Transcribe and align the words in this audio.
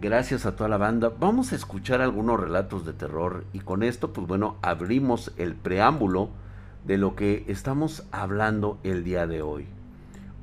Gracias 0.00 0.44
a 0.44 0.54
toda 0.54 0.68
la 0.68 0.76
banda. 0.76 1.10
Vamos 1.18 1.52
a 1.52 1.56
escuchar 1.56 2.02
algunos 2.02 2.38
relatos 2.38 2.84
de 2.84 2.92
terror 2.92 3.44
y 3.54 3.60
con 3.60 3.82
esto, 3.82 4.12
pues 4.12 4.26
bueno, 4.26 4.56
abrimos 4.60 5.32
el 5.38 5.54
preámbulo 5.54 6.28
de 6.84 6.98
lo 6.98 7.16
que 7.16 7.44
estamos 7.48 8.06
hablando 8.12 8.78
el 8.84 9.02
día 9.02 9.26
de 9.26 9.40
hoy. 9.40 9.66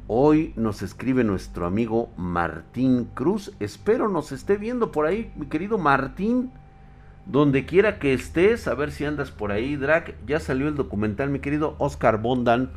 Hoy 0.08 0.54
nos 0.56 0.82
escribe 0.82 1.24
nuestro 1.24 1.68
amigo 1.68 2.10
Martín 2.18 3.08
Cruz. 3.14 3.54
Espero 3.60 4.10
nos 4.10 4.32
esté 4.32 4.58
viendo 4.58 4.92
por 4.92 5.06
ahí, 5.06 5.32
mi 5.36 5.46
querido 5.46 5.78
Martín. 5.78 6.52
Donde 7.28 7.66
quiera 7.66 8.00
que 8.00 8.14
estés, 8.14 8.68
a 8.68 8.74
ver 8.74 8.92
si 8.92 9.06
andas 9.06 9.30
por 9.30 9.52
ahí, 9.52 9.76
Drac. 9.76 10.16
Ya 10.26 10.40
salió 10.40 10.68
el 10.68 10.76
documental, 10.76 11.30
mi 11.30 11.40
querido 11.40 11.76
Oscar 11.78 12.20
Bondan. 12.20 12.72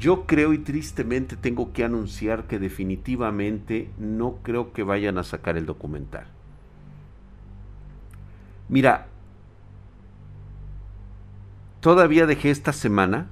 Yo 0.00 0.24
creo 0.24 0.54
y 0.54 0.58
tristemente 0.58 1.36
tengo 1.36 1.74
que 1.74 1.84
anunciar 1.84 2.44
que 2.44 2.58
definitivamente 2.58 3.90
no 3.98 4.36
creo 4.42 4.72
que 4.72 4.82
vayan 4.82 5.18
a 5.18 5.24
sacar 5.24 5.58
el 5.58 5.66
documental. 5.66 6.26
Mira, 8.70 9.08
todavía 11.80 12.24
dejé 12.24 12.50
esta 12.50 12.72
semana 12.72 13.26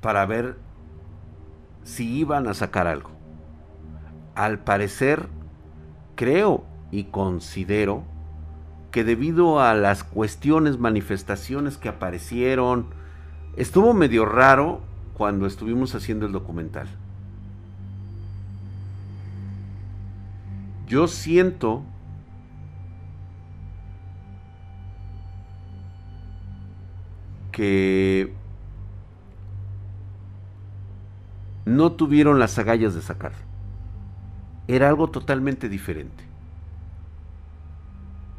para 0.00 0.24
ver 0.24 0.56
si 1.82 2.16
iban 2.16 2.46
a 2.46 2.54
sacar 2.54 2.86
algo. 2.86 3.10
Al 4.36 4.60
parecer, 4.60 5.26
creo 6.14 6.64
y 6.92 7.04
considero 7.04 8.04
que 8.92 9.02
debido 9.02 9.60
a 9.60 9.74
las 9.74 10.04
cuestiones, 10.04 10.78
manifestaciones 10.78 11.76
que 11.76 11.88
aparecieron, 11.88 12.86
estuvo 13.56 13.94
medio 13.94 14.26
raro 14.26 14.80
cuando 15.16 15.46
estuvimos 15.46 15.94
haciendo 15.94 16.26
el 16.26 16.32
documental. 16.32 16.88
Yo 20.86 21.08
siento 21.08 21.82
que 27.50 28.34
no 31.64 31.92
tuvieron 31.92 32.38
las 32.38 32.58
agallas 32.58 32.94
de 32.94 33.00
sacar. 33.00 33.32
Era 34.68 34.90
algo 34.90 35.08
totalmente 35.08 35.70
diferente. 35.70 36.24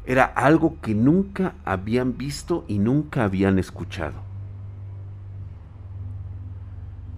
Era 0.06 0.24
algo 0.24 0.80
que 0.80 0.94
nunca 0.94 1.54
habían 1.64 2.16
visto 2.16 2.64
y 2.68 2.78
nunca 2.78 3.24
habían 3.24 3.58
escuchado. 3.58 4.27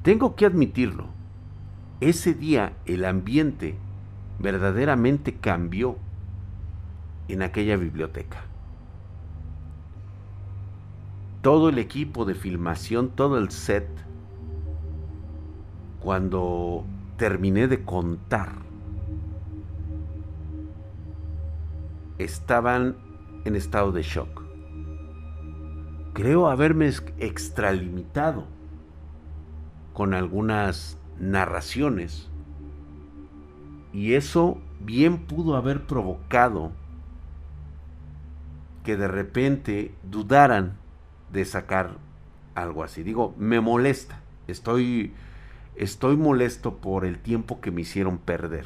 Tengo 0.02 0.34
que 0.34 0.46
admitirlo, 0.46 1.08
ese 2.00 2.32
día 2.32 2.72
el 2.86 3.04
ambiente 3.04 3.76
verdaderamente 4.38 5.34
cambió 5.34 5.98
en 7.28 7.42
aquella 7.42 7.76
biblioteca. 7.76 8.38
Todo 11.42 11.68
el 11.68 11.78
equipo 11.78 12.24
de 12.24 12.34
filmación, 12.34 13.10
todo 13.10 13.36
el 13.36 13.50
set, 13.50 13.86
cuando 16.00 16.86
terminé 17.18 17.68
de 17.68 17.84
contar 17.84 18.52
estaban 22.16 22.96
en 23.44 23.54
estado 23.54 23.92
de 23.92 24.02
shock. 24.02 24.42
Creo 26.14 26.48
haberme 26.48 26.90
extralimitado 27.18 28.46
con 30.00 30.14
algunas 30.14 30.96
narraciones 31.18 32.30
y 33.92 34.14
eso 34.14 34.56
bien 34.80 35.26
pudo 35.26 35.56
haber 35.56 35.86
provocado 35.86 36.72
que 38.82 38.96
de 38.96 39.08
repente 39.08 39.94
dudaran 40.02 40.78
de 41.30 41.44
sacar 41.44 41.98
algo 42.54 42.82
así. 42.82 43.02
Digo, 43.02 43.34
me 43.36 43.60
molesta. 43.60 44.22
Estoy 44.48 45.12
estoy 45.76 46.16
molesto 46.16 46.78
por 46.78 47.04
el 47.04 47.18
tiempo 47.18 47.60
que 47.60 47.70
me 47.70 47.82
hicieron 47.82 48.16
perder. 48.16 48.64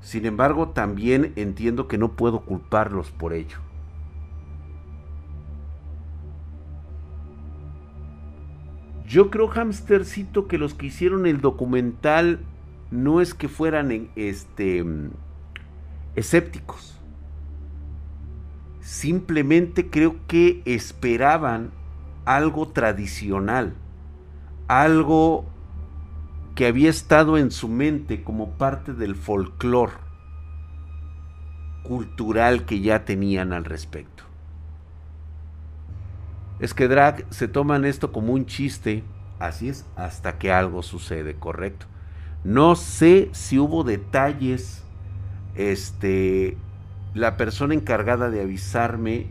Sin 0.00 0.24
embargo, 0.24 0.70
también 0.70 1.34
entiendo 1.36 1.86
que 1.86 1.98
no 1.98 2.12
puedo 2.12 2.46
culparlos 2.46 3.10
por 3.10 3.34
ello. 3.34 3.65
Yo 9.06 9.30
creo, 9.30 9.48
hamstercito, 9.48 10.48
que 10.48 10.58
los 10.58 10.74
que 10.74 10.86
hicieron 10.86 11.26
el 11.26 11.40
documental 11.40 12.40
no 12.90 13.20
es 13.20 13.34
que 13.34 13.48
fueran 13.48 14.10
este, 14.16 14.84
escépticos. 16.14 17.00
Simplemente 18.80 19.90
creo 19.90 20.16
que 20.26 20.62
esperaban 20.64 21.70
algo 22.24 22.68
tradicional, 22.68 23.74
algo 24.68 25.46
que 26.54 26.66
había 26.66 26.90
estado 26.90 27.38
en 27.38 27.50
su 27.50 27.68
mente 27.68 28.22
como 28.24 28.50
parte 28.52 28.92
del 28.92 29.14
folclore 29.14 29.92
cultural 31.82 32.64
que 32.64 32.80
ya 32.80 33.04
tenían 33.04 33.52
al 33.52 33.64
respecto. 33.64 34.15
Es 36.58 36.72
que 36.74 36.88
Drag 36.88 37.26
se 37.30 37.48
toman 37.48 37.84
esto 37.84 38.12
como 38.12 38.32
un 38.32 38.46
chiste, 38.46 39.04
así 39.38 39.68
es, 39.68 39.84
hasta 39.96 40.38
que 40.38 40.52
algo 40.52 40.82
sucede, 40.82 41.34
correcto. 41.34 41.86
No 42.44 42.76
sé 42.76 43.28
si 43.32 43.58
hubo 43.58 43.84
detalles, 43.84 44.84
este, 45.54 46.56
la 47.14 47.36
persona 47.36 47.74
encargada 47.74 48.30
de 48.30 48.40
avisarme, 48.40 49.26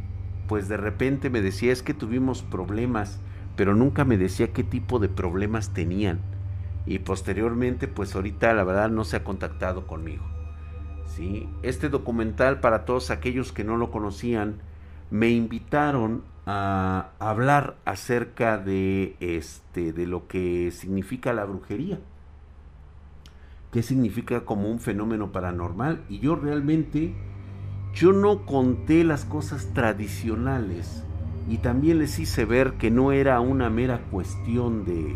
pues 0.47 0.67
de 0.67 0.77
repente 0.77 1.29
me 1.29 1.41
decía 1.41 1.71
es 1.71 1.81
que 1.81 1.93
tuvimos 1.93 2.43
problemas, 2.43 3.19
pero 3.55 3.73
nunca 3.73 4.05
me 4.05 4.17
decía 4.17 4.53
qué 4.53 4.63
tipo 4.63 4.99
de 4.99 5.09
problemas 5.09 5.73
tenían 5.73 6.19
y 6.85 6.99
posteriormente 6.99 7.87
pues 7.87 8.15
ahorita 8.15 8.53
la 8.53 8.63
verdad 8.63 8.89
no 8.89 9.03
se 9.03 9.17
ha 9.17 9.23
contactado 9.23 9.87
conmigo. 9.87 10.23
¿sí? 11.07 11.49
Este 11.63 11.89
documental 11.89 12.59
para 12.59 12.85
todos 12.85 13.09
aquellos 13.09 13.51
que 13.51 13.63
no 13.63 13.77
lo 13.77 13.91
conocían 13.91 14.57
me 15.09 15.29
invitaron 15.29 16.23
a 16.45 17.11
hablar 17.19 17.77
acerca 17.85 18.57
de 18.57 19.15
este 19.19 19.93
de 19.93 20.05
lo 20.05 20.27
que 20.27 20.71
significa 20.71 21.33
la 21.33 21.45
brujería. 21.45 21.99
¿Qué 23.71 23.83
significa 23.83 24.45
como 24.45 24.69
un 24.69 24.79
fenómeno 24.79 25.31
paranormal? 25.31 26.03
Y 26.07 26.19
yo 26.19 26.35
realmente 26.35 27.13
yo 27.93 28.13
no 28.13 28.45
conté 28.45 29.03
las 29.03 29.25
cosas 29.25 29.73
tradicionales 29.73 31.03
y 31.49 31.57
también 31.57 31.99
les 31.99 32.19
hice 32.19 32.45
ver 32.45 32.73
que 32.73 32.91
no 32.91 33.11
era 33.11 33.39
una 33.39 33.69
mera 33.69 34.01
cuestión 34.11 34.85
de 34.85 35.15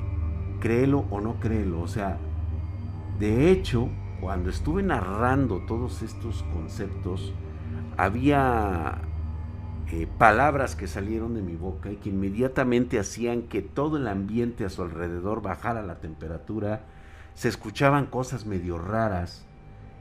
créelo 0.59 1.06
o 1.09 1.22
no 1.22 1.40
créelo. 1.40 1.81
O 1.81 1.88
sea, 1.88 2.17
de 3.19 3.51
hecho, 3.51 3.90
cuando 4.19 4.50
estuve 4.50 4.84
narrando 4.84 5.59
todos 5.67 6.01
estos 6.01 6.44
conceptos, 6.53 7.34
había 7.97 9.01
eh, 9.91 10.07
palabras 10.19 10.75
que 10.75 10.88
salieron 10.88 11.33
de 11.33 11.41
mi 11.41 11.55
boca 11.55 11.91
y 11.91 11.95
que 11.95 12.09
inmediatamente 12.09 13.00
hacían 13.00 13.44
que 13.44 13.63
todo 13.63 13.97
el 13.97 14.07
ambiente 14.07 14.63
a 14.63 14.69
su 14.69 14.83
alrededor 14.83 15.41
bajara 15.41 15.81
la 15.81 16.00
temperatura, 16.00 16.85
se 17.33 17.50
escuchaban 17.50 18.05
cosas 18.05 18.45
medio 18.45 18.78
raras 18.78 19.47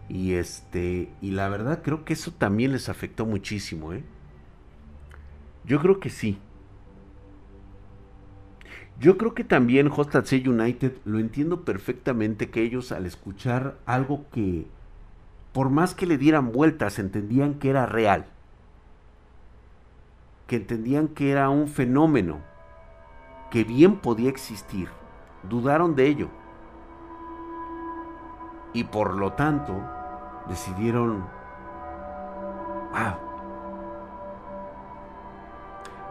y 0.08 0.34
este 0.34 1.10
y 1.20 1.30
la 1.30 1.48
verdad 1.48 1.80
creo 1.82 2.04
que 2.04 2.12
eso 2.12 2.32
también 2.32 2.72
les 2.72 2.88
afectó 2.88 3.24
muchísimo, 3.24 3.92
¿eh? 3.92 4.04
Yo 5.64 5.80
creo 5.80 6.00
que 6.00 6.10
sí. 6.10 6.38
Yo 9.00 9.16
creo 9.16 9.32
que 9.32 9.44
también 9.44 9.90
JC 9.90 10.46
United 10.46 10.92
lo 11.04 11.18
entiendo 11.18 11.64
perfectamente 11.64 12.50
que 12.50 12.62
ellos 12.62 12.90
al 12.90 13.06
escuchar 13.06 13.78
algo 13.86 14.26
que 14.32 14.66
por 15.52 15.70
más 15.70 15.94
que 15.94 16.06
le 16.06 16.18
dieran 16.18 16.52
vueltas 16.52 16.98
entendían 16.98 17.54
que 17.54 17.70
era 17.70 17.86
real, 17.86 18.26
que 20.48 20.56
entendían 20.56 21.08
que 21.08 21.30
era 21.30 21.50
un 21.50 21.68
fenómeno 21.68 22.40
que 23.50 23.62
bien 23.62 23.98
podía 23.98 24.30
existir, 24.30 24.88
dudaron 25.44 25.94
de 25.94 26.06
ello 26.06 26.28
y 28.72 28.84
por 28.84 29.14
lo 29.14 29.34
tanto 29.34 29.74
decidieron, 30.48 31.24
ah, 32.92 33.18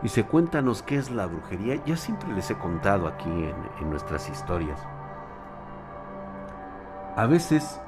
Dice, 0.03 0.25
cuéntanos 0.25 0.83
qué 0.83 0.95
es 0.97 1.09
la 1.09 1.25
brujería. 1.25 1.83
Ya 1.83 1.97
siempre 1.97 2.31
les 2.31 2.51
he 2.51 2.55
contado 2.55 3.07
aquí 3.07 3.29
en, 3.29 3.55
en 3.81 3.89
nuestras 3.89 4.29
historias. 4.29 4.79
A 7.15 7.25
veces 7.25 7.81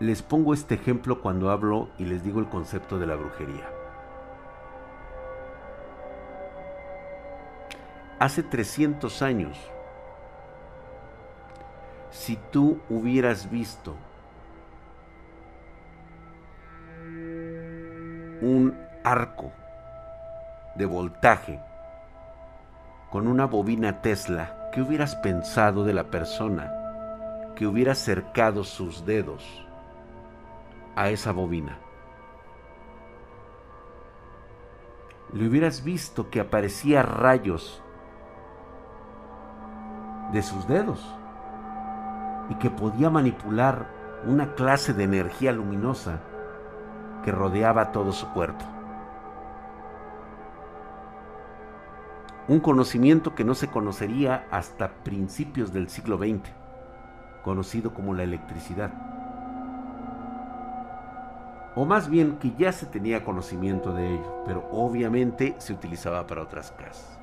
les 0.00 0.22
pongo 0.22 0.54
este 0.54 0.74
ejemplo 0.74 1.20
cuando 1.20 1.50
hablo 1.50 1.88
y 1.98 2.04
les 2.04 2.24
digo 2.24 2.40
el 2.40 2.48
concepto 2.48 2.98
de 2.98 3.06
la 3.06 3.14
brujería. 3.14 3.77
hace 8.18 8.42
300 8.42 9.22
años, 9.22 9.56
si 12.10 12.36
tú 12.50 12.80
hubieras 12.88 13.50
visto 13.50 13.96
un 18.40 18.76
arco 19.04 19.52
de 20.74 20.86
voltaje 20.86 21.60
con 23.10 23.26
una 23.26 23.46
bobina 23.46 24.02
Tesla, 24.02 24.68
¿qué 24.72 24.82
hubieras 24.82 25.16
pensado 25.16 25.84
de 25.84 25.94
la 25.94 26.10
persona 26.10 26.72
que 27.56 27.66
hubiera 27.66 27.94
cercado 27.94 28.64
sus 28.64 29.06
dedos 29.06 29.44
a 30.96 31.10
esa 31.10 31.32
bobina? 31.32 31.78
Le 35.32 35.46
hubieras 35.46 35.84
visto 35.84 36.30
que 36.30 36.40
aparecía 36.40 37.02
rayos 37.02 37.82
de 40.32 40.42
sus 40.42 40.66
dedos 40.68 41.14
y 42.50 42.54
que 42.54 42.70
podía 42.70 43.10
manipular 43.10 43.86
una 44.26 44.54
clase 44.54 44.92
de 44.92 45.04
energía 45.04 45.52
luminosa 45.52 46.20
que 47.22 47.32
rodeaba 47.32 47.92
todo 47.92 48.12
su 48.12 48.28
cuerpo. 48.28 48.64
Un 52.48 52.60
conocimiento 52.60 53.34
que 53.34 53.44
no 53.44 53.54
se 53.54 53.68
conocería 53.68 54.46
hasta 54.50 54.88
principios 55.04 55.72
del 55.72 55.88
siglo 55.90 56.16
XX, 56.16 56.50
conocido 57.44 57.92
como 57.92 58.14
la 58.14 58.22
electricidad. 58.22 58.90
O 61.74 61.84
más 61.84 62.08
bien 62.08 62.38
que 62.38 62.52
ya 62.58 62.72
se 62.72 62.86
tenía 62.86 63.22
conocimiento 63.22 63.92
de 63.92 64.14
ello, 64.14 64.42
pero 64.46 64.66
obviamente 64.72 65.54
se 65.58 65.74
utilizaba 65.74 66.26
para 66.26 66.42
otras 66.42 66.72
casas. 66.72 67.17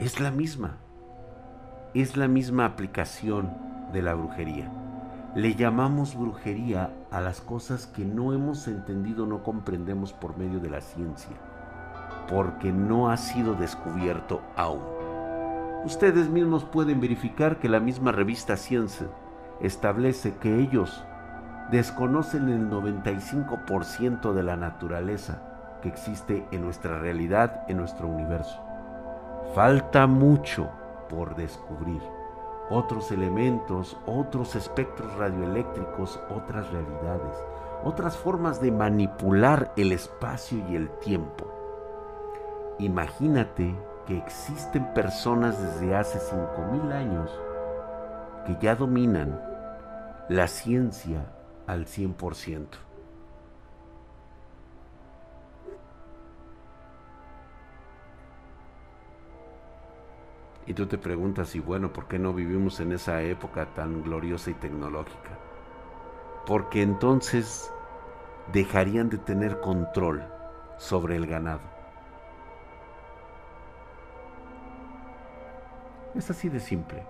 Es 0.00 0.18
la 0.18 0.30
misma. 0.30 0.78
Es 1.92 2.16
la 2.16 2.26
misma 2.26 2.64
aplicación 2.64 3.52
de 3.92 4.00
la 4.00 4.14
brujería. 4.14 4.72
Le 5.34 5.54
llamamos 5.54 6.16
brujería 6.16 6.90
a 7.10 7.20
las 7.20 7.42
cosas 7.42 7.86
que 7.86 8.06
no 8.06 8.32
hemos 8.32 8.66
entendido, 8.66 9.26
no 9.26 9.42
comprendemos 9.42 10.14
por 10.14 10.38
medio 10.38 10.58
de 10.58 10.70
la 10.70 10.80
ciencia, 10.80 11.36
porque 12.30 12.72
no 12.72 13.10
ha 13.10 13.18
sido 13.18 13.54
descubierto 13.54 14.40
aún. 14.56 14.80
Ustedes 15.84 16.30
mismos 16.30 16.64
pueden 16.64 16.98
verificar 16.98 17.58
que 17.58 17.68
la 17.68 17.78
misma 17.78 18.10
revista 18.10 18.56
Ciencia 18.56 19.08
establece 19.60 20.34
que 20.36 20.60
ellos 20.60 21.04
desconocen 21.70 22.48
el 22.48 22.70
95% 22.70 24.32
de 24.32 24.42
la 24.42 24.56
naturaleza 24.56 25.42
que 25.82 25.90
existe 25.90 26.46
en 26.52 26.62
nuestra 26.62 26.98
realidad, 26.98 27.64
en 27.68 27.76
nuestro 27.76 28.08
universo. 28.08 28.69
Falta 29.54 30.06
mucho 30.06 30.68
por 31.08 31.34
descubrir. 31.34 32.00
Otros 32.70 33.10
elementos, 33.10 33.96
otros 34.06 34.54
espectros 34.54 35.12
radioeléctricos, 35.16 36.20
otras 36.30 36.70
realidades, 36.70 37.36
otras 37.82 38.16
formas 38.16 38.60
de 38.60 38.70
manipular 38.70 39.72
el 39.76 39.90
espacio 39.90 40.64
y 40.70 40.76
el 40.76 40.88
tiempo. 41.00 41.46
Imagínate 42.78 43.74
que 44.06 44.18
existen 44.18 44.94
personas 44.94 45.60
desde 45.60 45.96
hace 45.96 46.20
5.000 46.20 46.92
años 46.92 47.30
que 48.46 48.56
ya 48.64 48.76
dominan 48.76 49.40
la 50.28 50.46
ciencia 50.46 51.26
al 51.66 51.86
100%. 51.86 52.89
Y 60.66 60.74
tú 60.74 60.86
te 60.86 60.98
preguntas, 60.98 61.54
y 61.56 61.60
bueno, 61.60 61.92
¿por 61.92 62.06
qué 62.06 62.18
no 62.18 62.32
vivimos 62.32 62.80
en 62.80 62.92
esa 62.92 63.22
época 63.22 63.66
tan 63.74 64.02
gloriosa 64.02 64.50
y 64.50 64.54
tecnológica? 64.54 65.38
Porque 66.46 66.82
entonces 66.82 67.72
dejarían 68.52 69.08
de 69.08 69.18
tener 69.18 69.60
control 69.60 70.24
sobre 70.76 71.16
el 71.16 71.26
ganado. 71.26 71.60
Es 76.14 76.30
así 76.30 76.48
de 76.48 76.60
simple. 76.60 77.04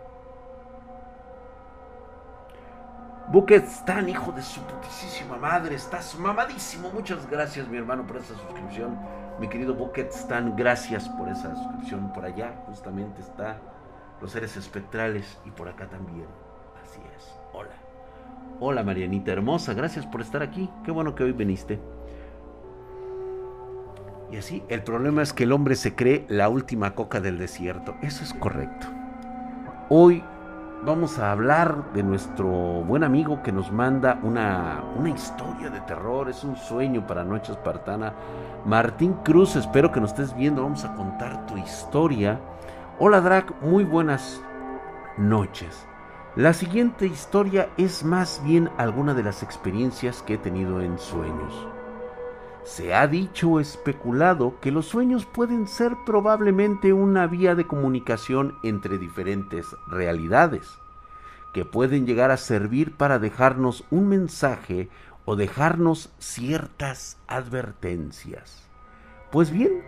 Bucket 3.28 3.64
Stan, 3.64 4.08
hijo 4.08 4.32
de 4.32 4.42
su 4.42 4.60
putísima 4.62 5.36
madre, 5.36 5.76
estás 5.76 6.18
mamadísimo. 6.18 6.90
Muchas 6.90 7.30
gracias, 7.30 7.68
mi 7.68 7.76
hermano, 7.76 8.04
por 8.04 8.16
esa 8.16 8.34
suscripción. 8.34 8.98
Mi 9.40 9.48
querido 9.48 9.72
Bucket 9.72 10.10
Stan, 10.10 10.54
gracias 10.54 11.08
por 11.08 11.30
esa 11.30 11.56
suscripción. 11.56 12.12
Por 12.12 12.26
allá 12.26 12.62
justamente 12.66 13.22
está 13.22 13.58
los 14.20 14.32
seres 14.32 14.54
espectrales 14.58 15.38
y 15.46 15.50
por 15.50 15.66
acá 15.66 15.88
también. 15.88 16.26
Así 16.84 17.00
es. 17.16 17.34
Hola. 17.54 17.70
Hola 18.60 18.82
Marianita 18.82 19.32
hermosa, 19.32 19.72
gracias 19.72 20.04
por 20.04 20.20
estar 20.20 20.42
aquí. 20.42 20.68
Qué 20.84 20.90
bueno 20.90 21.14
que 21.14 21.24
hoy 21.24 21.32
viniste. 21.32 21.80
Y 24.30 24.36
así, 24.36 24.62
el 24.68 24.82
problema 24.82 25.22
es 25.22 25.32
que 25.32 25.44
el 25.44 25.52
hombre 25.52 25.74
se 25.74 25.94
cree 25.94 26.26
la 26.28 26.50
última 26.50 26.94
coca 26.94 27.20
del 27.20 27.38
desierto. 27.38 27.94
Eso 28.02 28.22
es 28.22 28.34
correcto. 28.34 28.88
Hoy 29.88 30.22
vamos 30.82 31.18
a 31.18 31.32
hablar 31.32 31.92
de 31.92 32.02
nuestro 32.02 32.48
buen 32.48 33.04
amigo 33.04 33.42
que 33.42 33.52
nos 33.52 33.70
manda 33.70 34.18
una, 34.22 34.82
una 34.96 35.10
historia 35.10 35.68
de 35.70 35.80
terror, 35.82 36.28
es 36.28 36.42
un 36.44 36.56
sueño 36.56 37.06
para 37.06 37.24
Noche 37.24 37.52
Espartana. 37.52 38.14
Martín 38.64 39.14
Cruz, 39.24 39.56
espero 39.56 39.92
que 39.92 40.00
nos 40.00 40.10
estés 40.10 40.34
viendo, 40.34 40.62
vamos 40.62 40.84
a 40.84 40.94
contar 40.94 41.46
tu 41.46 41.56
historia. 41.56 42.40
Hola 42.98 43.20
Drac, 43.20 43.52
muy 43.62 43.84
buenas 43.84 44.42
noches. 45.16 45.86
La 46.36 46.52
siguiente 46.52 47.06
historia 47.06 47.68
es 47.76 48.04
más 48.04 48.40
bien 48.44 48.70
alguna 48.78 49.14
de 49.14 49.24
las 49.24 49.42
experiencias 49.42 50.22
que 50.22 50.34
he 50.34 50.38
tenido 50.38 50.80
en 50.80 50.98
sueños. 50.98 51.66
Se 52.64 52.94
ha 52.94 53.06
dicho 53.06 53.50
o 53.50 53.60
especulado 53.60 54.60
que 54.60 54.70
los 54.70 54.86
sueños 54.86 55.26
pueden 55.26 55.66
ser 55.66 55.96
probablemente 56.04 56.92
una 56.92 57.26
vía 57.26 57.54
de 57.54 57.66
comunicación 57.66 58.56
entre 58.62 58.98
diferentes 58.98 59.66
realidades, 59.86 60.78
que 61.52 61.64
pueden 61.64 62.06
llegar 62.06 62.30
a 62.30 62.36
servir 62.36 62.96
para 62.96 63.18
dejarnos 63.18 63.84
un 63.90 64.08
mensaje 64.08 64.88
o 65.24 65.36
dejarnos 65.36 66.12
ciertas 66.18 67.18
advertencias. 67.26 68.68
Pues 69.30 69.50
bien, 69.50 69.82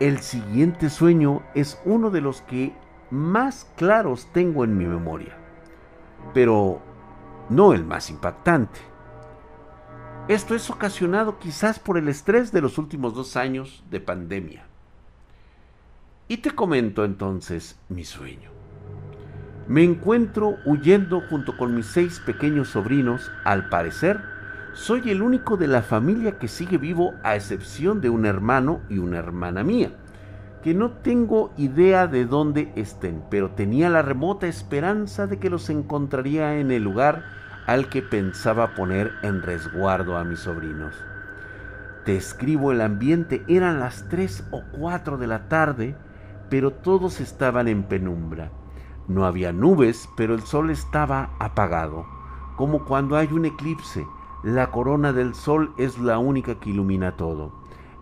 el 0.00 0.20
siguiente 0.20 0.90
sueño 0.90 1.42
es 1.54 1.80
uno 1.84 2.10
de 2.10 2.20
los 2.20 2.42
que 2.42 2.72
más 3.10 3.70
claros 3.76 4.28
tengo 4.32 4.64
en 4.64 4.76
mi 4.76 4.84
memoria, 4.84 5.36
pero 6.34 6.80
no 7.48 7.72
el 7.72 7.84
más 7.84 8.10
impactante. 8.10 8.80
Esto 10.28 10.56
es 10.56 10.68
ocasionado 10.70 11.38
quizás 11.38 11.78
por 11.78 11.96
el 11.96 12.08
estrés 12.08 12.50
de 12.50 12.60
los 12.60 12.78
últimos 12.78 13.14
dos 13.14 13.36
años 13.36 13.84
de 13.92 14.00
pandemia. 14.00 14.64
Y 16.26 16.38
te 16.38 16.50
comento 16.50 17.04
entonces 17.04 17.78
mi 17.88 18.04
sueño. 18.04 18.50
Me 19.68 19.84
encuentro 19.84 20.56
huyendo 20.64 21.20
junto 21.30 21.56
con 21.56 21.76
mis 21.76 21.86
seis 21.86 22.18
pequeños 22.18 22.70
sobrinos. 22.70 23.30
Al 23.44 23.68
parecer, 23.68 24.20
soy 24.72 25.10
el 25.10 25.22
único 25.22 25.56
de 25.56 25.68
la 25.68 25.82
familia 25.82 26.40
que 26.40 26.48
sigue 26.48 26.76
vivo 26.76 27.14
a 27.22 27.36
excepción 27.36 28.00
de 28.00 28.10
un 28.10 28.26
hermano 28.26 28.80
y 28.90 28.98
una 28.98 29.18
hermana 29.18 29.62
mía, 29.62 29.92
que 30.64 30.74
no 30.74 30.90
tengo 30.90 31.52
idea 31.56 32.08
de 32.08 32.26
dónde 32.26 32.72
estén, 32.74 33.22
pero 33.30 33.52
tenía 33.52 33.88
la 33.90 34.02
remota 34.02 34.48
esperanza 34.48 35.28
de 35.28 35.38
que 35.38 35.50
los 35.50 35.70
encontraría 35.70 36.58
en 36.58 36.72
el 36.72 36.82
lugar 36.82 37.45
al 37.66 37.88
que 37.88 38.00
pensaba 38.00 38.74
poner 38.74 39.12
en 39.22 39.42
resguardo 39.42 40.16
a 40.16 40.24
mis 40.24 40.40
sobrinos. 40.40 40.94
Te 42.04 42.16
escribo 42.16 42.70
el 42.70 42.80
ambiente, 42.80 43.44
eran 43.48 43.80
las 43.80 44.08
3 44.08 44.44
o 44.52 44.62
4 44.78 45.18
de 45.18 45.26
la 45.26 45.48
tarde, 45.48 45.96
pero 46.48 46.72
todos 46.72 47.20
estaban 47.20 47.66
en 47.66 47.82
penumbra. 47.82 48.52
No 49.08 49.26
había 49.26 49.52
nubes, 49.52 50.08
pero 50.16 50.34
el 50.34 50.42
sol 50.42 50.70
estaba 50.70 51.30
apagado, 51.40 52.06
como 52.56 52.84
cuando 52.84 53.16
hay 53.16 53.28
un 53.32 53.44
eclipse. 53.44 54.06
La 54.44 54.70
corona 54.70 55.12
del 55.12 55.34
sol 55.34 55.74
es 55.76 55.98
la 55.98 56.18
única 56.18 56.60
que 56.60 56.70
ilumina 56.70 57.16
todo. 57.16 57.52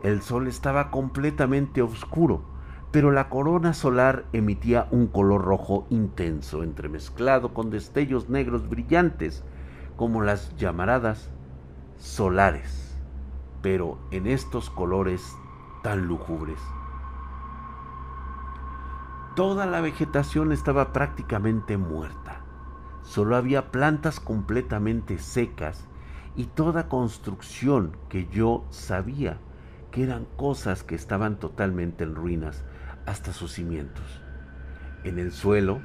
El 0.03 0.21
sol 0.21 0.47
estaba 0.47 0.91
completamente 0.91 1.81
oscuro, 1.81 2.43
pero 2.91 3.11
la 3.11 3.31
corona 3.31 3.73
solar 3.73 4.27
emitía 4.35 4.87
un 4.91 5.07
color 5.07 5.43
rojo 5.43 5.87
intenso, 5.89 6.63
entremezclado 6.63 7.55
con 7.55 7.71
destellos 7.71 8.29
negros 8.29 8.69
brillantes 8.69 9.43
como 9.97 10.23
las 10.23 10.55
llamaradas 10.57 11.31
solares, 11.99 12.97
pero 13.63 13.99
en 14.11 14.27
estos 14.27 14.71
colores 14.71 15.23
tan 15.83 16.07
lúgubres. 16.07 16.61
Toda 19.37 19.67
la 19.67 19.81
vegetación 19.81 20.53
estaba 20.53 20.93
prácticamente 20.93 21.77
muerta. 21.77 22.41
Solo 23.03 23.37
había 23.37 23.71
plantas 23.71 24.21
completamente 24.21 25.19
secas 25.19 25.89
y 26.37 26.45
toda 26.45 26.89
construcción 26.89 27.97
que 28.09 28.27
yo 28.29 28.65
sabía 28.71 29.39
que 29.91 30.03
eran 30.03 30.25
cosas 30.37 30.83
que 30.83 30.95
estaban 30.95 31.39
totalmente 31.39 32.05
en 32.05 32.15
ruinas 32.15 32.65
hasta 33.07 33.33
sus 33.33 33.53
cimientos. 33.53 34.05
En 35.05 35.19
el 35.19 35.33
suelo 35.33 35.81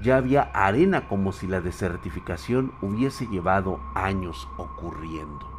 ya 0.00 0.16
había 0.16 0.42
arena 0.54 1.08
como 1.08 1.32
si 1.32 1.46
la 1.46 1.60
desertificación 1.60 2.72
hubiese 2.80 3.26
llevado 3.26 3.80
años 3.94 4.48
ocurriendo. 4.56 5.52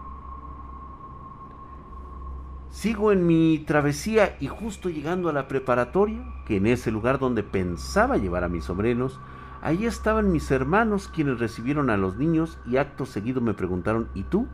Sigo 2.70 3.12
en 3.12 3.28
mi 3.28 3.60
travesía 3.60 4.36
y 4.40 4.48
justo 4.48 4.90
llegando 4.90 5.30
a 5.30 5.34
la 5.34 5.48
preparatoria, 5.48 6.24
que 6.46 6.58
en 6.58 6.66
ese 6.66 6.90
lugar 6.90 7.20
donde 7.20 7.44
pensaba 7.44 8.18
llevar 8.18 8.44
a 8.44 8.50
mis 8.50 8.64
sobrinos, 8.66 9.20
ahí 9.62 9.86
estaban 9.86 10.32
mis 10.32 10.50
hermanos 10.50 11.08
quienes 11.08 11.40
recibieron 11.40 11.92
a 11.92 11.98
los 11.98 12.18
niños 12.18 12.58
y 12.66 12.78
acto 12.78 13.06
seguido 13.06 13.42
me 13.42 13.54
preguntaron, 13.54 14.10
¿y 14.16 14.24
tú? 14.24 14.48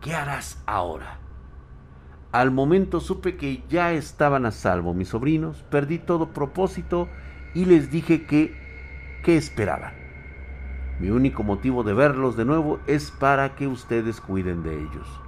¿Qué 0.00 0.14
harás 0.14 0.62
ahora? 0.66 1.18
Al 2.30 2.52
momento 2.52 3.00
supe 3.00 3.36
que 3.36 3.64
ya 3.68 3.92
estaban 3.92 4.46
a 4.46 4.52
salvo 4.52 4.94
mis 4.94 5.08
sobrinos, 5.08 5.64
perdí 5.70 5.98
todo 5.98 6.28
propósito 6.28 7.08
y 7.52 7.64
les 7.64 7.90
dije 7.90 8.26
que 8.26 8.54
qué 9.22 9.36
esperaban. 9.36 9.94
Mi 10.98 11.10
único 11.10 11.42
motivo 11.42 11.82
de 11.82 11.94
verlos 11.94 12.36
de 12.36 12.44
nuevo 12.44 12.78
es 12.86 13.10
para 13.10 13.54
que 13.56 13.66
ustedes 13.66 14.20
cuiden 14.20 14.62
de 14.62 14.74
ellos. 14.74 15.20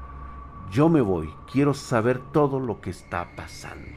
Yo 0.71 0.89
me 0.89 1.01
voy, 1.01 1.33
quiero 1.51 1.75
saber 1.75 2.19
todo 2.19 2.61
lo 2.61 2.81
que 2.81 2.91
está 2.91 3.35
pasando. 3.37 3.89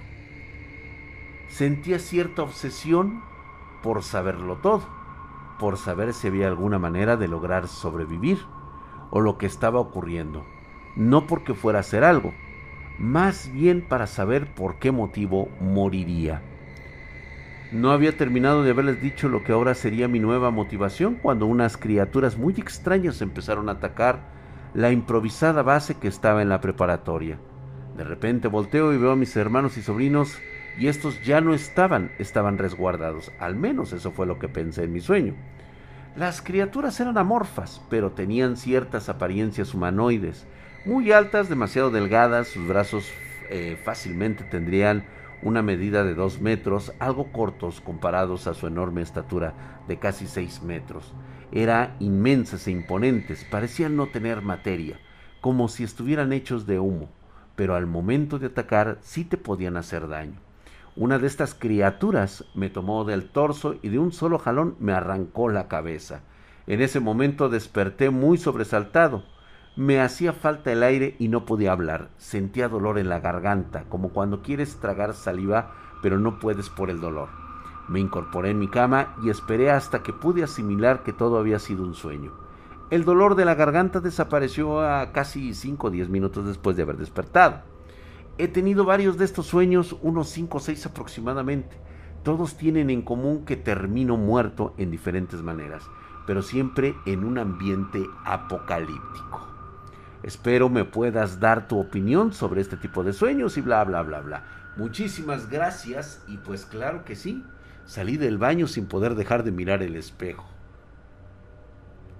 Sentía 1.49 1.99
cierta 1.99 2.43
obsesión 2.43 3.23
por 3.81 4.03
saberlo 4.03 4.57
todo, 4.57 4.83
por 5.59 5.77
saber 5.77 6.13
si 6.13 6.27
había 6.27 6.47
alguna 6.47 6.79
manera 6.79 7.17
de 7.17 7.27
lograr 7.27 7.67
sobrevivir 7.67 8.39
o 9.11 9.21
lo 9.21 9.37
que 9.37 9.45
estaba 9.45 9.79
ocurriendo, 9.79 10.45
no 10.95 11.27
porque 11.27 11.53
fuera 11.53 11.79
a 11.79 11.81
hacer 11.81 12.03
algo, 12.03 12.33
más 12.97 13.51
bien 13.51 13.85
para 13.87 14.07
saber 14.07 14.53
por 14.53 14.79
qué 14.79 14.91
motivo 14.91 15.49
moriría. 15.61 16.54
No 17.71 17.91
había 17.91 18.15
terminado 18.15 18.63
de 18.63 18.71
haberles 18.71 19.01
dicho 19.01 19.27
lo 19.27 19.43
que 19.43 19.51
ahora 19.51 19.73
sería 19.73 20.07
mi 20.07 20.19
nueva 20.19 20.51
motivación 20.51 21.15
cuando 21.15 21.45
unas 21.45 21.77
criaturas 21.77 22.37
muy 22.37 22.53
extrañas 22.57 23.21
empezaron 23.21 23.69
a 23.69 23.73
atacar 23.73 24.19
la 24.73 24.91
improvisada 24.91 25.63
base 25.63 25.95
que 25.95 26.07
estaba 26.07 26.41
en 26.41 26.49
la 26.49 26.61
preparatoria. 26.61 27.39
De 27.97 28.03
repente 28.03 28.47
volteo 28.47 28.93
y 28.93 28.97
veo 28.97 29.11
a 29.11 29.15
mis 29.15 29.35
hermanos 29.35 29.77
y 29.77 29.81
sobrinos 29.81 30.37
y 30.77 30.87
estos 30.87 31.23
ya 31.23 31.41
no 31.41 31.53
estaban, 31.53 32.11
estaban 32.19 32.57
resguardados. 32.57 33.31
Al 33.39 33.55
menos 33.55 33.93
eso 33.93 34.11
fue 34.11 34.25
lo 34.25 34.37
que 34.37 34.49
pensé 34.49 34.83
en 34.83 34.93
mi 34.93 34.99
sueño. 34.99 35.33
Las 36.15 36.41
criaturas 36.41 36.99
eran 36.99 37.17
amorfas, 37.17 37.81
pero 37.89 38.11
tenían 38.11 38.57
ciertas 38.57 39.09
apariencias 39.09 39.73
humanoides 39.73 40.45
muy 40.85 41.11
altas, 41.11 41.49
demasiado 41.49 41.89
delgadas, 41.89 42.47
sus 42.47 42.67
brazos 42.67 43.11
eh, 43.49 43.75
fácilmente 43.83 44.43
tendrían 44.43 45.03
una 45.45 45.61
medida 45.61 46.03
de 46.03 46.15
dos 46.15 46.41
metros, 46.41 46.91
algo 46.99 47.31
cortos 47.31 47.79
comparados 47.79 48.47
a 48.47 48.55
su 48.55 48.65
enorme 48.65 49.03
estatura 49.03 49.53
de 49.87 49.99
casi 49.99 50.25
seis 50.25 50.63
metros. 50.63 51.13
Eran 51.51 51.95
inmensas 51.99 52.67
e 52.67 52.71
imponentes, 52.71 53.45
parecían 53.45 53.95
no 53.95 54.07
tener 54.07 54.41
materia, 54.41 54.99
como 55.41 55.67
si 55.67 55.83
estuvieran 55.83 56.33
hechos 56.33 56.65
de 56.65 56.79
humo, 56.79 57.09
pero 57.55 57.75
al 57.75 57.85
momento 57.85 58.39
de 58.39 58.47
atacar 58.47 58.97
sí 59.01 59.23
te 59.23 59.37
podían 59.37 59.77
hacer 59.77 60.07
daño. 60.07 60.39
Una 60.95 61.19
de 61.19 61.27
estas 61.27 61.53
criaturas 61.53 62.45
me 62.55 62.71
tomó 62.71 63.05
del 63.05 63.29
torso 63.29 63.75
y 63.83 63.89
de 63.89 63.99
un 63.99 64.13
solo 64.13 64.39
jalón 64.39 64.75
me 64.79 64.93
arrancó 64.93 65.49
la 65.49 65.67
cabeza. 65.67 66.21
En 66.65 66.81
ese 66.81 66.99
momento 66.99 67.49
desperté 67.49 68.09
muy 68.09 68.39
sobresaltado. 68.39 69.23
Me 69.77 69.99
hacía 69.99 70.31
falta 70.31 70.71
el 70.71 70.83
aire 70.83 71.15
y 71.19 71.27
no 71.27 71.45
podía 71.45 71.73
hablar. 71.73 72.09
Sentía 72.17 72.69
dolor 72.69 72.97
en 72.97 73.09
la 73.09 73.19
garganta, 73.19 73.83
como 73.89 74.09
cuando 74.09 74.41
quieres 74.41 74.77
tragar 74.77 75.13
saliva 75.13 75.73
pero 76.05 76.19
no 76.19 76.37
puedes 76.37 76.69
por 76.69 76.91
el 76.91 77.01
dolor. 77.01 77.29
Me 77.87 77.99
incorporé 77.99 78.51
en 78.51 78.59
mi 78.59 78.67
cama 78.67 79.15
y 79.23 79.31
esperé 79.31 79.71
hasta 79.71 80.03
que 80.03 80.13
pude 80.13 80.43
asimilar 80.43 81.01
que 81.01 81.13
todo 81.13 81.39
había 81.39 81.57
sido 81.57 81.83
un 81.83 81.95
sueño. 81.95 82.31
El 82.91 83.05
dolor 83.05 83.33
de 83.33 83.43
la 83.43 83.55
garganta 83.55 84.01
desapareció 84.01 84.81
a 84.81 85.11
casi 85.11 85.55
5 85.55 85.87
o 85.87 85.89
10 85.89 86.09
minutos 86.09 86.45
después 86.45 86.77
de 86.77 86.83
haber 86.83 86.97
despertado. 86.97 87.63
He 88.37 88.47
tenido 88.47 88.85
varios 88.85 89.17
de 89.17 89.25
estos 89.25 89.47
sueños, 89.47 89.97
unos 90.03 90.29
5 90.29 90.57
o 90.57 90.61
6 90.61 90.85
aproximadamente. 90.85 91.75
Todos 92.21 92.55
tienen 92.55 92.91
en 92.91 93.01
común 93.01 93.45
que 93.45 93.55
termino 93.55 94.15
muerto 94.15 94.75
en 94.77 94.91
diferentes 94.91 95.41
maneras, 95.41 95.89
pero 96.27 96.43
siempre 96.43 96.93
en 97.07 97.23
un 97.23 97.39
ambiente 97.39 98.05
apocalíptico. 98.25 99.54
Espero 100.25 100.69
me 100.69 100.85
puedas 100.85 101.39
dar 101.39 101.67
tu 101.67 101.79
opinión 101.79 102.33
sobre 102.33 102.59
este 102.59 102.77
tipo 102.77 103.03
de 103.03 103.13
sueños 103.13 103.57
y 103.57 103.61
bla, 103.61 103.83
bla, 103.83 104.01
bla, 104.01 104.21
bla. 104.21 104.43
Muchísimas 104.75 105.51
gracias 105.51 106.23
y 106.27 106.37
pues 106.37 106.65
claro 106.65 107.05
que 107.05 107.15
sí, 107.15 107.45
salí 107.85 108.17
del 108.17 108.39
baño 108.39 108.65
sin 108.65 108.87
poder 108.87 109.13
dejar 109.13 109.43
de 109.43 109.51
mirar 109.51 109.83
el 109.83 109.95
espejo. 109.95 110.47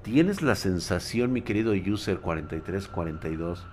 ¿Tienes 0.03 0.43
la 0.43 0.53
sensación, 0.53 1.33
mi 1.33 1.41
querido 1.41 1.73
user 1.73 2.19
4342, 2.19 3.65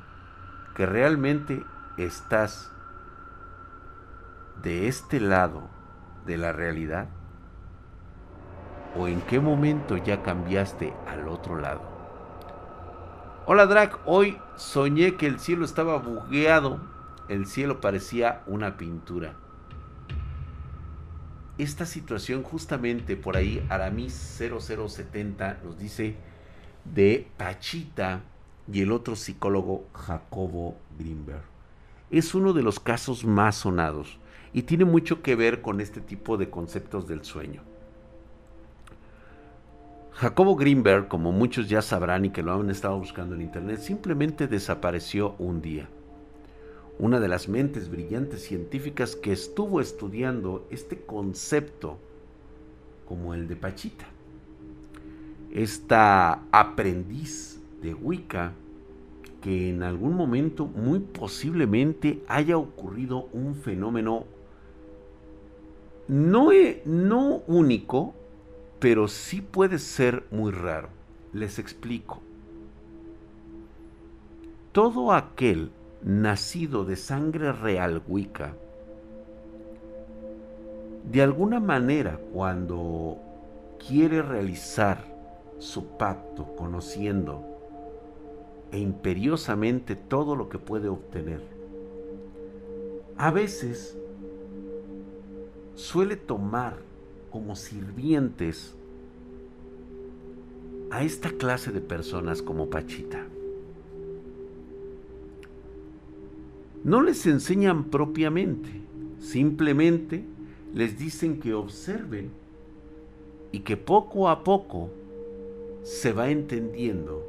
que 0.74 0.86
realmente 0.86 1.62
estás 1.98 2.72
de 4.62 4.88
este 4.88 5.20
lado 5.20 5.68
de 6.24 6.38
la 6.38 6.52
realidad? 6.52 7.06
¿O 8.96 9.08
en 9.08 9.20
qué 9.20 9.40
momento 9.40 9.98
ya 9.98 10.22
cambiaste 10.22 10.94
al 11.06 11.28
otro 11.28 11.58
lado? 11.58 11.91
Hola 13.44 13.66
Drac, 13.66 13.98
hoy 14.06 14.38
soñé 14.54 15.16
que 15.16 15.26
el 15.26 15.40
cielo 15.40 15.64
estaba 15.64 15.98
bugueado. 15.98 16.80
El 17.28 17.46
cielo 17.46 17.80
parecía 17.80 18.44
una 18.46 18.76
pintura. 18.76 19.34
Esta 21.58 21.84
situación 21.84 22.44
justamente 22.44 23.16
por 23.16 23.36
ahí 23.36 23.66
Aramis 23.68 24.12
0070 24.38 25.58
nos 25.64 25.76
dice 25.76 26.14
de 26.84 27.26
Pachita 27.36 28.20
y 28.72 28.82
el 28.82 28.92
otro 28.92 29.16
psicólogo 29.16 29.88
Jacobo 29.92 30.76
Greenberg. 30.96 31.42
Es 32.12 32.36
uno 32.36 32.52
de 32.52 32.62
los 32.62 32.78
casos 32.78 33.24
más 33.24 33.56
sonados 33.56 34.20
y 34.52 34.62
tiene 34.62 34.84
mucho 34.84 35.20
que 35.20 35.34
ver 35.34 35.62
con 35.62 35.80
este 35.80 36.00
tipo 36.00 36.36
de 36.36 36.48
conceptos 36.48 37.08
del 37.08 37.24
sueño. 37.24 37.71
Jacobo 40.14 40.56
Greenberg, 40.56 41.08
como 41.08 41.32
muchos 41.32 41.68
ya 41.68 41.82
sabrán 41.82 42.26
y 42.26 42.30
que 42.30 42.42
lo 42.42 42.52
han 42.52 42.70
estado 42.70 42.98
buscando 42.98 43.34
en 43.34 43.42
internet, 43.42 43.80
simplemente 43.80 44.46
desapareció 44.46 45.34
un 45.38 45.62
día. 45.62 45.88
Una 46.98 47.18
de 47.18 47.28
las 47.28 47.48
mentes 47.48 47.88
brillantes 47.88 48.42
científicas 48.42 49.16
que 49.16 49.32
estuvo 49.32 49.80
estudiando 49.80 50.66
este 50.70 50.98
concepto 50.98 51.98
como 53.06 53.34
el 53.34 53.48
de 53.48 53.56
Pachita. 53.56 54.06
Esta 55.52 56.42
aprendiz 56.52 57.60
de 57.82 57.94
Wicca 57.94 58.52
que 59.42 59.70
en 59.70 59.82
algún 59.82 60.14
momento 60.14 60.66
muy 60.66 61.00
posiblemente 61.00 62.22
haya 62.28 62.56
ocurrido 62.56 63.28
un 63.32 63.56
fenómeno 63.56 64.24
no, 66.08 66.52
e, 66.52 66.82
no 66.84 67.42
único, 67.48 68.14
pero 68.82 69.06
sí 69.06 69.40
puede 69.40 69.78
ser 69.78 70.24
muy 70.32 70.50
raro. 70.50 70.88
Les 71.32 71.60
explico. 71.60 72.20
Todo 74.72 75.12
aquel 75.12 75.70
nacido 76.02 76.84
de 76.84 76.96
sangre 76.96 77.52
real 77.52 78.02
Wicca, 78.08 78.56
de 81.12 81.22
alguna 81.22 81.60
manera 81.60 82.18
cuando 82.32 83.18
quiere 83.86 84.20
realizar 84.20 84.98
su 85.58 85.96
pacto 85.96 86.56
conociendo 86.56 87.44
e 88.72 88.80
imperiosamente 88.80 89.94
todo 89.94 90.34
lo 90.34 90.48
que 90.48 90.58
puede 90.58 90.88
obtener, 90.88 91.40
a 93.16 93.30
veces 93.30 93.96
suele 95.76 96.16
tomar 96.16 96.91
como 97.32 97.56
sirvientes 97.56 98.74
a 100.90 101.02
esta 101.02 101.30
clase 101.30 101.72
de 101.72 101.80
personas 101.80 102.42
como 102.42 102.68
Pachita. 102.68 103.26
No 106.84 107.00
les 107.00 107.26
enseñan 107.26 107.84
propiamente, 107.84 108.68
simplemente 109.18 110.24
les 110.74 110.98
dicen 110.98 111.40
que 111.40 111.54
observen 111.54 112.30
y 113.52 113.60
que 113.60 113.76
poco 113.76 114.28
a 114.28 114.44
poco 114.44 114.90
se 115.82 116.12
va 116.12 116.30
entendiendo 116.30 117.26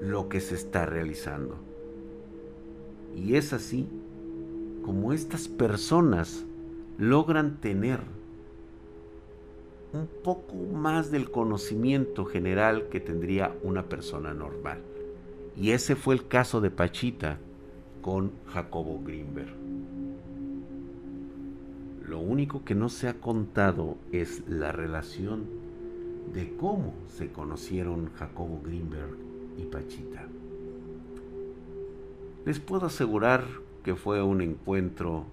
lo 0.00 0.28
que 0.28 0.40
se 0.40 0.54
está 0.54 0.86
realizando. 0.86 1.56
Y 3.14 3.36
es 3.36 3.52
así 3.52 3.86
como 4.82 5.12
estas 5.12 5.46
personas 5.46 6.44
logran 6.98 7.60
tener 7.60 8.00
un 9.92 10.08
poco 10.22 10.54
más 10.54 11.10
del 11.10 11.30
conocimiento 11.30 12.24
general 12.24 12.88
que 12.88 13.00
tendría 13.00 13.54
una 13.62 13.88
persona 13.88 14.32
normal. 14.32 14.78
Y 15.56 15.72
ese 15.72 15.96
fue 15.96 16.14
el 16.14 16.28
caso 16.28 16.60
de 16.60 16.70
Pachita 16.70 17.38
con 18.02 18.32
Jacobo 18.46 19.00
Greenberg. 19.04 19.54
Lo 22.06 22.18
único 22.18 22.64
que 22.64 22.74
no 22.74 22.88
se 22.88 23.08
ha 23.08 23.14
contado 23.14 23.96
es 24.10 24.42
la 24.48 24.72
relación 24.72 25.44
de 26.32 26.56
cómo 26.56 26.94
se 27.08 27.30
conocieron 27.30 28.10
Jacobo 28.14 28.60
Greenberg 28.64 29.16
y 29.58 29.64
Pachita. 29.64 30.26
Les 32.46 32.58
puedo 32.58 32.86
asegurar 32.86 33.44
que 33.84 33.96
fue 33.96 34.22
un 34.22 34.40
encuentro 34.40 35.24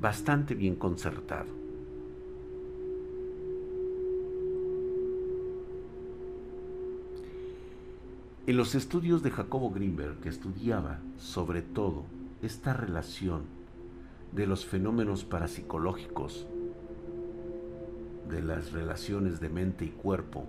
bastante 0.00 0.54
bien 0.54 0.76
concertado. 0.76 1.63
En 8.46 8.58
los 8.58 8.74
estudios 8.74 9.22
de 9.22 9.30
Jacobo 9.30 9.70
Greenberg, 9.70 10.20
que 10.20 10.28
estudiaba 10.28 10.98
sobre 11.16 11.62
todo 11.62 12.02
esta 12.42 12.74
relación 12.74 13.44
de 14.32 14.46
los 14.46 14.66
fenómenos 14.66 15.24
parapsicológicos, 15.24 16.46
de 18.28 18.42
las 18.42 18.72
relaciones 18.72 19.40
de 19.40 19.48
mente 19.48 19.86
y 19.86 19.88
cuerpo, 19.88 20.44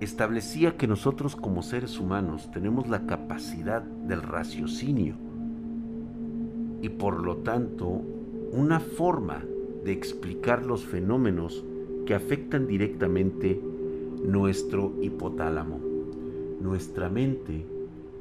establecía 0.00 0.76
que 0.76 0.88
nosotros 0.88 1.36
como 1.36 1.62
seres 1.62 2.00
humanos 2.00 2.50
tenemos 2.50 2.88
la 2.88 3.06
capacidad 3.06 3.82
del 3.82 4.22
raciocinio 4.22 5.14
y 6.82 6.88
por 6.88 7.22
lo 7.22 7.36
tanto 7.36 8.02
una 8.50 8.80
forma 8.80 9.44
de 9.84 9.92
explicar 9.92 10.66
los 10.66 10.84
fenómenos 10.84 11.64
que 12.06 12.14
afectan 12.16 12.66
directamente 12.66 13.60
nuestro 14.24 14.94
hipotálamo. 15.00 15.85
Nuestra 16.66 17.08
mente 17.08 17.64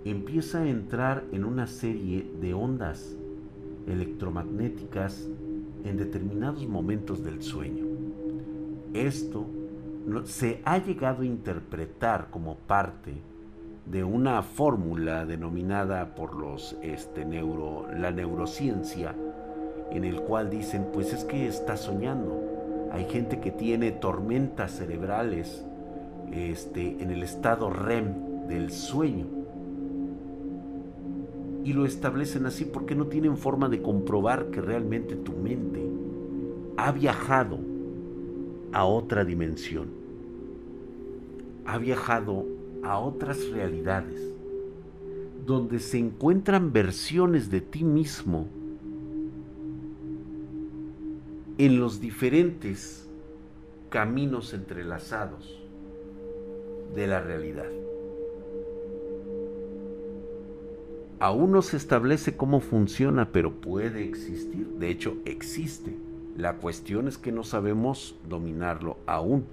empieza 0.05 0.59
a 0.59 0.69
entrar 0.69 1.23
en 1.31 1.45
una 1.45 1.65
serie 1.65 2.31
de 2.39 2.53
ondas 2.53 3.17
electromagnéticas 3.87 5.27
en 5.83 5.97
determinados 5.97 6.67
momentos 6.67 7.23
del 7.23 7.41
sueño. 7.41 7.85
Esto 8.93 9.47
se 10.25 10.61
ha 10.63 10.77
llegado 10.77 11.23
a 11.23 11.25
interpretar 11.25 12.27
como 12.29 12.55
parte 12.55 13.15
de 13.87 14.03
una 14.03 14.43
fórmula 14.43 15.25
denominada 15.25 16.13
por 16.13 16.35
los 16.35 16.77
este, 16.83 17.25
neuro, 17.25 17.87
la 17.97 18.11
neurociencia, 18.11 19.15
en 19.89 20.03
el 20.03 20.21
cual 20.21 20.51
dicen, 20.51 20.89
pues 20.93 21.13
es 21.13 21.23
que 21.23 21.47
está 21.47 21.77
soñando. 21.77 22.89
Hay 22.91 23.05
gente 23.05 23.39
que 23.39 23.49
tiene 23.49 23.91
tormentas 23.91 24.69
cerebrales 24.69 25.65
este, 26.31 27.01
en 27.01 27.09
el 27.09 27.23
estado 27.23 27.71
REM 27.71 28.24
del 28.47 28.71
sueño. 28.71 29.25
Y 31.63 31.73
lo 31.73 31.85
establecen 31.85 32.45
así 32.45 32.65
porque 32.65 32.95
no 32.95 33.07
tienen 33.07 33.37
forma 33.37 33.69
de 33.69 33.81
comprobar 33.81 34.51
que 34.51 34.61
realmente 34.61 35.15
tu 35.15 35.33
mente 35.33 35.83
ha 36.77 36.91
viajado 36.91 37.59
a 38.71 38.85
otra 38.85 39.25
dimensión. 39.25 39.87
Ha 41.65 41.77
viajado 41.77 42.45
a 42.83 42.99
otras 42.99 43.49
realidades, 43.49 44.21
donde 45.45 45.79
se 45.79 45.97
encuentran 45.97 46.71
versiones 46.71 47.49
de 47.49 47.61
ti 47.61 47.83
mismo 47.83 48.47
en 51.57 51.79
los 51.79 51.99
diferentes 51.99 53.07
caminos 53.89 54.53
entrelazados 54.53 55.61
de 56.93 57.07
la 57.07 57.21
realidad. 57.21 57.84
Aún 61.19 61.51
no 61.51 61.61
se 61.61 61.77
establece 61.77 62.35
cómo 62.35 62.59
funciona, 62.59 63.31
pero 63.31 63.53
puede 63.53 64.03
existir. 64.03 64.67
De 64.79 64.89
hecho, 64.89 65.15
existe. 65.23 65.95
La 66.37 66.57
cuestión 66.57 67.07
es 67.07 67.17
que 67.17 67.31
no 67.31 67.43
sabemos 67.43 68.15
dominarlo 68.27 68.97
aún. 69.05 69.45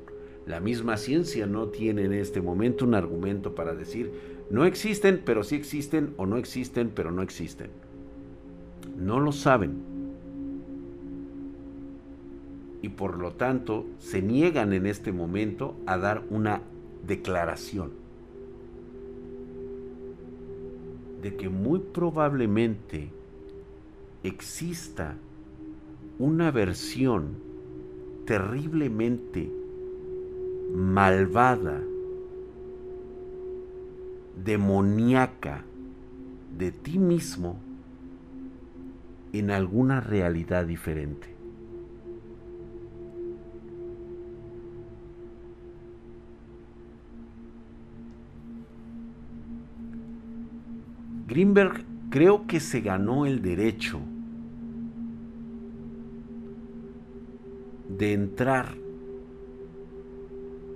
La 0.44 0.58
misma 0.58 0.96
ciencia 0.96 1.46
no 1.46 1.68
tiene 1.68 2.04
en 2.04 2.12
este 2.12 2.40
momento 2.40 2.84
un 2.84 2.94
argumento 2.94 3.54
para 3.54 3.74
decir 3.74 4.12
no 4.50 4.64
existen, 4.66 5.22
pero 5.24 5.44
sí 5.44 5.54
existen, 5.54 6.14
o 6.16 6.26
no 6.26 6.36
existen, 6.36 6.90
pero 6.94 7.12
no 7.12 7.22
existen. 7.22 7.70
No 8.98 9.20
lo 9.20 9.30
saben. 9.30 9.80
Y 12.82 12.88
por 12.88 13.18
lo 13.18 13.32
tanto 13.32 13.86
se 13.98 14.20
niegan 14.20 14.72
en 14.72 14.86
este 14.86 15.12
momento 15.12 15.76
a 15.86 15.96
dar 15.96 16.24
una 16.28 16.60
declaración 17.06 18.01
de 21.22 21.36
que 21.36 21.48
muy 21.48 21.78
probablemente 21.78 23.08
exista 24.24 25.14
una 26.18 26.50
versión 26.50 27.36
terriblemente 28.26 29.50
malvada, 30.74 31.80
demoníaca 34.44 35.64
de 36.58 36.72
ti 36.72 36.98
mismo 36.98 37.56
en 39.32 39.50
alguna 39.50 40.00
realidad 40.00 40.66
diferente. 40.66 41.31
Greenberg 51.32 51.86
creo 52.10 52.46
que 52.46 52.60
se 52.60 52.82
ganó 52.82 53.24
el 53.24 53.40
derecho 53.40 54.00
de 57.88 58.12
entrar 58.12 58.74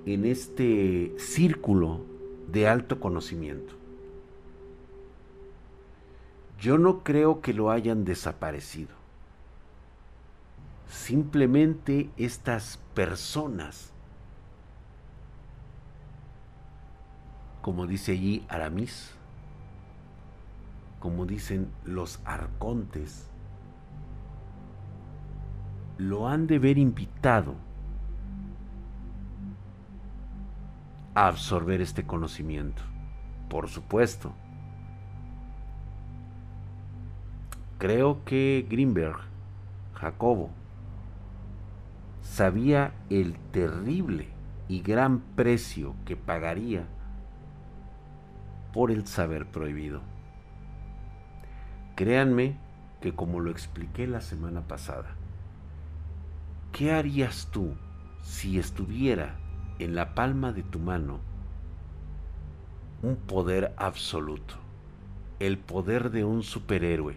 en 0.06 0.24
este 0.24 1.12
círculo 1.18 2.06
de 2.50 2.68
alto 2.68 3.00
conocimiento. 3.00 3.74
Yo 6.58 6.78
no 6.78 7.04
creo 7.04 7.42
que 7.42 7.52
lo 7.52 7.70
hayan 7.70 8.06
desaparecido. 8.06 8.94
Simplemente 10.88 12.08
estas 12.16 12.78
personas, 12.94 13.92
como 17.60 17.86
dice 17.86 18.12
allí 18.12 18.46
Aramis, 18.48 19.15
como 21.06 21.24
dicen 21.24 21.70
los 21.84 22.20
arcontes, 22.24 23.30
lo 25.98 26.26
han 26.26 26.48
de 26.48 26.58
ver 26.58 26.78
invitado 26.78 27.54
a 31.14 31.28
absorber 31.28 31.80
este 31.80 32.04
conocimiento. 32.04 32.82
Por 33.48 33.68
supuesto. 33.68 34.32
Creo 37.78 38.24
que 38.24 38.66
Greenberg, 38.68 39.20
Jacobo, 39.94 40.50
sabía 42.20 42.94
el 43.10 43.38
terrible 43.52 44.30
y 44.66 44.82
gran 44.82 45.20
precio 45.20 45.94
que 46.04 46.16
pagaría 46.16 46.84
por 48.72 48.90
el 48.90 49.06
saber 49.06 49.46
prohibido. 49.46 50.15
Créanme 51.96 52.56
que 53.00 53.14
como 53.14 53.40
lo 53.40 53.50
expliqué 53.50 54.06
la 54.06 54.20
semana 54.20 54.60
pasada, 54.62 55.16
¿qué 56.72 56.92
harías 56.92 57.48
tú 57.50 57.74
si 58.22 58.58
estuviera 58.58 59.36
en 59.80 59.94
la 59.94 60.14
palma 60.14 60.52
de 60.52 60.62
tu 60.62 60.78
mano 60.78 61.18
un 63.02 63.16
poder 63.16 63.74
absoluto, 63.76 64.54
el 65.38 65.58
poder 65.58 66.10
de 66.10 66.24
un 66.24 66.42
superhéroe, 66.42 67.16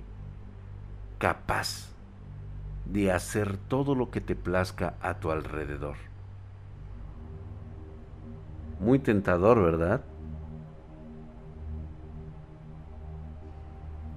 capaz 1.17 1.89
de 2.85 3.11
hacer 3.11 3.57
todo 3.57 3.95
lo 3.95 4.09
que 4.09 4.21
te 4.21 4.35
plazca 4.35 4.95
a 5.01 5.19
tu 5.19 5.31
alrededor. 5.31 5.95
Muy 8.79 8.99
tentador, 8.99 9.61
¿verdad? 9.61 10.01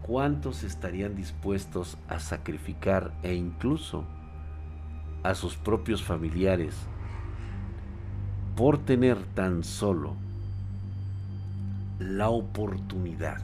¿Cuántos 0.07 0.65
estarían 0.65 1.15
dispuestos 1.15 1.97
a 2.09 2.19
sacrificar 2.19 3.13
e 3.23 3.35
incluso 3.35 4.05
a 5.23 5.35
sus 5.35 5.57
propios 5.57 6.03
familiares 6.03 6.75
por 8.57 8.79
tener 8.79 9.23
tan 9.35 9.65
solo 9.65 10.15
la 11.99 12.29
oportunidad 12.29 13.43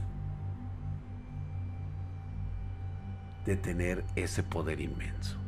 de 3.48 3.56
tener 3.56 4.04
ese 4.14 4.42
poder 4.42 4.80
inmenso. 4.80 5.38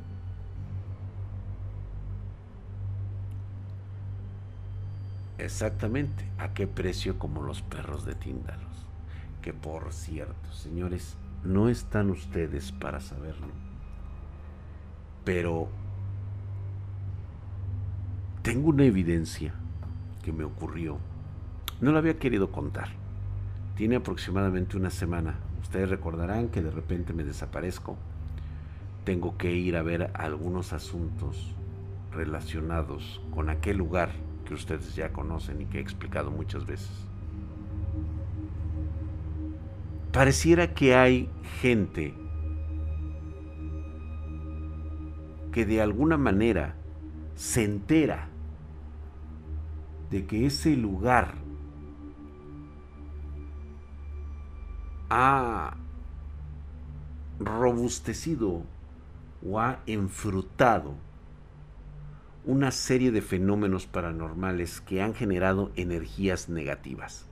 Exactamente, 5.37 6.25
¿a 6.38 6.55
qué 6.55 6.66
precio 6.66 7.18
como 7.18 7.42
los 7.42 7.61
perros 7.61 8.07
de 8.07 8.14
Tíndalos? 8.14 8.70
Que 9.42 9.53
por 9.53 9.92
cierto, 9.92 10.53
señores, 10.53 11.16
no 11.44 11.68
están 11.68 12.11
ustedes 12.11 12.72
para 12.72 13.00
saberlo, 13.00 13.48
Pero 15.24 15.68
tengo 18.42 18.70
una 18.70 18.85
evidencia 18.85 19.55
que 20.22 20.33
me 20.33 20.44
ocurrió. 20.44 20.98
No 21.81 21.92
la 21.92 21.98
había 21.98 22.18
querido 22.18 22.50
contar. 22.53 22.88
Tiene 23.76 23.96
aproximadamente 23.96 24.76
una 24.76 24.90
semana. 24.90 25.38
Ustedes 25.62 25.88
recordarán 25.88 26.48
que 26.48 26.62
de 26.62 26.70
repente 26.70 27.12
me 27.12 27.24
desaparezco. 27.24 27.96
Tengo 29.05 29.38
que 29.38 29.53
ir 29.53 29.76
a 29.76 29.83
ver 29.83 30.11
algunos 30.14 30.72
asuntos 30.72 31.55
relacionados 32.12 33.22
con 33.31 33.48
aquel 33.48 33.79
lugar 33.79 34.11
que 34.44 34.55
ustedes 34.55 34.94
ya 34.94 35.12
conocen 35.12 35.62
y 35.62 35.66
que 35.66 35.79
he 35.79 35.81
explicado 35.83 36.31
muchas 36.31 36.66
veces. 36.66 37.10
Pareciera 40.12 40.75
que 40.75 40.96
hay 40.96 41.31
gente 41.61 42.14
que 45.53 45.64
de 45.64 45.81
alguna 45.81 46.16
manera 46.16 46.75
se 47.37 47.64
entera 47.64 48.29
de 50.11 50.27
que 50.27 50.46
ese 50.46 50.77
lugar 50.77 51.35
ha 55.11 55.77
robustecido 57.38 58.64
o 59.46 59.61
ha 59.61 59.81
enfrutado 59.87 60.94
una 62.44 62.73
serie 62.73 63.12
de 63.12 63.23
fenómenos 63.23 63.87
paranormales 63.87 64.81
que 64.81 65.03
han 65.03 65.14
generado 65.14 65.70
energías 65.77 66.49
negativas. 66.49 67.30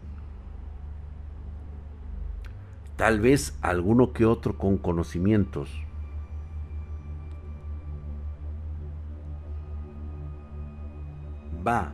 Tal 2.99 3.21
vez 3.21 3.57
alguno 3.63 4.13
que 4.13 4.27
otro 4.27 4.59
con 4.59 4.77
conocimientos. 4.77 5.71
Va 11.65 11.93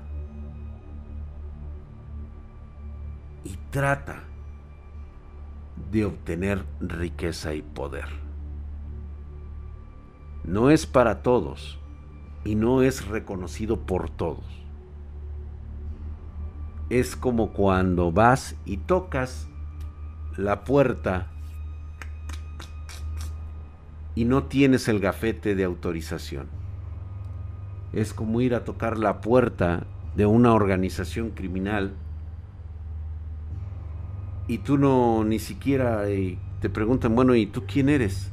y 3.45 3.55
trata 3.71 4.25
de 5.93 6.07
obtener 6.07 6.65
riqueza 6.81 7.53
y 7.53 7.61
poder. 7.61 8.09
No 10.43 10.71
es 10.71 10.87
para 10.87 11.23
todos 11.23 11.79
y 12.47 12.55
no 12.55 12.81
es 12.81 13.07
reconocido 13.07 13.81
por 13.81 14.09
todos. 14.09 14.47
Es 16.89 17.15
como 17.15 17.53
cuando 17.53 18.11
vas 18.11 18.57
y 18.65 18.79
tocas 18.79 19.51
la 20.37 20.65
puerta 20.65 21.29
y 24.15 24.25
no 24.25 24.45
tienes 24.45 24.89
el 24.89 25.01
gafete 25.01 25.55
de 25.55 25.65
autorización. 25.65 26.47
Es 27.93 28.13
como 28.13 28.41
ir 28.41 28.55
a 28.55 28.65
tocar 28.65 28.99
la 28.99 29.21
puerta 29.21 29.87
de 30.17 30.27
una 30.27 30.53
organización 30.53 31.31
criminal 31.31 31.95
y 34.47 34.59
tú 34.59 34.79
no 34.79 35.25
ni 35.25 35.39
siquiera 35.39 36.09
eh, 36.09 36.39
te 36.61 36.69
preguntan, 36.69 37.15
bueno, 37.15 37.35
¿y 37.35 37.47
tú 37.47 37.65
quién 37.67 37.89
eres? 37.89 38.31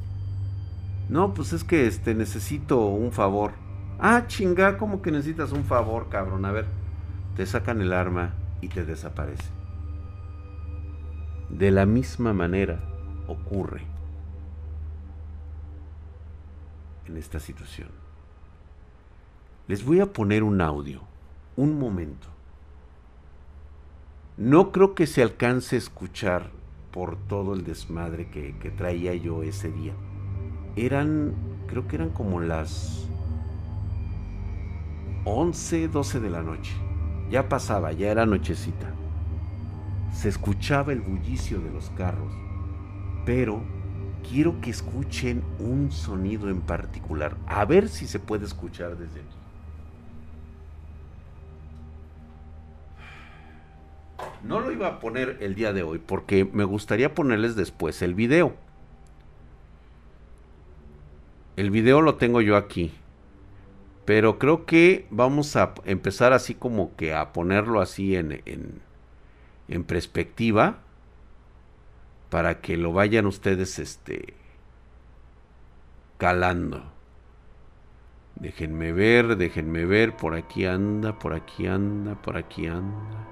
No, 1.08 1.34
pues 1.34 1.52
es 1.52 1.64
que 1.64 1.86
este 1.86 2.14
necesito 2.14 2.86
un 2.86 3.12
favor. 3.12 3.52
Ah, 3.98 4.24
chinga, 4.26 4.78
¿cómo 4.78 5.02
que 5.02 5.10
necesitas 5.10 5.52
un 5.52 5.64
favor, 5.64 6.08
cabrón? 6.08 6.44
A 6.44 6.52
ver, 6.52 6.66
te 7.36 7.46
sacan 7.46 7.80
el 7.80 7.92
arma 7.92 8.34
y 8.60 8.68
te 8.68 8.84
desaparece. 8.84 9.61
De 11.52 11.70
la 11.70 11.84
misma 11.84 12.32
manera 12.32 12.80
ocurre 13.28 13.82
en 17.06 17.18
esta 17.18 17.40
situación. 17.40 17.90
Les 19.68 19.84
voy 19.84 20.00
a 20.00 20.06
poner 20.06 20.42
un 20.44 20.62
audio, 20.62 21.02
un 21.56 21.78
momento. 21.78 22.26
No 24.38 24.72
creo 24.72 24.94
que 24.94 25.06
se 25.06 25.22
alcance 25.22 25.76
a 25.76 25.78
escuchar 25.78 26.50
por 26.90 27.16
todo 27.28 27.52
el 27.52 27.64
desmadre 27.64 28.30
que, 28.30 28.56
que 28.58 28.70
traía 28.70 29.14
yo 29.14 29.42
ese 29.42 29.70
día. 29.70 29.92
Eran, 30.74 31.34
creo 31.66 31.86
que 31.86 31.96
eran 31.96 32.10
como 32.10 32.40
las 32.40 33.06
11, 35.26 35.88
12 35.88 36.18
de 36.18 36.30
la 36.30 36.42
noche. 36.42 36.72
Ya 37.30 37.50
pasaba, 37.50 37.92
ya 37.92 38.10
era 38.10 38.24
nochecita. 38.24 39.01
Se 40.12 40.28
escuchaba 40.28 40.92
el 40.92 41.00
bullicio 41.00 41.60
de 41.60 41.70
los 41.70 41.90
carros, 41.90 42.32
pero 43.24 43.62
quiero 44.28 44.60
que 44.60 44.70
escuchen 44.70 45.42
un 45.58 45.90
sonido 45.90 46.48
en 46.48 46.60
particular. 46.60 47.36
A 47.46 47.64
ver 47.64 47.88
si 47.88 48.06
se 48.06 48.18
puede 48.18 48.44
escuchar 48.44 48.96
desde 48.96 49.20
aquí. 49.20 49.36
No 54.44 54.60
lo 54.60 54.72
iba 54.72 54.88
a 54.88 55.00
poner 55.00 55.38
el 55.40 55.54
día 55.54 55.72
de 55.72 55.82
hoy 55.82 55.98
porque 55.98 56.44
me 56.44 56.64
gustaría 56.64 57.14
ponerles 57.14 57.54
después 57.54 58.02
el 58.02 58.14
video. 58.14 58.54
El 61.56 61.70
video 61.70 62.00
lo 62.00 62.16
tengo 62.16 62.40
yo 62.40 62.56
aquí. 62.56 62.92
Pero 64.04 64.38
creo 64.38 64.66
que 64.66 65.06
vamos 65.10 65.54
a 65.54 65.74
empezar 65.84 66.32
así 66.32 66.54
como 66.54 66.96
que 66.96 67.14
a 67.14 67.32
ponerlo 67.32 67.80
así 67.80 68.16
en, 68.16 68.42
en, 68.46 68.80
perspectiva 69.84 70.78
para 72.30 72.60
que 72.60 72.76
lo 72.76 72.92
vayan 72.92 73.26
ustedes 73.26 73.78
este 73.78 74.34
calando. 76.18 76.82
Déjenme 78.36 78.92
ver, 78.92 79.36
déjenme 79.36 79.84
ver, 79.84 80.16
por 80.16 80.34
aquí 80.34 80.66
anda, 80.66 81.18
por 81.18 81.34
aquí 81.34 81.66
anda, 81.66 82.14
por 82.20 82.36
aquí 82.36 82.66
anda. 82.66 83.28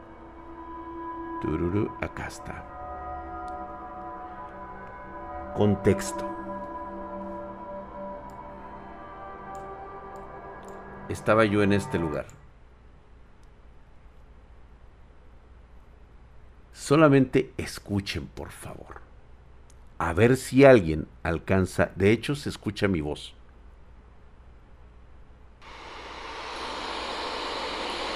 Tururu, 1.40 1.90
acá 2.00 2.26
está. 2.26 2.64
Contexto. 5.56 6.40
estaba 11.12 11.44
yo 11.44 11.62
en 11.62 11.72
este 11.72 11.98
lugar. 11.98 12.26
Solamente 16.72 17.52
escuchen, 17.56 18.26
por 18.26 18.50
favor. 18.50 19.00
A 19.98 20.12
ver 20.12 20.36
si 20.36 20.64
alguien 20.64 21.06
alcanza. 21.22 21.90
De 21.96 22.10
hecho, 22.10 22.34
se 22.34 22.48
escucha 22.48 22.88
mi 22.88 23.00
voz. 23.00 23.34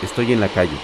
Estoy 0.03 0.33
en 0.33 0.41
la 0.41 0.49
calle. 0.49 0.79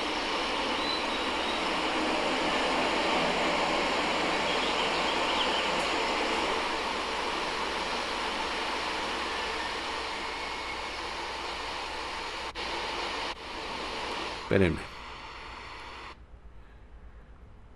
Espérenme. 14.43 14.90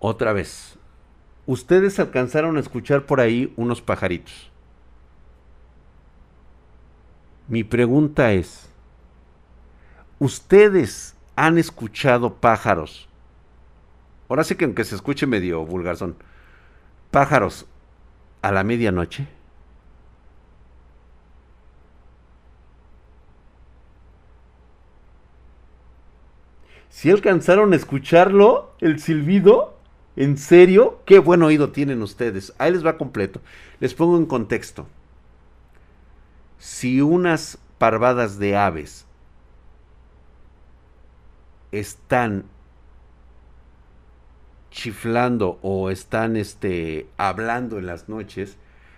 Otra 0.07 0.33
vez. 0.33 0.77
Ustedes 1.47 1.99
alcanzaron 1.99 2.57
a 2.57 2.59
escuchar 2.59 3.07
por 3.07 3.19
ahí 3.19 3.51
unos 3.55 3.81
pajaritos. 3.81 4.51
Mi 7.47 7.63
pregunta 7.63 8.31
es, 8.31 8.69
¿ustedes 10.19 11.15
han 11.35 11.57
escuchado 11.57 12.35
pájaros? 12.35 13.09
Ahora 14.29 14.43
sí 14.43 14.53
que 14.53 14.65
aunque 14.65 14.83
se 14.83 14.93
escuche 14.93 15.25
medio 15.25 15.65
vulgar 15.65 15.97
son 15.97 16.15
pájaros 17.09 17.65
a 18.43 18.51
la 18.51 18.63
medianoche. 18.63 19.27
Si 26.89 27.09
alcanzaron 27.09 27.73
a 27.73 27.75
escucharlo, 27.75 28.75
el 28.81 28.99
silbido, 28.99 29.74
¿en 30.15 30.37
serio? 30.37 31.01
Qué 31.05 31.19
buen 31.19 31.43
oído 31.43 31.71
tienen 31.71 32.01
ustedes. 32.01 32.53
Ahí 32.57 32.71
les 32.71 32.85
va 32.85 32.97
completo. 32.97 33.41
Les 33.79 33.93
pongo 33.93 34.17
en 34.17 34.25
contexto. 34.25 34.87
Si 36.59 37.01
unas 37.01 37.57
parvadas 37.77 38.39
de 38.39 38.55
aves 38.55 39.05
están 41.71 42.45
chiflando 44.71 45.59
o 45.61 45.89
están 45.89 46.35
este, 46.35 47.07
hablando 47.17 47.77
en 47.77 47.85
las 47.85 48.09
noches, 48.09 48.57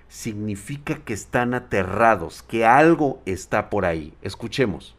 significa 0.10 0.95
que 1.03 1.13
están 1.13 1.53
aterrados, 1.53 2.43
que 2.43 2.65
algo 2.65 3.21
está 3.25 3.69
por 3.69 3.86
ahí. 3.86 4.13
Escuchemos. 4.21 4.97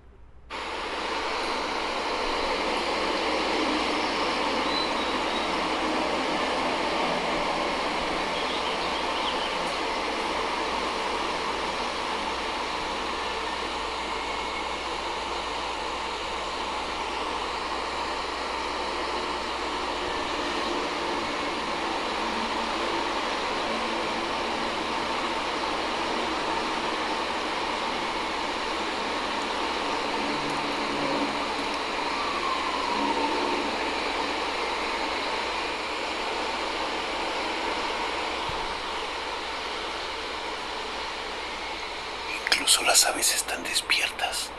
Incluso 42.68 42.82
las 42.82 43.06
aves 43.06 43.34
están 43.34 43.62
despiertas. 43.62 44.50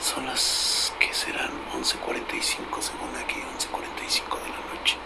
Son 0.00 0.24
las 0.24 0.94
que 0.98 1.12
serán 1.12 1.50
11.45 1.72 2.80
según 2.80 3.14
aquí, 3.16 3.40
11.45 3.58 4.42
de 4.42 4.48
la 4.48 4.74
noche. 4.74 4.96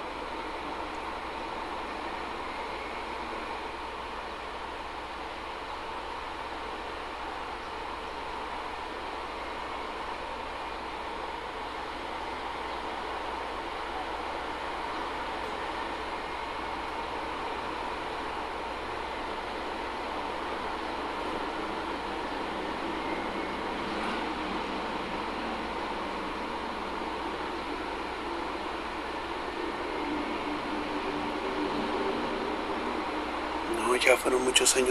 ya 34.08 34.16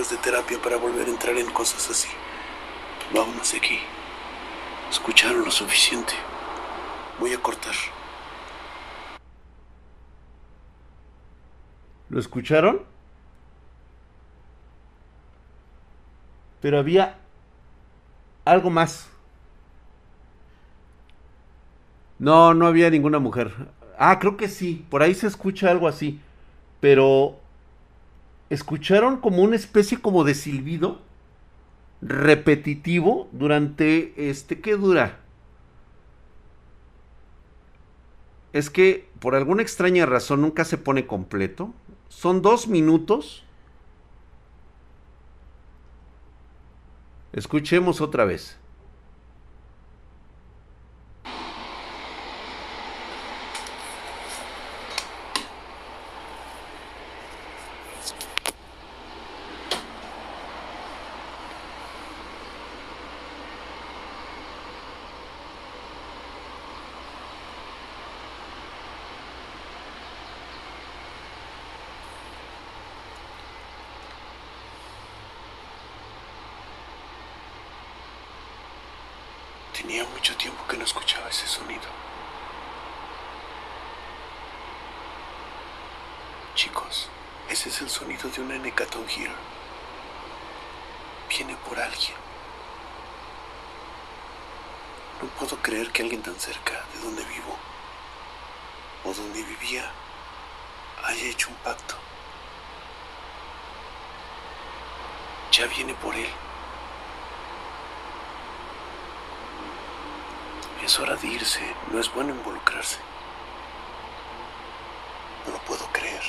de 0.06 0.18
terapia 0.18 0.62
para 0.62 0.78
volver 0.78 1.08
a 1.08 1.10
entrar 1.10 1.36
en 1.38 1.50
cosas 1.52 1.90
así. 1.90 2.08
Vámonos 3.14 3.52
aquí. 3.56 3.80
Escucharon 4.92 5.44
lo 5.44 5.50
suficiente. 5.50 6.14
Voy 7.20 7.34
a 7.34 7.42
cortar. 7.42 7.74
¿Lo 12.10 12.20
escucharon? 12.20 12.84
Pero 16.62 16.78
había 16.78 17.18
algo 18.46 18.70
más. 18.70 19.10
No, 22.20 22.54
no 22.54 22.68
había 22.68 22.92
ninguna 22.92 23.18
mujer. 23.18 23.52
Ah, 23.98 24.20
creo 24.20 24.38
que 24.38 24.48
sí. 24.48 24.86
Por 24.92 25.02
ahí 25.02 25.16
se 25.16 25.26
escucha 25.26 25.72
algo 25.72 25.88
así. 25.88 26.22
Pero 26.80 27.40
escucharon 28.50 29.18
como 29.18 29.42
una 29.42 29.56
especie 29.56 30.00
como 30.02 30.24
de 30.24 30.36
silbido 30.36 31.02
repetitivo 32.02 33.28
durante 33.32 34.30
este 34.30 34.62
¿qué 34.62 34.76
dura? 34.76 35.20
Es 38.54 38.70
que 38.70 39.10
por 39.20 39.36
alguna 39.36 39.62
extraña 39.62 40.06
razón 40.06 40.42
nunca 40.42 40.64
se 40.64 40.78
pone 40.78 41.06
completo. 41.06 41.74
Son 42.10 42.42
dos 42.42 42.68
minutos. 42.68 43.44
Escuchemos 47.34 48.02
otra 48.02 48.26
vez. 48.26 48.58
Tenía 79.82 80.04
mucho 80.06 80.36
tiempo 80.36 80.66
que 80.68 80.76
no 80.76 80.84
escuchaba 80.84 81.30
ese 81.30 81.46
sonido. 81.46 81.86
Chicos, 86.56 87.10
ese 87.48 87.70
es 87.70 87.82
el 87.82 87.90
sonido 87.90 88.28
de 88.28 88.42
una 88.42 88.56
Here. 88.56 89.32
Viene 91.30 91.56
por 91.58 91.80
alguien. 91.80 92.16
No 95.22 95.30
puedo 95.40 95.56
creer 95.62 95.92
que 95.92 96.02
alguien 96.02 96.24
tan 96.24 96.40
cerca 96.40 96.84
de 96.94 97.00
donde 97.00 97.24
vivo 97.26 97.56
o 99.06 99.14
donde 99.14 99.44
vivía 99.44 99.92
haya 101.06 101.24
hecho 101.30 101.50
un 101.50 101.56
pacto. 101.58 101.96
Ya 105.52 105.68
viene 105.68 105.94
por 105.94 106.16
él. 106.16 106.28
Es 110.98 111.02
hora 111.02 111.16
de 111.16 111.28
irse. 111.28 111.62
No 111.92 112.00
es 112.00 112.12
bueno 112.12 112.32
involucrarse. 112.34 112.98
No 115.46 115.52
lo 115.54 115.60
puedo 115.60 115.86
creer. 115.92 116.24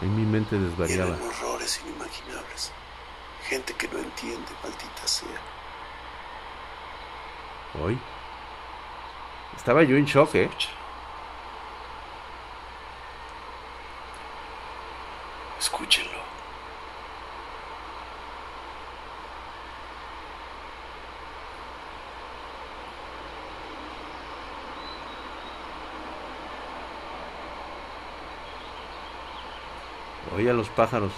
En 0.00 0.16
mi 0.16 0.24
mente 0.24 0.58
desvariaba. 0.58 1.14
Eran 1.14 1.22
horrores 1.22 1.80
inimaginables. 1.86 2.72
Gente 3.48 3.74
que 3.74 3.86
no 3.86 3.98
entiende, 4.00 4.50
maldita 4.60 5.06
sea. 5.06 5.40
Hoy. 7.80 7.96
Estaba 9.56 9.84
yo 9.84 9.96
en 9.96 10.04
shock, 10.04 10.34
¿eh? 10.34 10.50
Los 30.60 30.68
pájaros. 30.68 31.12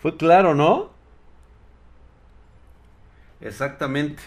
Fue 0.00 0.16
claro, 0.16 0.54
¿no? 0.54 0.90
Exactamente. 3.40 4.22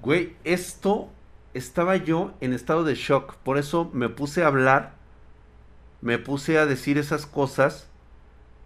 Güey, 0.00 0.36
esto 0.44 1.10
estaba 1.54 1.96
yo 1.96 2.32
en 2.40 2.52
estado 2.52 2.84
de 2.84 2.94
shock. 2.94 3.34
Por 3.38 3.58
eso 3.58 3.90
me 3.92 4.08
puse 4.08 4.44
a 4.44 4.46
hablar. 4.46 4.94
Me 6.00 6.18
puse 6.18 6.58
a 6.58 6.66
decir 6.66 6.98
esas 6.98 7.26
cosas 7.26 7.88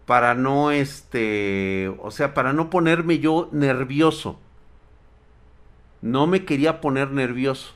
para 0.07 0.35
no, 0.35 0.71
este, 0.71 1.93
o 2.01 2.11
sea, 2.11 2.35
para 2.35 2.53
no 2.53 2.71
ponerme 2.71 3.19
yo 3.19 3.49
nervioso. 3.53 4.39
No 6.03 6.27
me 6.27 6.45
quería 6.45 6.81
poner 6.81 7.11
nervioso. 7.11 7.75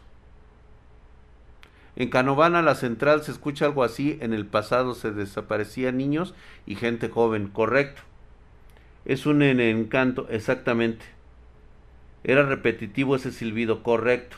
En 1.97 2.11
Canovana, 2.11 2.63
la 2.63 2.75
central, 2.75 3.23
se 3.23 3.31
escucha 3.31 3.67
algo 3.67 3.85
así. 3.85 4.19
En 4.21 4.33
el 4.33 4.47
pasado 4.47 4.95
se 4.95 5.13
desaparecían 5.13 5.97
niños 5.97 6.35
y 6.67 6.75
gente 6.75 7.09
joven. 7.09 7.49
Correcto. 7.49 8.03
Es 9.05 9.27
un 9.27 9.43
encanto, 9.43 10.27
exactamente. 10.31 11.05
Era 12.25 12.43
repetitivo 12.43 13.17
ese 13.17 13.31
silbido, 13.31 13.83
correcto. 13.83 14.37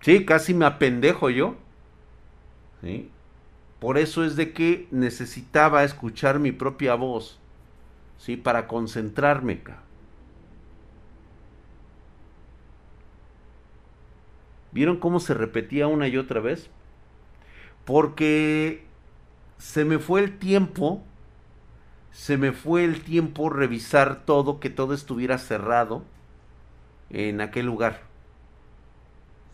Sí, 0.00 0.24
casi 0.24 0.54
me 0.54 0.64
apendejo 0.64 1.28
yo. 1.28 1.56
¿Sí? 2.80 3.10
Por 3.80 3.96
eso 3.96 4.24
es 4.24 4.36
de 4.36 4.52
que 4.52 4.86
necesitaba 4.90 5.82
escuchar 5.84 6.38
mi 6.38 6.52
propia 6.52 6.94
voz, 6.94 7.40
¿sí? 8.18 8.36
Para 8.36 8.68
concentrarme. 8.68 9.62
¿Vieron 14.72 14.98
cómo 14.98 15.18
se 15.18 15.32
repetía 15.32 15.86
una 15.86 16.08
y 16.08 16.18
otra 16.18 16.40
vez? 16.40 16.68
Porque 17.86 18.84
se 19.56 19.86
me 19.86 19.98
fue 19.98 20.20
el 20.20 20.38
tiempo, 20.38 21.02
se 22.12 22.36
me 22.36 22.52
fue 22.52 22.84
el 22.84 23.02
tiempo 23.02 23.48
revisar 23.48 24.26
todo, 24.26 24.60
que 24.60 24.68
todo 24.68 24.92
estuviera 24.92 25.38
cerrado 25.38 26.04
en 27.08 27.40
aquel 27.40 27.64
lugar. 27.64 28.02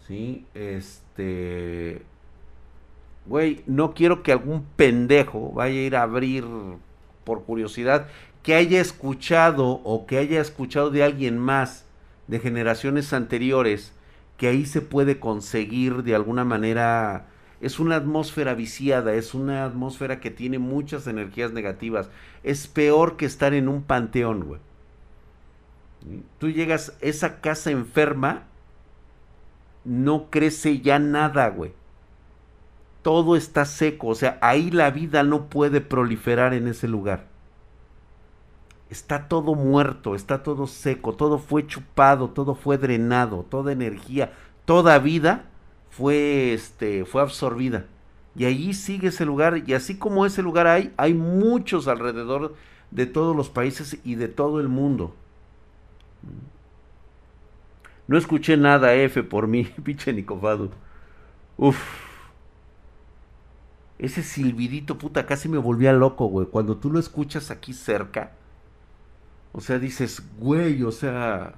Sí, 0.06 0.46
este 0.54 2.02
güey, 3.26 3.62
no 3.66 3.94
quiero 3.94 4.22
que 4.22 4.32
algún 4.32 4.64
pendejo 4.76 5.52
vaya 5.52 5.74
a 5.74 5.82
ir 5.82 5.96
a 5.96 6.02
abrir 6.02 6.44
por 7.24 7.44
curiosidad, 7.44 8.08
que 8.42 8.54
haya 8.54 8.80
escuchado 8.80 9.80
o 9.84 10.06
que 10.06 10.18
haya 10.18 10.40
escuchado 10.40 10.90
de 10.90 11.02
alguien 11.02 11.38
más 11.38 11.84
de 12.28 12.38
generaciones 12.38 13.12
anteriores, 13.12 13.92
que 14.36 14.48
ahí 14.48 14.66
se 14.66 14.80
puede 14.80 15.18
conseguir 15.18 16.02
de 16.02 16.14
alguna 16.14 16.44
manera 16.44 17.26
es 17.60 17.78
una 17.78 17.96
atmósfera 17.96 18.54
viciada, 18.54 19.14
es 19.14 19.34
una 19.34 19.64
atmósfera 19.64 20.20
que 20.20 20.30
tiene 20.30 20.58
muchas 20.58 21.06
energías 21.06 21.52
negativas. 21.52 22.10
Es 22.42 22.66
peor 22.66 23.16
que 23.16 23.24
estar 23.26 23.54
en 23.54 23.68
un 23.68 23.82
panteón, 23.82 24.44
güey. 24.44 24.60
Tú 26.38 26.50
llegas, 26.50 26.96
esa 27.00 27.40
casa 27.40 27.70
enferma, 27.70 28.44
no 29.84 30.30
crece 30.30 30.80
ya 30.80 30.98
nada, 30.98 31.48
güey. 31.48 31.72
Todo 33.06 33.36
está 33.36 33.66
seco, 33.66 34.08
o 34.08 34.14
sea, 34.16 34.36
ahí 34.42 34.72
la 34.72 34.90
vida 34.90 35.22
no 35.22 35.44
puede 35.48 35.80
proliferar 35.80 36.52
en 36.54 36.66
ese 36.66 36.88
lugar. 36.88 37.28
Está 38.90 39.28
todo 39.28 39.54
muerto, 39.54 40.16
está 40.16 40.42
todo 40.42 40.66
seco, 40.66 41.12
todo 41.14 41.38
fue 41.38 41.68
chupado, 41.68 42.30
todo 42.30 42.56
fue 42.56 42.78
drenado, 42.78 43.46
toda 43.48 43.70
energía, 43.70 44.32
toda 44.64 44.98
vida 44.98 45.44
fue, 45.88 46.52
este, 46.52 47.04
fue 47.04 47.22
absorbida. 47.22 47.84
Y 48.34 48.44
allí 48.44 48.74
sigue 48.74 49.06
ese 49.06 49.24
lugar, 49.24 49.62
y 49.64 49.74
así 49.74 49.96
como 49.98 50.26
ese 50.26 50.42
lugar 50.42 50.66
hay, 50.66 50.92
hay 50.96 51.14
muchos 51.14 51.86
alrededor 51.86 52.56
de 52.90 53.06
todos 53.06 53.36
los 53.36 53.50
países 53.50 54.00
y 54.02 54.16
de 54.16 54.26
todo 54.26 54.58
el 54.58 54.66
mundo. 54.66 55.14
No 58.08 58.18
escuché 58.18 58.56
nada 58.56 58.94
F 58.94 59.22
por 59.22 59.46
mí, 59.46 59.62
pinche 59.84 60.12
Nicofado. 60.12 60.70
Uf. 61.56 62.05
Ese 63.98 64.22
silbidito, 64.22 64.98
puta, 64.98 65.26
casi 65.26 65.48
me 65.48 65.58
volvía 65.58 65.92
loco, 65.92 66.26
güey. 66.26 66.46
Cuando 66.48 66.76
tú 66.76 66.90
lo 66.90 66.98
escuchas 66.98 67.50
aquí 67.50 67.72
cerca, 67.72 68.32
o 69.52 69.60
sea, 69.60 69.78
dices, 69.78 70.22
güey, 70.38 70.82
o 70.82 70.92
sea, 70.92 71.54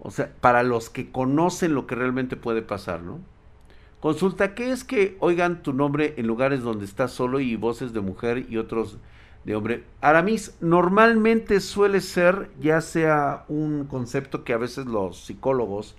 o 0.00 0.10
sea, 0.10 0.32
para 0.40 0.62
los 0.62 0.90
que 0.90 1.12
conocen 1.12 1.74
lo 1.74 1.86
que 1.86 1.94
realmente 1.94 2.36
puede 2.36 2.62
pasar, 2.62 3.02
¿no? 3.02 3.20
Consulta, 4.00 4.54
¿qué 4.54 4.70
es 4.70 4.84
que 4.84 5.16
oigan 5.20 5.62
tu 5.62 5.72
nombre 5.72 6.14
en 6.16 6.26
lugares 6.26 6.62
donde 6.62 6.84
estás 6.84 7.12
solo 7.12 7.40
y 7.40 7.56
voces 7.56 7.92
de 7.92 8.00
mujer 8.00 8.46
y 8.48 8.56
otros 8.56 8.98
de 9.44 9.56
hombre? 9.56 9.84
Aramis, 10.00 10.56
normalmente 10.60 11.58
suele 11.60 12.00
ser 12.00 12.50
ya 12.60 12.80
sea 12.80 13.44
un 13.48 13.86
concepto 13.86 14.44
que 14.44 14.52
a 14.52 14.58
veces 14.58 14.86
los 14.86 15.24
psicólogos 15.24 15.96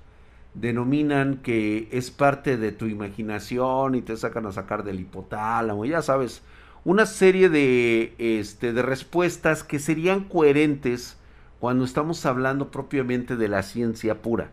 denominan 0.60 1.38
que 1.38 1.88
es 1.92 2.12
parte 2.12 2.58
de 2.58 2.72
tu 2.72 2.86
imaginación 2.86 3.96
y 3.96 4.02
te 4.02 4.18
sacan 4.18 4.46
a 4.46 4.52
sacar 4.52 4.84
del 4.84 5.00
hipotálamo, 5.00 5.86
ya 5.86 6.02
sabes, 6.02 6.42
una 6.84 7.06
serie 7.06 7.50
de, 7.50 8.14
este, 8.18 8.74
de 8.74 8.82
respuestas 8.82 9.64
que 9.64 9.80
serían 9.80 10.24
coherentes 10.24 11.18
cuando 11.60 11.84
estamos 11.86 12.26
hablando 12.26 12.72
propiamente 12.72 13.36
de 13.36 13.48
la 13.48 13.64
ciencia 13.64 14.22
pura. 14.22 14.52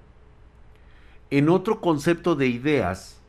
En 1.30 1.48
otro 1.48 1.80
concepto 1.80 2.36
de 2.36 2.48
ideas, 2.48 3.20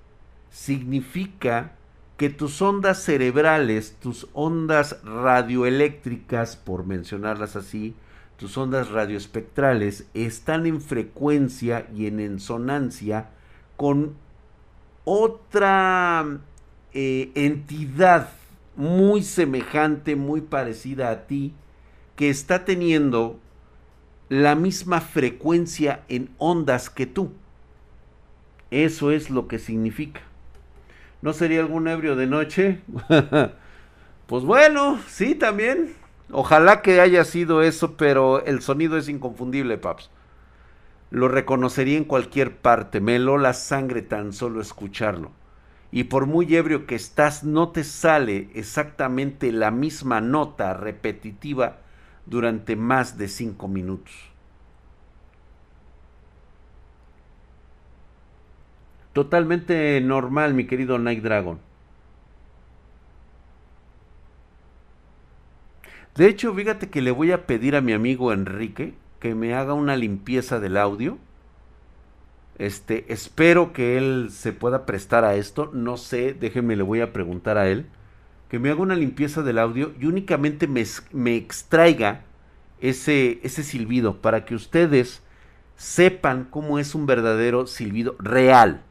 significa 0.49 1.73
que 2.17 2.29
tus 2.29 2.61
ondas 2.61 3.01
cerebrales, 3.03 3.95
tus 4.01 4.27
ondas 4.33 4.97
radioeléctricas, 5.03 6.55
por 6.55 6.85
mencionarlas 6.85 7.55
así, 7.55 7.95
tus 8.37 8.57
ondas 8.57 8.89
radioespectrales, 8.89 10.07
están 10.13 10.65
en 10.65 10.79
frecuencia 10.79 11.87
y 11.95 12.05
en 12.05 12.19
ensonancia 12.19 13.29
con 13.75 14.15
otra 15.05 16.39
eh, 16.93 17.31
entidad 17.35 18.29
muy 18.75 19.23
semejante, 19.23 20.15
muy 20.15 20.41
parecida 20.41 21.09
a 21.09 21.25
ti, 21.25 21.53
que 22.15 22.29
está 22.29 22.63
teniendo 22.63 23.39
la 24.29 24.55
misma 24.55 25.01
frecuencia 25.01 26.03
en 26.07 26.29
ondas 26.37 26.89
que 26.89 27.07
tú. 27.07 27.31
Eso 28.69 29.11
es 29.11 29.29
lo 29.29 29.47
que 29.47 29.59
significa. 29.59 30.21
¿No 31.21 31.33
sería 31.33 31.61
algún 31.61 31.87
ebrio 31.87 32.15
de 32.15 32.27
noche? 32.27 32.81
pues 34.27 34.43
bueno, 34.43 34.99
sí, 35.07 35.33
también. 35.33 35.95
Ojalá 36.31 36.81
que 36.81 36.99
haya 36.99 37.23
sido 37.23 37.61
eso, 37.61 37.95
pero 37.95 38.43
el 38.45 38.61
sonido 38.61 38.97
es 38.97 39.07
inconfundible, 39.07 39.77
Paps. 39.77 40.09
Lo 41.09 41.29
reconocería 41.29 41.97
en 41.97 42.03
cualquier 42.03 42.57
parte. 42.57 42.99
Me 42.99 43.15
heló 43.15 43.37
la 43.37 43.53
sangre 43.53 44.01
tan 44.01 44.33
solo 44.33 44.59
escucharlo. 44.59 45.31
Y 45.89 46.05
por 46.05 46.25
muy 46.25 46.53
ebrio 46.53 46.85
que 46.85 46.95
estás, 46.95 47.45
no 47.45 47.69
te 47.69 47.85
sale 47.85 48.49
exactamente 48.53 49.53
la 49.53 49.71
misma 49.71 50.19
nota 50.19 50.73
repetitiva 50.73 51.77
durante 52.25 52.75
más 52.75 53.17
de 53.17 53.29
cinco 53.29 53.69
minutos. 53.69 54.13
Totalmente 59.13 59.99
normal, 60.01 60.53
mi 60.53 60.67
querido 60.67 60.99
Night 60.99 61.23
Dragon. 61.23 61.66
De 66.17 66.27
hecho, 66.27 66.51
fíjate 66.55 66.89
que 66.89 67.03
le 67.03 67.11
voy 67.11 67.31
a 67.31 67.45
pedir 67.45 67.75
a 67.75 67.81
mi 67.81 67.93
amigo 67.93 68.33
Enrique 68.33 68.95
que 69.19 69.35
me 69.35 69.53
haga 69.53 69.75
una 69.75 69.95
limpieza 69.95 70.59
del 70.59 70.75
audio. 70.75 71.19
Este, 72.57 73.05
espero 73.13 73.71
que 73.71 73.99
él 73.99 74.29
se 74.31 74.51
pueda 74.51 74.87
prestar 74.87 75.25
a 75.25 75.35
esto. 75.35 75.69
No 75.73 75.95
sé, 75.95 76.33
déjenme, 76.33 76.75
le 76.75 76.81
voy 76.81 77.01
a 77.01 77.13
preguntar 77.13 77.59
a 77.59 77.69
él. 77.69 77.85
Que 78.49 78.57
me 78.57 78.71
haga 78.71 78.81
una 78.81 78.95
limpieza 78.95 79.43
del 79.43 79.59
audio 79.59 79.93
y 79.99 80.07
únicamente 80.07 80.67
me, 80.67 80.83
me 81.11 81.35
extraiga 81.35 82.23
ese, 82.81 83.39
ese 83.43 83.61
silbido 83.61 84.19
para 84.19 84.43
que 84.43 84.55
ustedes 84.55 85.21
sepan 85.75 86.47
cómo 86.49 86.79
es 86.79 86.95
un 86.95 87.05
verdadero 87.05 87.67
silbido 87.67 88.15
real. 88.17 88.81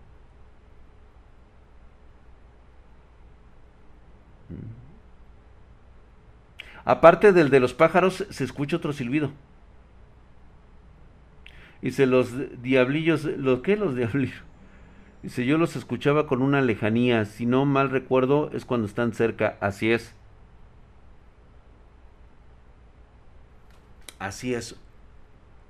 Aparte 6.86 7.32
del 7.32 7.50
de 7.50 7.58
los 7.58 7.74
pájaros, 7.74 8.24
se 8.30 8.44
escucha 8.44 8.76
otro 8.76 8.92
silbido. 8.92 9.32
Dice, 11.82 12.06
los 12.06 12.30
diablillos, 12.62 13.24
¿los 13.24 13.60
qué? 13.60 13.76
Los 13.76 13.96
diablillos. 13.96 14.40
Dice, 15.22 15.44
yo 15.44 15.58
los 15.58 15.74
escuchaba 15.74 16.28
con 16.28 16.42
una 16.42 16.62
lejanía. 16.62 17.24
Si 17.24 17.44
no 17.44 17.64
mal 17.64 17.90
recuerdo, 17.90 18.50
es 18.52 18.64
cuando 18.64 18.86
están 18.86 19.12
cerca. 19.12 19.56
Así 19.60 19.90
es. 19.90 20.14
Así 24.20 24.54
es. 24.54 24.76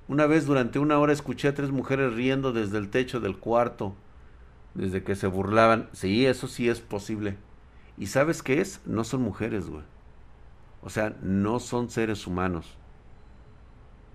Una 0.07 0.27
vez 0.27 0.45
durante 0.45 0.77
una 0.77 0.99
hora 0.99 1.13
escuché 1.13 1.47
a 1.47 1.55
tres 1.55 1.71
mujeres 1.71 2.13
riendo 2.13 2.53
desde 2.53 2.77
el 2.77 2.89
techo 2.89 3.19
del 3.19 3.37
cuarto. 3.37 3.95
Desde 4.75 5.03
que 5.03 5.15
se 5.15 5.25
burlaban. 5.25 5.89
Sí, 5.93 6.27
eso 6.27 6.47
sí 6.47 6.69
es 6.69 6.79
posible. 6.79 7.37
¿Y 7.97 8.05
sabes 8.05 8.43
qué 8.43 8.61
es? 8.61 8.81
No 8.85 9.03
son 9.03 9.23
mujeres, 9.23 9.67
güey. 9.67 9.83
O 10.81 10.89
sea, 10.89 11.15
no 11.21 11.59
son 11.59 11.89
seres 11.89 12.27
humanos. 12.27 12.77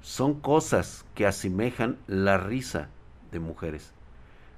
Son 0.01 0.41
cosas 0.41 1.05
que 1.15 1.27
asemejan 1.27 1.99
la 2.07 2.37
risa 2.37 2.89
de 3.31 3.41
mujeres. 3.41 3.93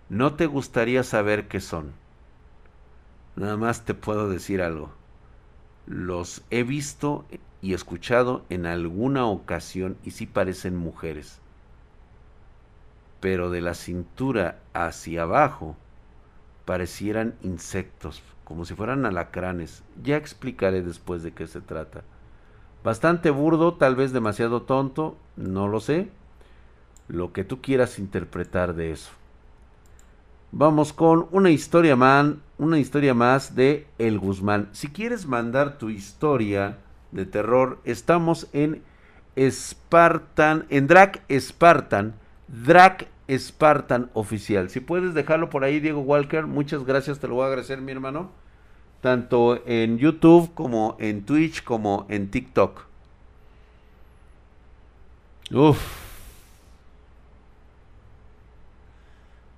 No 0.09 0.35
te 0.35 0.47
gustaría 0.47 1.03
saber 1.03 1.49
qué 1.49 1.61
son. 1.61 1.93
Nada 3.37 3.57
más 3.57 3.85
te 3.85 3.95
puedo 3.95 4.29
decir 4.29 4.63
algo. 4.63 4.93
Los 5.87 6.43
he 6.51 6.63
visto 6.63 7.27
y 7.61 7.75
escuchado 7.75 8.45
en 8.49 8.67
alguna 8.67 9.27
ocasión 9.27 9.97
y 10.05 10.13
sí 10.13 10.27
parecen 10.27 10.77
mujeres. 10.77 11.41
Pero 13.21 13.51
de 13.51 13.61
la 13.61 13.75
cintura 13.75 14.61
hacia 14.73 15.23
abajo 15.23 15.77
parecieran 16.65 17.35
insectos, 17.43 18.23
como 18.45 18.65
si 18.65 18.75
fueran 18.75 19.07
alacranes. 19.07 19.83
Ya 20.03 20.17
explicaré 20.17 20.83
después 20.83 21.23
de 21.23 21.33
qué 21.33 21.47
se 21.47 21.61
trata. 21.61 22.03
Bastante 22.83 23.31
burdo, 23.31 23.75
tal 23.75 23.97
vez 23.97 24.13
demasiado 24.13 24.63
tonto, 24.63 25.17
no 25.37 25.69
lo 25.69 25.81
sé. 25.81 26.09
Lo 27.09 27.33
que 27.33 27.45
tú 27.45 27.61
quieras 27.61 27.99
interpretar 27.99 28.75
de 28.75 28.93
eso. 28.93 29.11
Vamos 30.53 30.93
con 30.93 31.27
una 31.33 31.51
historia 31.51 31.97
man, 31.97 32.41
una 32.59 32.79
historia 32.79 33.13
más 33.13 33.57
de 33.57 33.87
El 33.99 34.19
Guzmán. 34.19 34.69
Si 34.73 34.89
quieres 34.89 35.27
mandar 35.27 35.79
tu 35.79 35.91
historia 35.91 36.79
de 37.11 37.27
terror, 37.27 37.81
estamos 37.85 38.49
en 38.53 38.83
Spartan, 39.37 40.67
en 40.69 40.87
Drac 40.87 41.23
Spartan, 41.29 42.15
Drac 42.47 43.09
Spartan 43.29 44.11
oficial. 44.15 44.71
Si 44.71 44.81
puedes 44.81 45.15
dejarlo 45.15 45.51
por 45.51 45.65
ahí, 45.65 45.81
Diego 45.81 46.01
Walker, 46.01 46.47
muchas 46.47 46.85
gracias, 46.85 47.19
te 47.19 47.29
lo 47.29 47.35
voy 47.35 47.45
a 47.45 47.49
agradecer, 47.49 47.81
mi 47.81 47.93
hermano. 47.93 48.31
Tanto 49.01 49.63
en 49.67 49.99
YouTube 49.99 50.53
como 50.55 50.97
en 50.99 51.25
Twitch 51.25 51.63
como 51.63 52.07
en 52.09 52.31
TikTok. 52.31 52.87
Uf. 55.51 56.05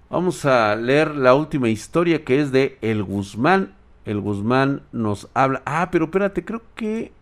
Vamos 0.08 0.44
a 0.44 0.74
leer 0.76 1.14
la 1.16 1.34
última 1.34 1.68
historia 1.68 2.24
que 2.24 2.40
es 2.40 2.52
de 2.52 2.78
El 2.80 3.02
Guzmán. 3.02 3.74
El 4.04 4.20
Guzmán 4.20 4.82
nos 4.92 5.28
habla. 5.34 5.62
Ah, 5.64 5.88
pero 5.90 6.04
espérate, 6.06 6.44
creo 6.44 6.62
que 6.74 7.12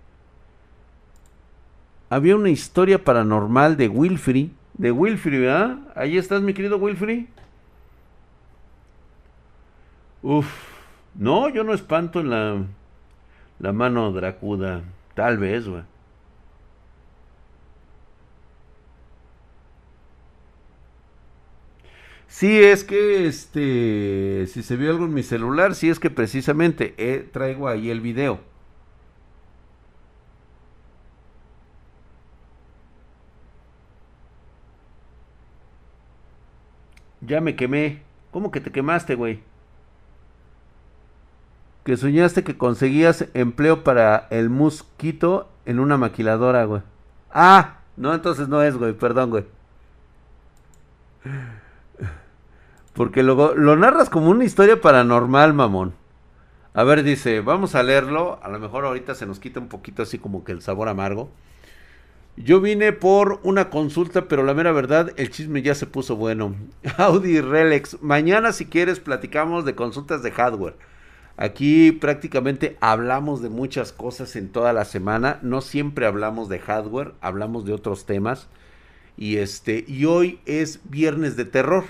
había 2.11 2.37
una 2.37 2.51
historia 2.51 3.03
paranormal 3.03 3.77
de 3.77 3.89
Wilfrey 3.89 4.53
de 4.75 4.91
Wilfrey, 4.93 5.41
¿verdad? 5.41 5.79
Ahí 5.95 6.19
estás, 6.19 6.43
mi 6.43 6.55
querido 6.55 6.77
Wilfrey. 6.79 7.29
Uf. 10.23 10.47
No, 11.15 11.49
yo 11.49 11.63
no 11.65 11.75
espanto 11.75 12.23
la, 12.23 12.65
la 13.59 13.73
mano 13.73 14.11
dracuda. 14.13 14.83
Tal 15.15 15.39
vez, 15.39 15.69
güey. 15.69 15.83
Sí, 22.27 22.63
es 22.63 22.83
que 22.85 23.27
este, 23.27 24.47
si 24.49 24.63
se 24.63 24.77
vio 24.77 24.91
algo 24.91 25.05
en 25.05 25.15
mi 25.15 25.23
celular, 25.23 25.75
sí 25.75 25.89
es 25.89 26.01
que 26.01 26.11
precisamente 26.11 26.95
eh, 26.99 27.29
traigo 27.33 27.69
ahí 27.69 27.91
el 27.91 28.01
video. 28.01 28.41
Ya 37.27 37.41
me 37.41 37.57
quemé. 37.57 38.03
¿Cómo 38.31 38.51
que 38.51 38.61
te 38.61 38.73
quemaste, 38.73 39.15
güey? 39.15 39.41
Que 41.85 41.97
soñaste 41.97 42.45
que 42.45 42.57
conseguías 42.57 43.27
empleo 43.35 43.85
para 43.85 44.27
el 44.31 44.51
mosquito 44.51 45.49
en 45.67 45.81
una 45.81 45.97
maquiladora, 45.97 46.65
güey. 46.65 46.83
Ah, 47.31 47.79
no, 47.97 48.15
entonces 48.15 48.49
no 48.49 48.63
es, 48.63 48.77
güey, 48.77 48.93
perdón, 48.93 49.31
güey. 49.31 49.45
Porque 52.95 53.23
luego 53.23 53.55
lo 53.55 53.77
narras 53.77 54.09
como 54.09 54.31
una 54.31 54.45
historia 54.45 54.81
paranormal, 54.81 55.53
mamón. 55.53 55.95
A 56.75 56.85
ver, 56.85 57.03
dice, 57.03 57.41
vamos 57.41 57.75
a 57.75 57.83
leerlo. 57.83 58.41
A 58.43 58.49
lo 58.49 58.59
mejor 58.59 58.85
ahorita 58.85 59.15
se 59.15 59.27
nos 59.27 59.39
quita 59.39 59.61
un 59.61 59.69
poquito 59.69 60.03
así 60.03 60.19
como 60.19 60.45
que 60.45 60.53
el 60.53 60.63
sabor 60.63 60.89
amargo. 60.89 61.31
Yo 62.37 62.61
vine 62.61 62.93
por 62.93 63.39
una 63.45 63.71
consulta, 63.71 64.27
pero 64.27 64.43
la 64.43 64.55
mera 64.55 64.73
verdad, 64.73 65.13
el 65.17 65.31
chisme 65.31 65.63
ya 65.63 65.75
se 65.75 65.87
puso 65.87 66.17
bueno. 66.17 66.57
Audi 66.99 67.41
Relex. 67.41 68.03
Mañana, 68.03 68.53
si 68.53 68.67
quieres, 68.67 68.99
platicamos 68.99 69.65
de 69.65 69.77
consultas 69.77 70.23
de 70.23 70.33
hardware. 70.33 70.75
Aquí 71.37 71.93
prácticamente 71.93 72.77
hablamos 72.81 73.43
de 73.43 73.51
muchas 73.51 73.93
cosas 73.93 74.35
en 74.35 74.49
toda 74.51 74.73
la 74.73 74.85
semana. 74.85 75.39
No 75.43 75.61
siempre 75.61 76.07
hablamos 76.07 76.49
de 76.49 76.59
hardware, 76.59 77.13
hablamos 77.21 77.65
de 77.65 77.73
otros 77.73 78.05
temas. 78.05 78.49
Y 79.17 79.37
este, 79.37 79.85
y 79.87 80.05
hoy 80.05 80.41
es 80.45 80.81
viernes 80.91 81.37
de 81.37 81.45
terror. 81.45 81.85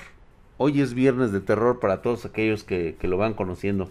Hoy 0.58 0.82
es 0.82 0.92
viernes 0.92 1.32
de 1.32 1.40
terror 1.40 1.80
para 1.80 2.02
todos 2.02 2.26
aquellos 2.26 2.64
que, 2.64 2.96
lo 3.02 3.16
van 3.16 3.32
conociendo. 3.32 3.90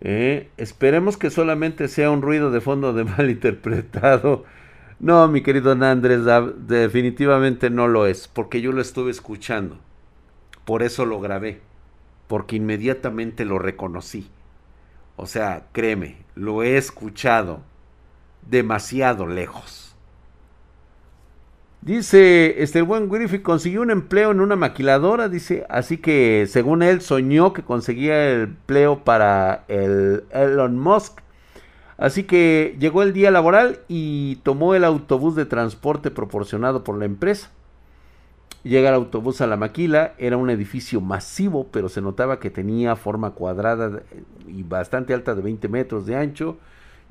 Eh, 0.00 0.48
esperemos 0.56 1.16
que 1.16 1.30
solamente 1.30 1.88
sea 1.88 2.10
un 2.10 2.22
ruido 2.22 2.50
de 2.50 2.62
fondo 2.62 2.94
de 2.94 3.04
mal 3.04 3.30
interpretado. 3.30 4.44
No, 5.00 5.26
mi 5.28 5.42
querido 5.42 5.74
Nandres, 5.74 6.22
definitivamente 6.66 7.68
no 7.70 7.88
lo 7.88 8.06
es, 8.06 8.28
porque 8.28 8.60
yo 8.60 8.72
lo 8.72 8.80
estuve 8.80 9.10
escuchando. 9.10 9.78
Por 10.64 10.82
eso 10.82 11.04
lo 11.04 11.20
grabé, 11.20 11.60
porque 12.26 12.56
inmediatamente 12.56 13.44
lo 13.44 13.58
reconocí. 13.58 14.30
O 15.16 15.26
sea, 15.26 15.66
créeme, 15.72 16.18
lo 16.34 16.62
he 16.62 16.76
escuchado 16.76 17.60
demasiado 18.48 19.26
lejos. 19.26 19.94
Dice, 21.84 22.62
este 22.62 22.78
el 22.78 22.86
buen 22.86 23.10
Griffith 23.10 23.42
consiguió 23.42 23.82
un 23.82 23.90
empleo 23.90 24.30
en 24.30 24.40
una 24.40 24.56
maquiladora, 24.56 25.28
dice, 25.28 25.66
así 25.68 25.98
que 25.98 26.46
según 26.48 26.82
él 26.82 27.02
soñó 27.02 27.52
que 27.52 27.62
conseguía 27.62 28.30
el 28.30 28.42
empleo 28.44 29.04
para 29.04 29.66
el 29.68 30.24
Elon 30.30 30.78
Musk. 30.78 31.20
Así 31.96 32.24
que 32.24 32.76
llegó 32.78 33.02
el 33.02 33.12
día 33.12 33.30
laboral 33.30 33.80
y 33.88 34.36
tomó 34.36 34.74
el 34.74 34.84
autobús 34.84 35.36
de 35.36 35.46
transporte 35.46 36.10
proporcionado 36.10 36.84
por 36.84 36.98
la 36.98 37.04
empresa. 37.04 37.50
Llega 38.64 38.88
el 38.88 38.94
autobús 38.94 39.40
a 39.40 39.46
la 39.46 39.58
maquila, 39.58 40.14
era 40.16 40.38
un 40.38 40.48
edificio 40.48 41.00
masivo, 41.00 41.68
pero 41.70 41.90
se 41.90 42.00
notaba 42.00 42.40
que 42.40 42.50
tenía 42.50 42.96
forma 42.96 43.32
cuadrada 43.32 44.02
y 44.48 44.62
bastante 44.62 45.12
alta 45.12 45.34
de 45.34 45.42
20 45.42 45.68
metros 45.68 46.06
de 46.06 46.16
ancho 46.16 46.56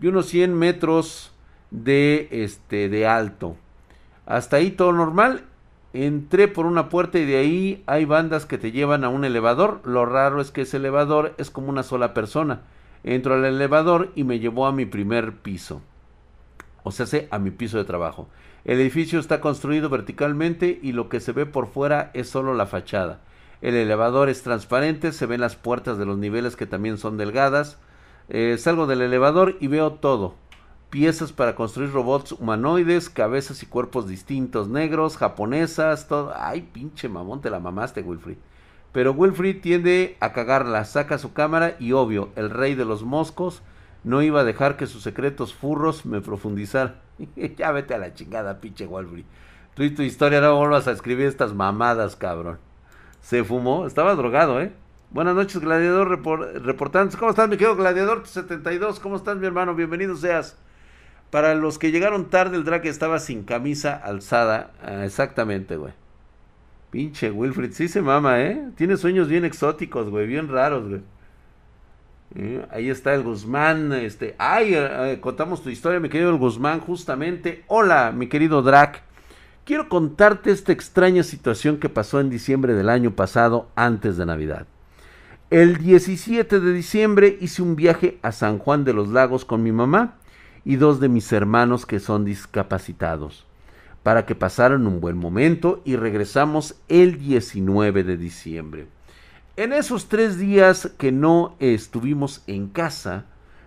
y 0.02 0.08
unos 0.08 0.26
100 0.26 0.54
metros 0.54 1.32
de, 1.70 2.28
este, 2.32 2.90
de 2.90 3.06
alto. 3.06 3.56
Hasta 4.26 4.58
ahí 4.58 4.72
todo 4.72 4.94
normal. 4.94 5.44
Entré 5.94 6.48
por 6.48 6.66
una 6.66 6.90
puerta 6.90 7.20
y 7.20 7.26
de 7.26 7.38
ahí 7.38 7.84
hay 7.86 8.06
bandas 8.06 8.48
que 8.48 8.58
te 8.58 8.72
llevan 8.72 9.04
a 9.04 9.10
un 9.10 9.24
elevador. 9.24 9.80
Lo 9.86 10.08
raro 10.08 10.42
es 10.42 10.50
que 10.50 10.62
ese 10.62 10.78
elevador 10.78 11.36
es 11.38 11.52
como 11.52 11.70
una 11.70 11.84
sola 11.84 12.16
persona. 12.16 12.62
Entro 13.04 13.36
al 13.36 13.46
elevador 13.46 14.12
y 14.16 14.24
me 14.24 14.40
llevó 14.40 14.66
a 14.68 14.72
mi 14.72 14.86
primer 14.86 15.34
piso. 15.38 15.82
O 16.84 16.92
sea, 16.92 17.06
a 17.32 17.40
mi 17.40 17.52
piso 17.52 17.78
de 17.78 17.86
trabajo. 17.86 18.28
El 18.66 18.80
edificio 18.80 19.20
está 19.20 19.42
construido 19.42 19.90
verticalmente 19.90 20.80
y 20.82 20.94
lo 20.94 21.10
que 21.10 21.20
se 21.20 21.32
ve 21.32 21.46
por 21.46 21.68
fuera 21.68 22.12
es 22.14 22.30
solo 22.30 22.54
la 22.54 22.66
fachada. 22.66 23.22
El 23.62 23.76
elevador 23.76 24.30
es 24.30 24.44
transparente, 24.44 25.12
se 25.12 25.26
ven 25.26 25.42
las 25.42 25.56
puertas 25.56 25.98
de 25.98 26.06
los 26.06 26.18
niveles 26.18 26.56
que 26.56 26.66
también 26.66 26.98
son 26.98 27.18
delgadas. 27.18 27.78
Eh, 28.30 28.58
salgo 28.58 28.88
del 28.88 29.02
elevador 29.02 29.58
y 29.60 29.68
veo 29.68 29.94
todo 29.94 30.36
piezas 30.94 31.34
para 31.34 31.56
construir 31.56 31.92
robots 31.92 32.34
humanoides, 32.34 33.10
cabezas 33.10 33.64
y 33.64 33.66
cuerpos 33.66 34.08
distintos, 34.08 34.70
negros, 34.70 35.18
japonesas, 35.18 36.08
todo. 36.08 36.32
Ay, 36.36 36.62
pinche 36.62 37.10
mamón, 37.10 37.42
te 37.42 37.50
la 37.50 37.60
mamaste, 37.60 38.04
Wilfrid. 38.04 38.38
Pero 38.94 39.12
Wilfrid 39.12 39.60
tiende 39.60 40.16
a 40.20 40.34
cagarla, 40.34 40.86
saca 40.86 41.18
su 41.18 41.34
cámara 41.34 41.76
y 41.80 41.92
obvio, 41.92 42.30
el 42.36 42.52
rey 42.52 42.76
de 42.76 42.86
los 42.86 43.04
moscos 43.04 43.64
no 44.04 44.22
iba 44.22 44.42
a 44.42 44.44
dejar 44.44 44.78
que 44.78 44.86
sus 44.86 45.02
secretos 45.02 45.54
furros 45.54 46.06
me 46.06 46.22
profundizaran. 46.22 46.96
ya 47.58 47.72
vete 47.72 47.96
a 47.96 47.98
la 47.98 48.14
chingada, 48.14 48.62
pinche 48.62 48.86
Wilfrid. 48.86 49.26
Tú 49.74 49.82
y 49.82 49.90
tu 49.90 50.04
historia 50.04 50.40
no 50.40 50.56
vuelvas 50.56 50.88
a 50.88 50.92
escribir 50.92 51.26
estas 51.26 51.56
mamadas, 51.56 52.16
cabrón. 52.16 52.60
Se 53.22 53.44
fumó, 53.44 53.88
estaba 53.88 54.16
drogado, 54.16 54.62
¿eh? 54.62 54.72
Buenas 55.10 55.36
noches, 55.36 55.60
Gladiador 55.60 56.10
reportantes. 56.64 57.18
¿Cómo 57.18 57.32
estás, 57.32 57.50
mi 57.50 57.58
querido 57.58 57.76
Gladiador 57.76 58.28
72? 58.28 59.00
¿Cómo 59.00 59.16
estás, 59.16 59.38
mi 59.38 59.48
hermano? 59.48 59.74
Bienvenido 59.74 60.16
seas. 60.16 60.58
Para 61.32 61.56
los 61.56 61.80
que 61.80 61.92
llegaron 61.92 62.30
tarde, 62.30 62.58
el 62.58 62.64
drag 62.64 62.86
estaba 62.86 63.18
sin 63.18 63.44
camisa 63.44 63.96
alzada. 63.96 64.72
Ah, 64.84 65.06
exactamente, 65.06 65.78
güey. 65.78 65.94
Pinche 66.94 67.32
Wilfrid, 67.32 67.72
sí 67.72 67.88
se 67.88 68.04
mama, 68.04 68.40
¿eh? 68.44 68.70
Tiene 68.76 68.98
sueños 68.98 69.28
bien 69.28 69.46
exóticos, 69.46 70.12
güey, 70.12 70.28
bien 70.28 70.48
raros, 70.48 70.88
güey. 70.88 71.02
Eh, 72.36 72.64
ahí 72.70 72.88
está 72.92 73.16
el 73.16 73.24
Guzmán, 73.24 73.92
este, 73.94 74.36
ay, 74.38 74.76
eh, 74.76 75.14
eh, 75.14 75.20
contamos 75.20 75.64
tu 75.64 75.72
historia, 75.72 76.00
mi 76.00 76.10
querido 76.10 76.30
el 76.30 76.38
Guzmán, 76.38 76.82
justamente. 76.82 77.64
Hola, 77.66 78.14
mi 78.16 78.28
querido 78.28 78.62
Drac. 78.62 79.02
Quiero 79.66 79.90
contarte 79.90 80.52
esta 80.52 80.72
extraña 80.72 81.24
situación 81.24 81.78
que 81.78 81.90
pasó 81.90 82.20
en 82.20 82.30
diciembre 82.30 82.76
del 82.76 82.90
año 82.90 83.16
pasado, 83.16 83.70
antes 83.74 84.16
de 84.16 84.28
Navidad. 84.28 84.68
El 85.50 85.78
17 85.78 86.60
de 86.60 86.74
diciembre 86.74 87.40
hice 87.42 87.64
un 87.64 87.76
viaje 87.76 88.20
a 88.22 88.32
San 88.32 88.60
Juan 88.60 88.84
de 88.84 88.94
los 88.94 89.08
Lagos 89.08 89.46
con 89.46 89.64
mi 89.64 89.72
mamá 89.72 90.18
y 90.64 90.76
dos 90.76 91.00
de 91.00 91.10
mis 91.10 91.34
hermanos 91.34 91.88
que 91.88 92.00
son 92.00 92.24
discapacitados, 92.24 93.48
para 94.04 94.26
que 94.26 94.36
pasaran 94.36 94.86
un 94.86 95.00
buen 95.00 95.18
momento 95.18 95.82
y 95.86 95.96
regresamos 95.96 96.76
el 96.90 97.18
19 97.18 98.04
de 98.04 98.18
diciembre. 98.18 98.88
En 99.56 99.72
esos 99.72 100.08
tres 100.08 100.38
días 100.38 100.92
que 100.98 101.12
no 101.12 101.56
estuvimos 101.60 102.44
en 102.48 102.68
casa, 102.68 103.26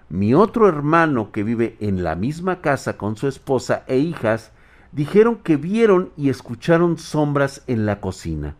mi 0.08 0.34
otro 0.34 0.68
hermano 0.68 1.32
que 1.32 1.42
vive 1.42 1.76
en 1.80 2.04
la 2.04 2.14
misma 2.14 2.60
casa 2.60 2.96
con 2.96 3.16
su 3.16 3.26
esposa 3.26 3.82
e 3.86 3.98
hijas, 3.98 4.52
dijeron 4.92 5.36
que 5.36 5.56
vieron 5.56 6.10
y 6.16 6.28
escucharon 6.28 6.98
sombras 6.98 7.62
en 7.66 7.86
la 7.86 8.00
cocina. 8.00 8.56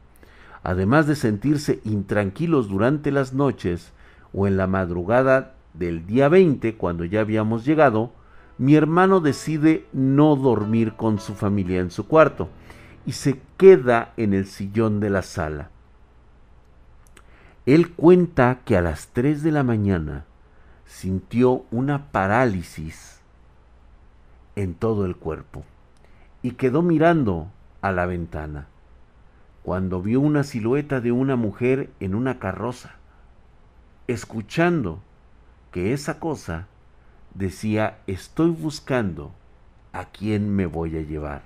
Además 0.62 1.06
de 1.06 1.14
sentirse 1.14 1.80
intranquilos 1.84 2.68
durante 2.68 3.12
las 3.12 3.32
noches 3.32 3.92
o 4.32 4.46
en 4.46 4.56
la 4.56 4.66
madrugada 4.66 5.54
del 5.74 6.06
día 6.06 6.28
20, 6.28 6.76
cuando 6.76 7.04
ya 7.04 7.20
habíamos 7.20 7.64
llegado, 7.64 8.12
mi 8.58 8.74
hermano 8.74 9.20
decide 9.20 9.86
no 9.92 10.34
dormir 10.36 10.94
con 10.94 11.18
su 11.18 11.34
familia 11.34 11.80
en 11.80 11.90
su 11.90 12.06
cuarto 12.06 12.48
y 13.04 13.12
se 13.12 13.40
queda 13.56 14.12
en 14.16 14.32
el 14.32 14.46
sillón 14.46 15.00
de 15.00 15.10
la 15.10 15.22
sala. 15.22 15.70
Él 17.66 17.92
cuenta 17.92 18.60
que 18.64 18.76
a 18.76 18.82
las 18.82 19.08
3 19.08 19.42
de 19.42 19.52
la 19.52 19.62
mañana 19.62 20.24
sintió 20.86 21.64
una 21.70 22.10
parálisis 22.12 23.20
en 24.54 24.74
todo 24.74 25.04
el 25.04 25.16
cuerpo 25.16 25.64
y 26.42 26.52
quedó 26.52 26.80
mirando 26.82 27.48
a 27.82 27.92
la 27.92 28.06
ventana 28.06 28.68
cuando 29.62 30.00
vio 30.00 30.20
una 30.20 30.44
silueta 30.44 31.00
de 31.00 31.10
una 31.10 31.34
mujer 31.34 31.90
en 31.98 32.14
una 32.14 32.38
carroza, 32.38 32.94
escuchando 34.06 35.00
que 35.72 35.92
esa 35.92 36.20
cosa 36.20 36.68
decía, 37.36 37.98
estoy 38.06 38.50
buscando 38.50 39.32
a 39.92 40.06
quién 40.06 40.54
me 40.54 40.66
voy 40.66 40.96
a 40.96 41.02
llevar. 41.02 41.42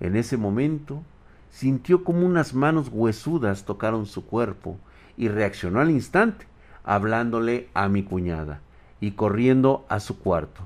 En 0.00 0.16
ese 0.16 0.36
momento 0.36 1.02
sintió 1.50 2.04
como 2.04 2.26
unas 2.26 2.54
manos 2.54 2.88
huesudas 2.90 3.64
tocaron 3.64 4.06
su 4.06 4.24
cuerpo 4.26 4.78
y 5.16 5.28
reaccionó 5.28 5.80
al 5.80 5.90
instante, 5.90 6.46
hablándole 6.84 7.68
a 7.74 7.88
mi 7.88 8.02
cuñada 8.02 8.60
y 9.00 9.12
corriendo 9.12 9.84
a 9.88 10.00
su 10.00 10.18
cuarto. 10.18 10.62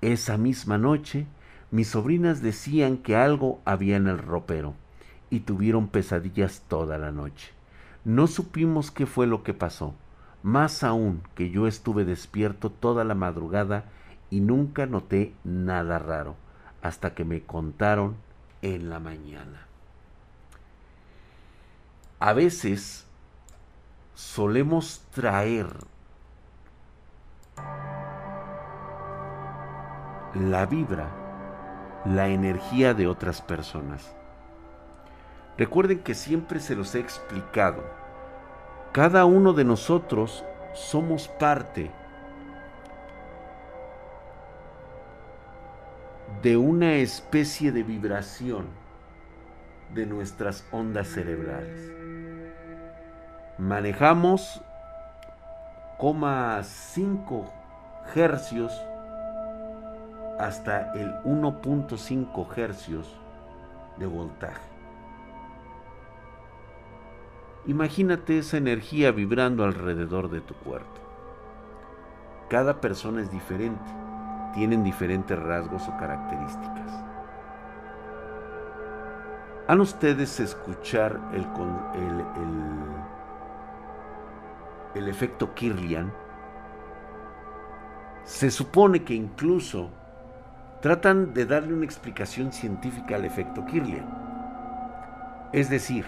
Esa 0.00 0.36
misma 0.36 0.78
noche, 0.78 1.26
mis 1.70 1.88
sobrinas 1.88 2.42
decían 2.42 2.96
que 2.96 3.16
algo 3.16 3.60
había 3.64 3.96
en 3.96 4.06
el 4.06 4.18
ropero 4.18 4.74
y 5.30 5.40
tuvieron 5.40 5.88
pesadillas 5.88 6.62
toda 6.68 6.98
la 6.98 7.12
noche. 7.12 7.52
No 8.04 8.26
supimos 8.26 8.90
qué 8.90 9.06
fue 9.06 9.26
lo 9.26 9.42
que 9.42 9.54
pasó 9.54 9.94
Más 10.46 10.84
aún 10.84 11.24
que 11.34 11.50
yo 11.50 11.66
estuve 11.66 12.04
despierto 12.04 12.70
toda 12.70 13.02
la 13.02 13.16
madrugada 13.16 13.86
y 14.30 14.38
nunca 14.38 14.86
noté 14.86 15.34
nada 15.42 15.98
raro 15.98 16.36
hasta 16.82 17.16
que 17.16 17.24
me 17.24 17.42
contaron 17.42 18.14
en 18.62 18.88
la 18.88 19.00
mañana. 19.00 19.66
A 22.20 22.32
veces 22.32 23.08
solemos 24.14 25.02
traer 25.10 25.66
la 30.32 30.64
vibra, 30.66 31.10
la 32.04 32.28
energía 32.28 32.94
de 32.94 33.08
otras 33.08 33.42
personas. 33.42 34.14
Recuerden 35.58 36.04
que 36.04 36.14
siempre 36.14 36.60
se 36.60 36.76
los 36.76 36.94
he 36.94 37.00
explicado. 37.00 37.95
Cada 38.96 39.26
uno 39.26 39.52
de 39.52 39.62
nosotros 39.62 40.42
somos 40.72 41.28
parte 41.28 41.90
de 46.40 46.56
una 46.56 46.94
especie 46.94 47.72
de 47.72 47.82
vibración 47.82 48.64
de 49.92 50.06
nuestras 50.06 50.64
ondas 50.72 51.08
cerebrales. 51.08 51.92
Manejamos 53.58 54.62
0,5 55.98 57.52
hercios 58.14 58.72
hasta 60.38 60.94
el 60.94 61.12
1.5 61.24 62.56
hercios 62.56 63.14
de 63.98 64.06
voltaje. 64.06 64.75
Imagínate 67.66 68.38
esa 68.38 68.58
energía 68.58 69.10
vibrando 69.10 69.64
alrededor 69.64 70.30
de 70.30 70.40
tu 70.40 70.54
cuerpo. 70.54 71.00
Cada 72.48 72.80
persona 72.80 73.22
es 73.22 73.30
diferente, 73.30 73.90
tienen 74.54 74.84
diferentes 74.84 75.36
rasgos 75.36 75.88
o 75.88 75.96
características. 75.96 77.04
¿Han 79.66 79.80
ustedes 79.80 80.38
escuchar 80.38 81.20
el, 81.32 81.44
el, 82.00 82.20
el, 82.20 82.94
el 85.02 85.08
efecto 85.08 85.52
Kirlian? 85.54 86.12
Se 88.22 88.52
supone 88.52 89.02
que 89.02 89.14
incluso 89.14 89.90
tratan 90.80 91.34
de 91.34 91.46
darle 91.46 91.74
una 91.74 91.84
explicación 91.84 92.52
científica 92.52 93.16
al 93.16 93.24
efecto 93.24 93.66
Kirlian. 93.66 94.06
Es 95.52 95.68
decir, 95.68 96.06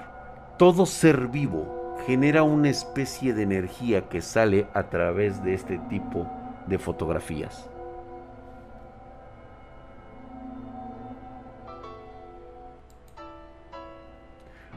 todo 0.58 0.86
ser 0.86 1.28
vivo 1.28 1.96
genera 2.04 2.42
una 2.42 2.68
especie 2.68 3.32
de 3.32 3.42
energía 3.42 4.08
que 4.08 4.20
sale 4.20 4.66
a 4.74 4.90
través 4.90 5.42
de 5.44 5.54
este 5.54 5.78
tipo 5.88 6.26
de 6.66 6.78
fotografías. 6.78 7.70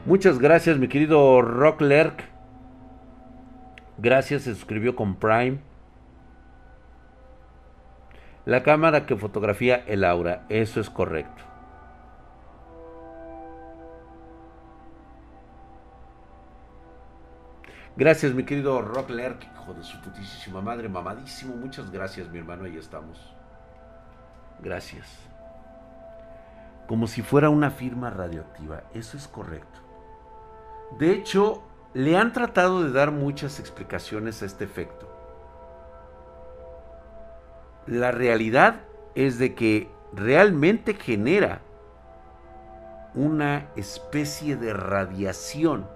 Muchas 0.06 0.38
gracias, 0.38 0.78
mi 0.78 0.88
querido 0.88 1.42
Rock 1.42 1.80
Lerk. 1.80 2.24
Gracias, 3.98 4.42
se 4.42 4.54
suscribió 4.54 4.96
con 4.96 5.16
Prime. 5.16 5.58
La 8.44 8.62
cámara 8.62 9.06
que 9.06 9.16
fotografía 9.16 9.76
el 9.86 10.04
aura, 10.04 10.44
eso 10.48 10.80
es 10.80 10.90
correcto. 10.90 11.51
Gracias, 17.94 18.32
mi 18.32 18.44
querido 18.44 18.80
Rock 18.80 19.10
Lerk, 19.10 19.44
hijo 19.54 19.74
de 19.74 19.84
su 19.84 20.00
putísima 20.00 20.62
madre, 20.62 20.88
mamadísimo. 20.88 21.54
Muchas 21.54 21.90
gracias, 21.90 22.30
mi 22.30 22.38
hermano, 22.38 22.64
ahí 22.64 22.78
estamos. 22.78 23.34
Gracias. 24.60 25.06
Como 26.88 27.06
si 27.06 27.22
fuera 27.22 27.50
una 27.50 27.70
firma 27.70 28.08
radioactiva, 28.08 28.84
eso 28.94 29.16
es 29.16 29.28
correcto. 29.28 29.80
De 30.98 31.12
hecho, 31.12 31.62
le 31.94 32.16
han 32.16 32.32
tratado 32.32 32.82
de 32.82 32.92
dar 32.92 33.10
muchas 33.10 33.60
explicaciones 33.60 34.42
a 34.42 34.46
este 34.46 34.64
efecto. 34.64 35.08
La 37.86 38.10
realidad 38.10 38.80
es 39.14 39.38
de 39.38 39.54
que 39.54 39.90
realmente 40.14 40.94
genera 40.94 41.60
una 43.14 43.66
especie 43.76 44.56
de 44.56 44.72
radiación, 44.72 45.86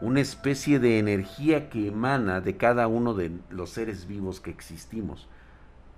una 0.00 0.20
especie 0.20 0.78
de 0.78 0.98
energía 0.98 1.70
que 1.70 1.88
emana 1.88 2.40
de 2.40 2.56
cada 2.56 2.86
uno 2.86 3.14
de 3.14 3.30
los 3.50 3.70
seres 3.70 4.06
vivos 4.06 4.40
que 4.40 4.50
existimos. 4.50 5.28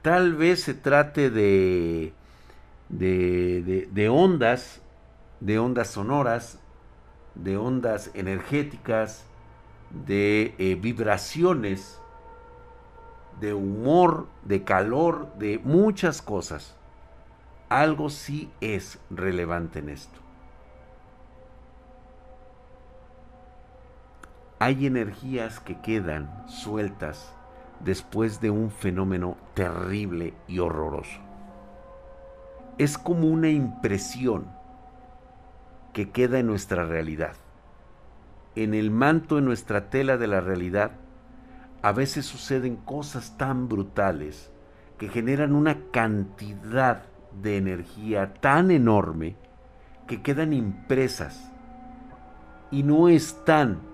Tal 0.02 0.34
vez 0.34 0.62
se 0.62 0.74
trate 0.74 1.30
de, 1.30 2.12
de, 2.88 4.08
ondas, 4.08 4.80
de 5.40 5.58
ondas 5.58 5.88
sonoras, 5.88 6.58
de 7.34 7.56
ondas 7.56 8.10
energéticas, 8.14 9.24
de 10.06 10.54
eh, 10.58 10.76
vibraciones 10.76 11.98
de 13.40 13.54
humor, 13.54 14.26
de 14.44 14.64
calor, 14.64 15.32
de 15.38 15.58
muchas 15.58 16.22
cosas. 16.22 16.74
Algo 17.68 18.10
sí 18.10 18.50
es 18.60 18.98
relevante 19.10 19.80
en 19.80 19.90
esto. 19.90 20.18
Hay 24.60 24.86
energías 24.86 25.60
que 25.60 25.80
quedan 25.80 26.44
sueltas 26.48 27.32
después 27.80 28.40
de 28.40 28.50
un 28.50 28.70
fenómeno 28.70 29.36
terrible 29.54 30.34
y 30.48 30.58
horroroso. 30.58 31.20
Es 32.76 32.98
como 32.98 33.28
una 33.28 33.50
impresión 33.50 34.46
que 35.92 36.10
queda 36.10 36.40
en 36.40 36.48
nuestra 36.48 36.84
realidad. 36.84 37.34
En 38.56 38.74
el 38.74 38.90
manto 38.90 39.36
de 39.36 39.42
nuestra 39.42 39.90
tela 39.90 40.16
de 40.16 40.26
la 40.26 40.40
realidad 40.40 40.92
a 41.82 41.92
veces 41.92 42.26
suceden 42.26 42.76
cosas 42.76 43.36
tan 43.36 43.68
brutales 43.68 44.50
que 44.98 45.08
generan 45.08 45.54
una 45.54 45.78
cantidad 45.92 47.04
de 47.40 47.56
energía 47.56 48.34
tan 48.34 48.72
enorme 48.72 49.36
que 50.08 50.22
quedan 50.22 50.52
impresas 50.52 51.52
y 52.72 52.82
no 52.82 53.08
están 53.08 53.87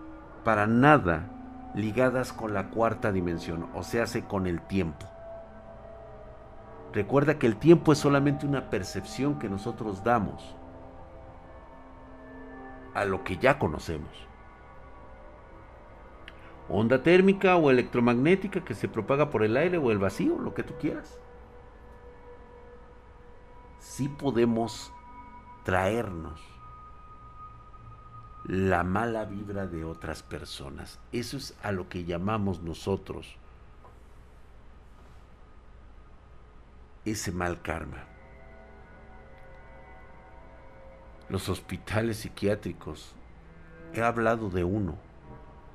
para 0.44 0.66
nada 0.66 1.30
ligadas 1.74 2.32
con 2.32 2.54
la 2.54 2.68
cuarta 2.70 3.10
dimensión, 3.10 3.68
o 3.74 3.82
sea, 3.82 4.04
hace 4.04 4.24
con 4.24 4.46
el 4.46 4.60
tiempo. 4.60 5.06
Recuerda 6.92 7.38
que 7.38 7.46
el 7.46 7.56
tiempo 7.56 7.92
es 7.92 7.98
solamente 7.98 8.46
una 8.46 8.70
percepción 8.70 9.38
que 9.38 9.48
nosotros 9.48 10.04
damos 10.04 10.54
a 12.94 13.04
lo 13.04 13.24
que 13.24 13.36
ya 13.38 13.58
conocemos 13.58 14.24
onda 16.68 17.02
térmica 17.02 17.56
o 17.56 17.70
electromagnética 17.70 18.64
que 18.64 18.74
se 18.74 18.88
propaga 18.88 19.30
por 19.30 19.44
el 19.44 19.56
aire 19.56 19.78
o 19.78 19.90
el 19.90 19.98
vacío, 19.98 20.38
lo 20.38 20.54
que 20.54 20.62
tú 20.62 20.74
quieras. 20.80 21.18
Sí 23.78 24.08
podemos 24.08 24.92
traernos 25.64 26.40
la 28.44 28.84
mala 28.84 29.24
vibra 29.24 29.66
de 29.66 29.84
otras 29.84 30.22
personas. 30.22 31.00
Eso 31.12 31.36
es 31.36 31.56
a 31.62 31.72
lo 31.72 31.88
que 31.88 32.04
llamamos 32.04 32.62
nosotros 32.62 33.38
ese 37.04 37.32
mal 37.32 37.60
karma. 37.62 38.04
Los 41.28 41.48
hospitales 41.48 42.18
psiquiátricos, 42.18 43.14
he 43.94 44.02
hablado 44.02 44.50
de 44.50 44.64
uno, 44.64 44.98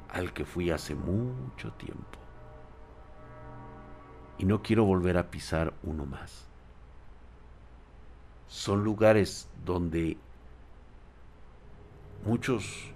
al 0.09 0.33
que 0.33 0.45
fui 0.45 0.71
hace 0.71 0.95
mucho 0.95 1.71
tiempo. 1.73 2.19
Y 4.37 4.45
no 4.45 4.61
quiero 4.61 4.85
volver 4.85 5.17
a 5.17 5.29
pisar 5.29 5.73
uno 5.83 6.05
más. 6.05 6.47
Son 8.47 8.83
lugares 8.83 9.49
donde 9.65 10.17
muchos 12.23 12.93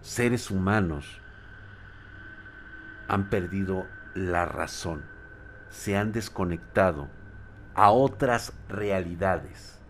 seres 0.00 0.50
humanos 0.50 1.20
han 3.08 3.28
perdido 3.30 3.86
la 4.14 4.44
razón, 4.44 5.04
se 5.70 5.96
han 5.96 6.12
desconectado 6.12 7.08
a 7.74 7.90
otras 7.90 8.52
realidades. 8.68 9.80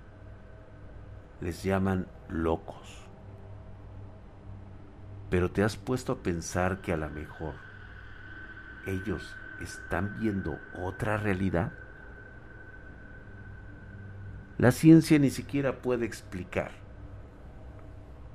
Les 1.40 1.62
llaman 1.62 2.06
locos. 2.28 3.08
Pero 5.30 5.50
te 5.50 5.64
has 5.64 5.76
puesto 5.76 6.12
a 6.12 6.22
pensar 6.22 6.80
que 6.80 6.92
a 6.92 6.96
lo 6.96 7.08
mejor 7.10 7.54
ellos 8.86 9.34
están 9.60 10.18
viendo 10.18 10.58
otra 10.78 11.16
realidad. 11.16 11.72
La 14.58 14.70
ciencia 14.70 15.18
ni 15.18 15.30
siquiera 15.30 15.80
puede 15.80 16.04
explicar, 16.04 16.72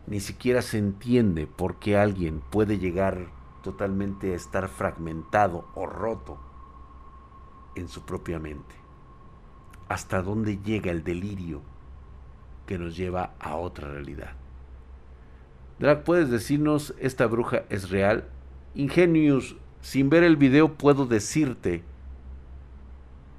ni 0.08 0.22
siquiera 0.22 0.62
se 0.62 0.78
entiende 0.78 1.48
por 1.48 1.76
qué 1.76 1.98
alguien 1.98 2.42
puede 2.50 2.80
llegar 2.80 3.28
totalmente 3.62 4.32
a 4.32 4.36
estar 4.36 4.70
fragmentado 4.70 5.68
o 5.76 5.86
roto 5.86 6.40
en 7.76 7.90
su 7.90 8.06
propia 8.06 8.40
mente. 8.40 8.74
Hasta 9.90 10.22
dónde 10.22 10.60
llega 10.60 10.92
el 10.92 11.04
delirio 11.04 11.62
que 12.66 12.78
nos 12.78 12.96
lleva 12.96 13.34
a 13.40 13.58
otra 13.58 13.92
realidad. 13.92 14.32
Drag, 15.80 16.04
¿puedes 16.04 16.30
decirnos 16.30 16.96
esta 17.00 17.28
bruja 17.28 17.64
es 17.70 17.90
real? 17.90 18.30
Ingenius, 18.76 19.58
sin 19.82 20.10
ver 20.10 20.24
el 20.24 20.38
video 20.38 20.74
puedo 20.74 21.06
decirte 21.06 21.84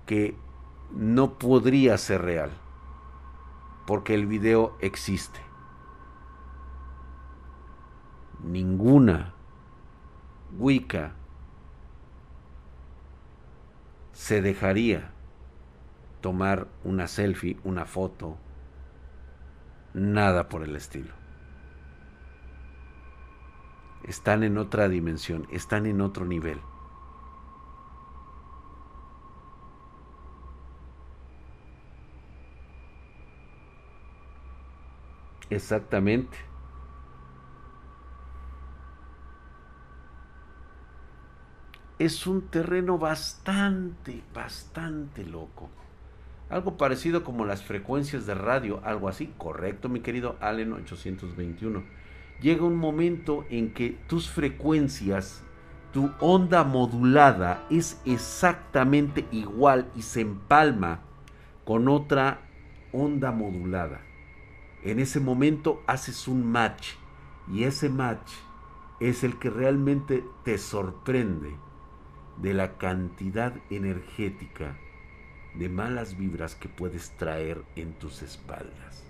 que 0.07 0.37
no 0.91 1.39
podría 1.39 1.97
ser 1.99 2.23
real, 2.23 2.51
porque 3.87 4.15
el 4.15 4.27
video 4.27 4.77
existe. 4.81 5.48
Ninguna 8.43 9.35
Wicca 10.59 11.13
se 14.13 14.43
dejaría 14.43 15.11
tomar 16.21 16.69
una 16.85 17.07
selfie, 17.07 17.59
una 17.65 17.85
foto, 17.85 18.37
nada 19.95 20.49
por 20.49 20.63
el 20.65 20.77
estilo. 20.77 21.13
Están 24.05 24.43
en 24.43 24.59
otra 24.59 24.89
dimensión, 24.89 25.47
están 25.51 25.87
en 25.87 26.01
otro 26.01 26.25
nivel. 26.25 26.61
Exactamente. 35.51 36.48
Es 41.99 42.29
un 42.29 42.43
terreno 42.43 42.97
bastante, 42.97 44.23
bastante 44.33 45.25
loco. 45.25 45.69
Algo 46.49 46.77
parecido 46.77 47.25
como 47.25 47.45
las 47.45 47.65
frecuencias 47.65 48.25
de 48.25 48.37
radio, 48.37 48.81
algo 48.85 49.09
así, 49.09 49.35
correcto, 49.37 49.89
mi 49.89 49.99
querido 49.99 50.37
Allen 50.41 50.75
821. 50.75 51.83
Llega 52.41 52.65
un 52.65 52.77
momento 52.77 53.45
en 53.51 53.75
que 53.75 53.99
tus 54.07 54.31
frecuencias, 54.31 55.43
tu 55.93 56.13
onda 56.21 56.63
modulada 56.63 57.67
es 57.69 58.01
exactamente 58.05 59.27
igual 59.33 59.91
y 59.97 60.03
se 60.03 60.21
empalma 60.21 61.01
con 61.65 61.89
otra 61.89 62.43
onda 62.93 63.33
modulada. 63.33 64.03
En 64.85 65.01
ese 65.01 65.19
momento 65.19 65.83
haces 65.89 66.29
un 66.29 66.47
match 66.47 66.91
y 67.53 67.65
ese 67.65 67.89
match 67.89 68.31
es 69.01 69.25
el 69.25 69.37
que 69.41 69.51
realmente 69.51 70.23
te 70.45 70.59
sorprende 70.59 71.57
de 72.41 72.55
la 72.55 72.79
cantidad 72.79 73.53
energética 73.71 74.77
de 75.55 75.69
malas 75.69 76.17
vibras 76.17 76.55
que 76.55 76.69
puedes 76.69 77.11
traer 77.17 77.63
en 77.75 77.93
tus 77.95 78.23
espaldas. 78.23 79.05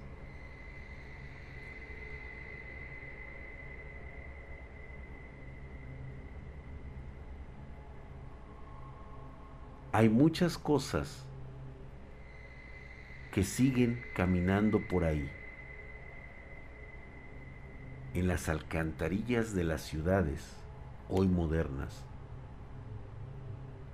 Hay 9.92 10.08
muchas 10.08 10.56
cosas 10.56 11.26
que 13.32 13.42
siguen 13.42 14.02
caminando 14.14 14.80
por 14.86 15.04
ahí, 15.04 15.30
en 18.14 18.26
las 18.26 18.48
alcantarillas 18.48 19.54
de 19.54 19.64
las 19.64 19.82
ciudades 19.82 20.56
hoy 21.08 21.28
modernas, 21.28 22.07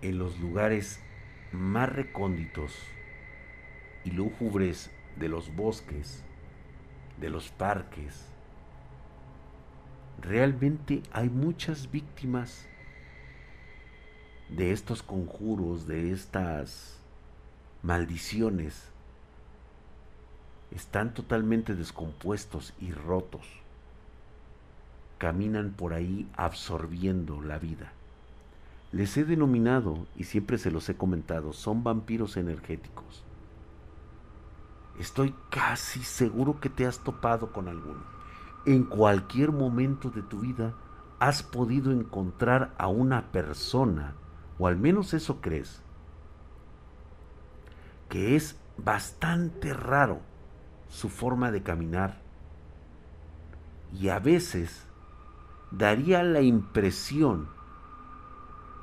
en 0.05 0.19
los 0.19 0.39
lugares 0.39 1.01
más 1.51 1.91
recónditos 1.91 2.77
y 4.05 4.11
lúgubres 4.11 4.91
de 5.17 5.31
los 5.31 5.57
bosques, 5.57 6.23
de 7.19 7.31
los 7.31 7.49
parques, 7.49 8.27
realmente 10.21 11.03
hay 11.11 11.31
muchas 11.31 11.91
víctimas 11.91 12.67
de 14.51 14.73
estos 14.73 15.03
conjuros, 15.03 15.87
de 15.87 16.13
estas 16.13 17.01
maldiciones. 17.83 18.91
Están 20.71 21.15
totalmente 21.15 21.75
descompuestos 21.75 22.75
y 22.79 22.93
rotos. 22.93 23.47
Caminan 25.17 25.73
por 25.73 25.95
ahí 25.95 26.29
absorbiendo 26.37 27.41
la 27.41 27.59
vida. 27.59 27.93
Les 28.95 29.17
he 29.17 29.25
denominado, 29.25 30.07
y 30.15 30.23
siempre 30.23 30.57
se 30.57 30.71
los 30.71 30.89
he 30.89 30.97
comentado, 30.97 31.53
son 31.53 31.83
vampiros 31.83 32.37
energéticos. 32.37 33.25
Estoy 35.01 35.35
casi 35.51 36.05
seguro 36.05 36.61
que 36.61 36.69
te 36.69 36.87
has 36.87 37.01
topado 37.01 37.51
con 37.51 37.67
alguno. 37.67 38.05
En 38.67 38.85
cualquier 38.85 39.51
momento 39.51 40.11
de 40.11 40.23
tu 40.23 40.39
vida 40.39 40.75
has 41.19 41.43
podido 41.43 41.91
encontrar 41.91 42.73
a 42.79 42.87
una 42.87 43.33
persona, 43.33 44.15
o 44.61 44.69
al 44.69 44.77
menos 44.77 45.13
eso 45.13 45.41
crees, 45.41 45.83
que 48.09 48.37
es 48.37 48.57
bastante 48.77 49.75
raro 49.75 50.21
su 50.89 51.09
forma 51.09 51.51
de 51.51 51.65
caminar. 51.65 52.21
Y 53.93 54.11
a 54.11 54.21
veces 54.21 54.87
daría 55.73 56.23
la 56.23 56.43
impresión 56.43 57.49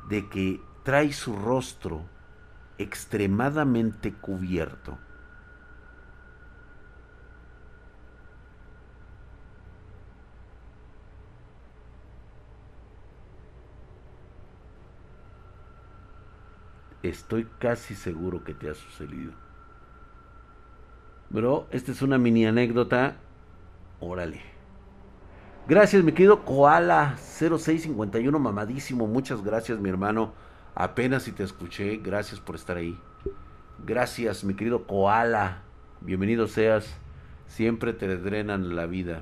de 0.10 0.30
que 0.30 0.62
trae 0.84 1.14
su 1.14 1.36
rostro 1.36 2.10
extremadamente 2.78 4.14
cubierto. 4.14 4.97
Estoy 17.04 17.47
casi 17.60 17.95
seguro 17.95 18.43
que 18.43 18.54
te 18.54 18.70
ha 18.70 18.74
sucedido. 18.76 19.34
Bro, 21.30 21.68
esta 21.72 21.91
es 21.91 22.02
una 22.02 22.18
mini 22.18 22.45
anécdota. 22.45 23.16
Órale. 23.99 24.51
Gracias, 25.68 26.03
mi 26.03 26.12
querido 26.12 26.43
Koala 26.43 27.16
0651, 27.18 28.39
mamadísimo. 28.39 29.05
Muchas 29.05 29.43
gracias, 29.43 29.80
mi 29.80 29.89
hermano. 29.89 30.34
Apenas 30.74 31.24
si 31.24 31.32
te 31.32 31.43
escuché. 31.43 31.97
Gracias 31.97 32.39
por 32.39 32.55
estar 32.55 32.78
ahí. 32.78 32.97
Gracias, 33.86 34.43
mi 34.43 34.55
querido 34.55 34.88
Koala. 34.88 35.62
Bienvenido 36.01 36.47
seas. 36.47 36.97
Siempre 37.45 37.93
te 37.93 38.18
drenan 38.18 38.76
la 38.76 38.88
vida. 38.88 39.22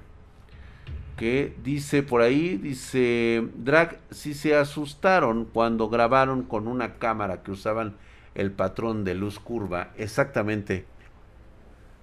¿Qué 1.17 1.53
dice 1.61 2.03
por 2.03 2.21
ahí? 2.21 2.55
Dice 2.55 3.49
Drag, 3.55 3.99
si 4.09 4.33
se 4.33 4.55
asustaron 4.55 5.43
cuando 5.43 5.89
grabaron 5.89 6.43
con 6.43 6.69
una 6.69 6.95
cámara 6.95 7.43
que 7.43 7.51
usaban 7.51 7.97
el 8.33 8.53
patrón 8.53 9.03
de 9.03 9.13
luz 9.13 9.39
curva. 9.39 9.91
Exactamente. 9.97 10.85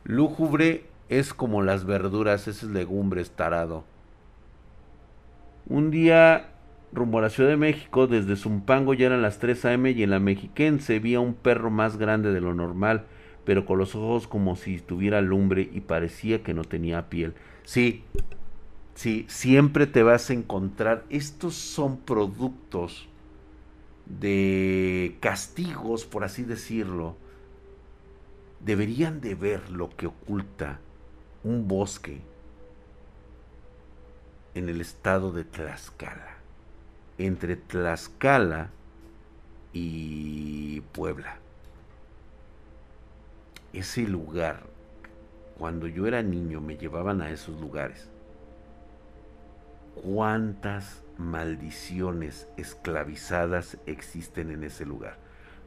Lúgubre 0.04 0.84
es 1.08 1.32
como 1.32 1.62
las 1.62 1.86
verduras, 1.86 2.46
ese 2.46 2.66
es 2.66 2.72
legumbres 2.72 3.30
tarado. 3.30 3.95
Un 5.68 5.90
día, 5.90 6.50
rumbo 6.92 7.20
la 7.20 7.28
Ciudad 7.28 7.50
de 7.50 7.56
México, 7.56 8.06
desde 8.06 8.36
Zumpango 8.36 8.94
ya 8.94 9.06
eran 9.06 9.20
las 9.20 9.40
3 9.40 9.64
a.m. 9.64 9.90
y 9.90 10.04
en 10.04 10.10
la 10.10 10.20
Mexiquense 10.20 11.00
vi 11.00 11.16
a 11.16 11.20
un 11.20 11.34
perro 11.34 11.70
más 11.70 11.96
grande 11.96 12.32
de 12.32 12.40
lo 12.40 12.54
normal, 12.54 13.06
pero 13.44 13.66
con 13.66 13.78
los 13.78 13.96
ojos 13.96 14.28
como 14.28 14.54
si 14.54 14.78
tuviera 14.78 15.20
lumbre 15.20 15.68
y 15.72 15.80
parecía 15.80 16.44
que 16.44 16.54
no 16.54 16.62
tenía 16.62 17.08
piel. 17.08 17.34
Sí, 17.64 18.04
sí, 18.94 19.24
siempre 19.28 19.88
te 19.88 20.04
vas 20.04 20.30
a 20.30 20.34
encontrar. 20.34 21.04
Estos 21.10 21.54
son 21.54 21.98
productos 21.98 23.08
de 24.06 25.16
castigos, 25.18 26.04
por 26.04 26.22
así 26.22 26.44
decirlo. 26.44 27.16
Deberían 28.60 29.20
de 29.20 29.34
ver 29.34 29.68
lo 29.70 29.90
que 29.90 30.06
oculta 30.06 30.78
un 31.42 31.66
bosque 31.66 32.20
en 34.56 34.70
el 34.70 34.80
estado 34.80 35.32
de 35.32 35.44
Tlaxcala, 35.44 36.38
entre 37.18 37.56
Tlaxcala 37.56 38.70
y 39.74 40.80
Puebla. 40.92 41.36
Ese 43.74 44.04
lugar, 44.04 44.62
cuando 45.58 45.86
yo 45.88 46.06
era 46.06 46.22
niño 46.22 46.62
me 46.62 46.78
llevaban 46.78 47.20
a 47.20 47.30
esos 47.30 47.60
lugares. 47.60 48.08
¿Cuántas 49.94 51.02
maldiciones 51.18 52.48
esclavizadas 52.56 53.76
existen 53.84 54.50
en 54.50 54.64
ese 54.64 54.86
lugar? 54.86 55.18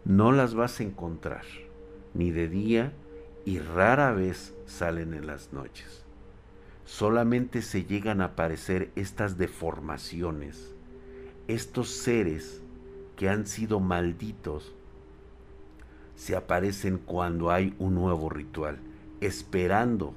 No 0.04 0.32
las 0.32 0.56
vas 0.56 0.80
a 0.80 0.84
encontrar, 0.84 1.46
ni 2.16 2.32
de 2.32 2.48
día 2.48 2.92
y 3.46 3.60
rara 3.60 4.14
vez 4.14 4.56
salen 4.66 5.14
en 5.14 5.28
las 5.28 5.54
noches 5.54 6.09
solamente 6.90 7.62
se 7.62 7.86
llegan 7.86 8.20
a 8.20 8.26
aparecer 8.26 8.90
estas 8.96 9.38
deformaciones 9.38 10.74
estos 11.48 11.90
seres 11.90 12.62
que 13.16 13.30
han 13.30 13.46
sido 13.46 13.80
malditos 13.80 14.74
se 16.16 16.36
aparecen 16.36 16.98
cuando 16.98 17.50
hay 17.50 17.74
un 17.80 17.96
nuevo 17.96 18.30
ritual, 18.30 18.78
esperando 19.22 20.14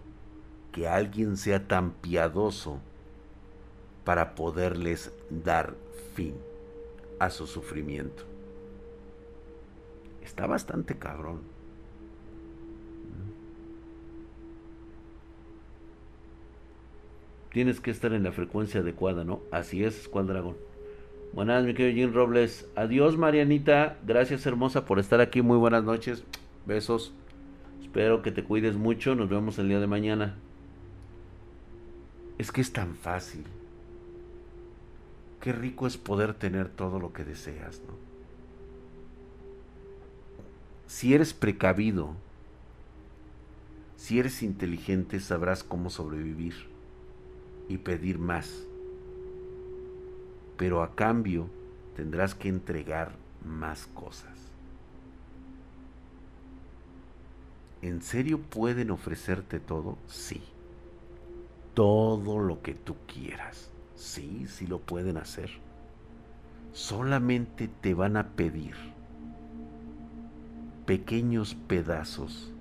que 0.73 0.89
alguien 0.89 1.37
sea 1.37 1.69
tan 1.69 1.93
piadoso 1.93 2.81
para 4.05 4.35
poderles 4.35 5.13
dar 5.31 5.75
fin 6.15 6.35
a 7.21 7.31
su 7.31 7.47
sufrimiento. 7.47 8.25
Está 10.23 10.47
bastante 10.47 10.99
cabrón. 10.99 11.41
Tienes 17.53 17.81
que 17.81 17.91
estar 17.91 18.15
en 18.15 18.23
la 18.23 18.33
frecuencia 18.33 18.81
adecuada, 18.81 19.25
¿no? 19.25 19.43
Así 19.51 19.85
es, 19.85 20.05
Squad 20.05 20.25
Dragon. 20.25 20.57
Buenas, 21.35 21.65
mi 21.65 21.75
querido 21.75 21.95
Jim 21.95 22.15
Robles. 22.15 22.67
Adiós, 22.77 23.19
Marianita. 23.19 23.99
Gracias, 24.07 24.47
hermosa, 24.47 24.87
por 24.87 24.99
estar 24.99 25.21
aquí. 25.21 25.43
Muy 25.43 25.59
buenas 25.59 25.85
noches. 25.85 26.25
Besos. 26.65 27.13
Espero 27.83 28.23
que 28.23 28.33
te 28.33 28.43
cuides 28.43 28.75
mucho. 28.77 29.15
Nos 29.15 29.29
vemos 29.29 29.59
el 29.59 29.69
día 29.69 29.81
de 29.81 29.87
mañana. 29.87 30.35
Es 32.39 32.53
que 32.53 32.63
es 32.63 32.73
tan 32.73 32.97
fácil. 32.97 33.45
Qué 35.43 35.53
rico 35.53 35.87
es 35.87 35.99
poder 35.99 36.33
tener 36.33 36.71
todo 36.71 36.99
lo 37.01 37.13
que 37.13 37.23
deseas, 37.23 37.83
¿no? 37.87 37.95
Si 40.87 41.13
eres 41.13 41.35
precavido, 41.35 42.15
si 43.97 44.19
eres 44.19 44.43
inteligente, 44.43 45.21
sabrás 45.21 45.63
cómo 45.63 45.91
sobrevivir 45.91 46.72
y 47.73 47.79
pedir 47.79 48.19
más. 48.19 48.67
Pero 50.59 50.83
a 50.83 50.95
cambio 50.95 51.49
tendrás 51.97 52.35
que 52.35 52.49
entregar 52.49 53.13
más 53.43 53.87
cosas. 53.87 54.39
¿En 57.81 58.03
serio 58.03 58.41
pueden 58.41 58.91
ofrecerte 58.91 59.59
todo? 59.59 59.97
Sí. 60.07 60.43
Todo 61.73 62.39
lo 62.39 62.61
que 62.61 62.75
tú 62.75 62.95
quieras. 63.07 63.71
Sí, 63.97 64.47
sí 64.47 64.67
lo 64.67 64.79
pueden 64.79 65.17
hacer. 65.17 65.51
Solamente 66.73 67.69
te 67.69 67.95
van 67.95 68.19
a 68.19 68.29
pedir 68.29 68.75
pequeños 70.85 71.55
pedazos 71.55 72.53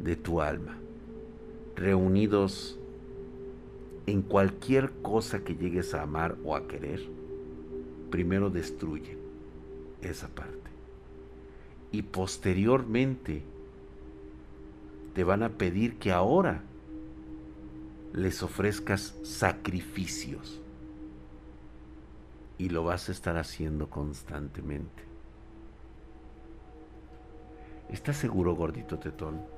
de 0.00 0.16
tu 0.16 0.40
alma, 0.40 0.76
reunidos 1.76 2.78
en 4.06 4.22
cualquier 4.22 4.92
cosa 5.02 5.44
que 5.44 5.56
llegues 5.56 5.94
a 5.94 6.02
amar 6.02 6.36
o 6.44 6.54
a 6.54 6.66
querer, 6.66 7.00
primero 8.10 8.50
destruyen 8.50 9.18
esa 10.02 10.28
parte. 10.28 10.70
Y 11.90 12.02
posteriormente 12.02 13.42
te 15.14 15.24
van 15.24 15.42
a 15.42 15.50
pedir 15.50 15.98
que 15.98 16.12
ahora 16.12 16.62
les 18.12 18.42
ofrezcas 18.42 19.14
sacrificios. 19.22 20.60
Y 22.58 22.68
lo 22.68 22.84
vas 22.84 23.08
a 23.08 23.12
estar 23.12 23.36
haciendo 23.36 23.90
constantemente. 23.90 25.02
¿Estás 27.88 28.16
seguro, 28.16 28.54
gordito 28.54 28.98
tetón? 28.98 29.53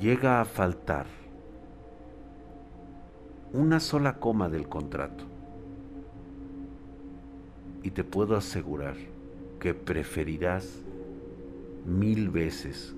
Llega 0.00 0.40
a 0.40 0.44
faltar 0.44 1.06
una 3.52 3.80
sola 3.80 4.20
coma 4.20 4.48
del 4.48 4.68
contrato. 4.68 5.24
Y 7.82 7.90
te 7.90 8.04
puedo 8.04 8.36
asegurar 8.36 8.94
que 9.58 9.74
preferirás 9.74 10.82
mil 11.84 12.28
veces 12.28 12.94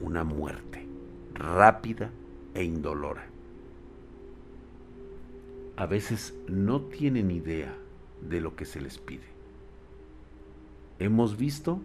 una 0.00 0.22
muerte 0.22 0.86
rápida 1.34 2.10
e 2.54 2.62
indolora. 2.62 3.26
A 5.76 5.86
veces 5.86 6.34
no 6.46 6.82
tienen 6.82 7.32
idea 7.32 7.74
de 8.20 8.40
lo 8.40 8.54
que 8.54 8.64
se 8.64 8.80
les 8.80 8.98
pide. 8.98 9.26
Hemos 11.00 11.36
visto 11.36 11.80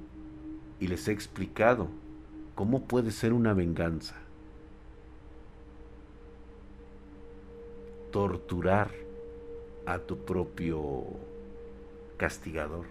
y 0.80 0.88
les 0.88 1.08
he 1.08 1.12
explicado 1.12 1.88
cómo 2.54 2.84
puede 2.84 3.10
ser 3.10 3.34
una 3.34 3.56
venganza. 3.56 4.29
Torturar 8.12 8.92
a 9.86 10.00
tu 10.00 10.18
propio 10.18 11.04
castigador. 12.18 12.86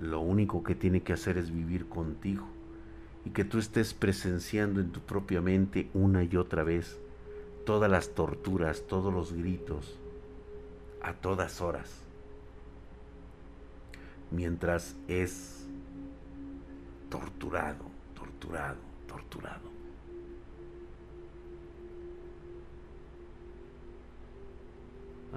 Lo 0.00 0.20
único 0.20 0.62
que 0.62 0.74
tiene 0.74 1.02
que 1.02 1.12
hacer 1.12 1.38
es 1.38 1.50
vivir 1.50 1.88
contigo 1.88 2.46
y 3.24 3.30
que 3.30 3.44
tú 3.44 3.58
estés 3.58 3.94
presenciando 3.94 4.80
en 4.80 4.92
tu 4.92 5.00
propia 5.00 5.40
mente 5.40 5.88
una 5.94 6.22
y 6.22 6.36
otra 6.36 6.62
vez 6.62 6.98
todas 7.64 7.90
las 7.90 8.10
torturas, 8.10 8.84
todos 8.86 9.12
los 9.12 9.32
gritos, 9.32 9.98
a 11.02 11.12
todas 11.12 11.60
horas, 11.60 11.90
mientras 14.30 14.96
es 15.08 15.66
torturado, 17.10 17.84
torturado, 18.14 18.78
torturado. 19.08 19.75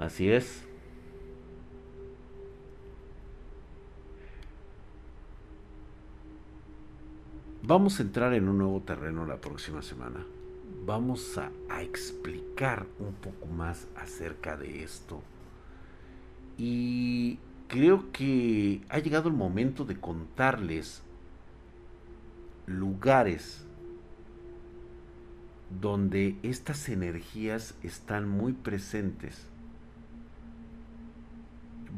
Así 0.00 0.30
es. 0.30 0.64
Vamos 7.62 8.00
a 8.00 8.02
entrar 8.02 8.32
en 8.32 8.48
un 8.48 8.56
nuevo 8.56 8.80
terreno 8.80 9.26
la 9.26 9.36
próxima 9.36 9.82
semana. 9.82 10.24
Vamos 10.86 11.36
a, 11.36 11.52
explicar 11.82 12.86
un 12.98 13.12
poco 13.14 13.46
más 13.46 13.88
acerca 13.94 14.56
de 14.56 14.82
esto. 14.82 15.22
Y 16.56 17.38
creo 17.68 18.10
que 18.10 18.80
ha 18.88 18.98
llegado 19.00 19.28
el 19.28 19.34
momento 19.34 19.84
de 19.84 20.00
contarles 20.00 21.02
lugares 22.66 23.66
donde 25.80 26.36
estas 26.42 26.88
energías 26.88 27.74
están 27.82 28.28
muy 28.28 28.54
presentes. 28.54 29.49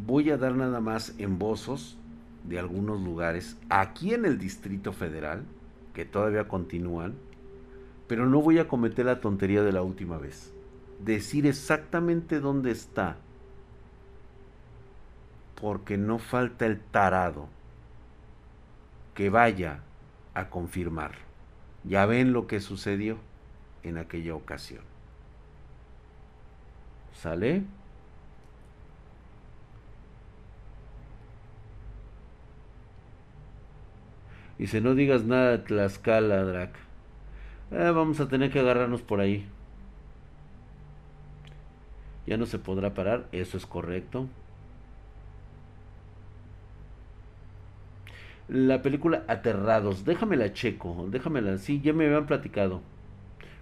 Voy 0.07 0.31
a 0.31 0.37
dar 0.37 0.55
nada 0.55 0.81
más 0.81 1.15
embozos 1.19 1.97
de 2.45 2.59
algunos 2.59 3.01
lugares 3.01 3.57
aquí 3.69 4.15
en 4.15 4.25
el 4.25 4.39
Distrito 4.39 4.93
Federal 4.93 5.45
que 5.95 6.05
todavía 6.05 6.49
continúan, 6.49 7.15
pero 8.09 8.27
no 8.27 8.41
voy 8.41 8.59
a 8.59 8.69
cometer 8.69 9.07
la 9.07 9.21
tontería 9.21 9.63
de 9.63 9.73
la 9.73 9.83
última 9.83 10.19
vez. 10.19 10.53
Decir 11.05 11.47
exactamente 11.47 12.41
dónde 12.41 12.71
está, 12.71 13.17
porque 15.61 15.97
no 15.99 16.19
falta 16.19 16.67
el 16.67 16.81
tarado 16.81 17.49
que 19.15 19.31
vaya 19.31 19.81
a 20.35 20.49
confirmar. 20.49 21.13
Ya 21.85 22.07
ven 22.07 22.33
lo 22.33 22.47
que 22.47 22.61
sucedió 22.61 23.19
en 23.83 23.99
aquella 23.99 24.35
ocasión. 24.35 24.83
¿Sale? 27.13 27.65
Dice, 34.59 34.81
no 34.81 34.95
digas 34.95 35.25
nada 35.25 35.53
de 35.53 35.59
Tlaxcala, 35.59 36.45
Drac. 36.45 36.75
Eh, 37.73 37.91
vamos 37.95 38.21
a 38.21 38.29
tener 38.29 38.51
que 38.51 38.61
agarrarnos 38.61 39.03
por 39.03 39.21
ahí. 39.21 39.47
Ya 42.27 42.37
no 42.37 42.47
se 42.47 42.59
podrá 42.59 42.95
parar, 42.95 43.27
eso 43.33 43.57
es 43.57 43.67
correcto. 43.67 44.29
La 48.49 48.83
película 48.83 49.25
Aterrados, 49.29 50.05
déjamela 50.05 50.53
checo, 50.53 51.07
déjamela, 51.11 51.59
sí, 51.59 51.81
ya 51.81 51.93
me 51.93 52.07
habían 52.07 52.27
platicado. 52.27 52.83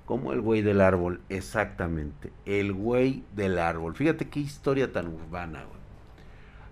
Como 0.05 0.33
el 0.33 0.41
güey 0.41 0.63
del 0.63 0.81
árbol, 0.81 1.21
exactamente, 1.29 2.33
el 2.45 2.73
güey 2.73 3.23
del 3.37 3.59
árbol. 3.59 3.95
Fíjate 3.95 4.29
qué 4.29 4.41
historia 4.41 4.93
tan 4.93 5.07
urbana, 5.07 5.65
güey. 5.65 5.80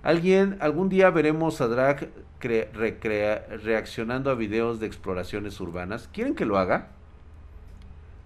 Alguien, 0.03 0.57
algún 0.61 0.89
día 0.89 1.11
veremos 1.11 1.61
a 1.61 1.69
Drag 1.69 2.11
reaccionando 2.41 4.31
a 4.31 4.35
videos 4.35 4.81
de 4.81 4.87
exploraciones 4.87 5.61
urbanas. 5.61 6.09
¿Quieren 6.13 6.35
que 6.35 6.47
lo 6.47 6.59
haga? 6.59 6.89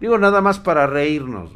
Digo 0.00 0.18
nada 0.18 0.40
más 0.40 0.58
para 0.58 0.86
reírnos. 0.86 1.52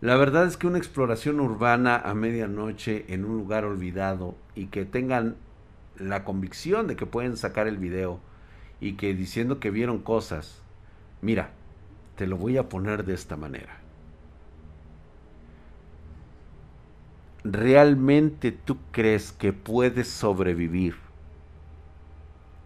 La 0.00 0.16
verdad 0.16 0.46
es 0.46 0.56
que 0.56 0.68
una 0.68 0.78
exploración 0.78 1.40
urbana 1.40 1.96
a 1.96 2.14
medianoche 2.14 3.04
en 3.08 3.24
un 3.24 3.36
lugar 3.36 3.64
olvidado 3.64 4.36
y 4.54 4.66
que 4.66 4.84
tengan 4.84 5.36
la 5.98 6.22
convicción 6.22 6.86
de 6.86 6.94
que 6.94 7.04
pueden 7.04 7.36
sacar 7.36 7.66
el 7.66 7.78
video 7.78 8.20
y 8.80 8.92
que 8.92 9.12
diciendo 9.14 9.58
que 9.58 9.72
vieron 9.72 9.98
cosas. 9.98 10.62
Mira, 11.20 11.50
te 12.14 12.28
lo 12.28 12.36
voy 12.36 12.56
a 12.58 12.68
poner 12.68 13.04
de 13.04 13.14
esta 13.14 13.36
manera. 13.36 13.87
¿Realmente 17.44 18.50
tú 18.50 18.78
crees 18.90 19.32
que 19.32 19.52
puedes 19.52 20.08
sobrevivir 20.08 20.96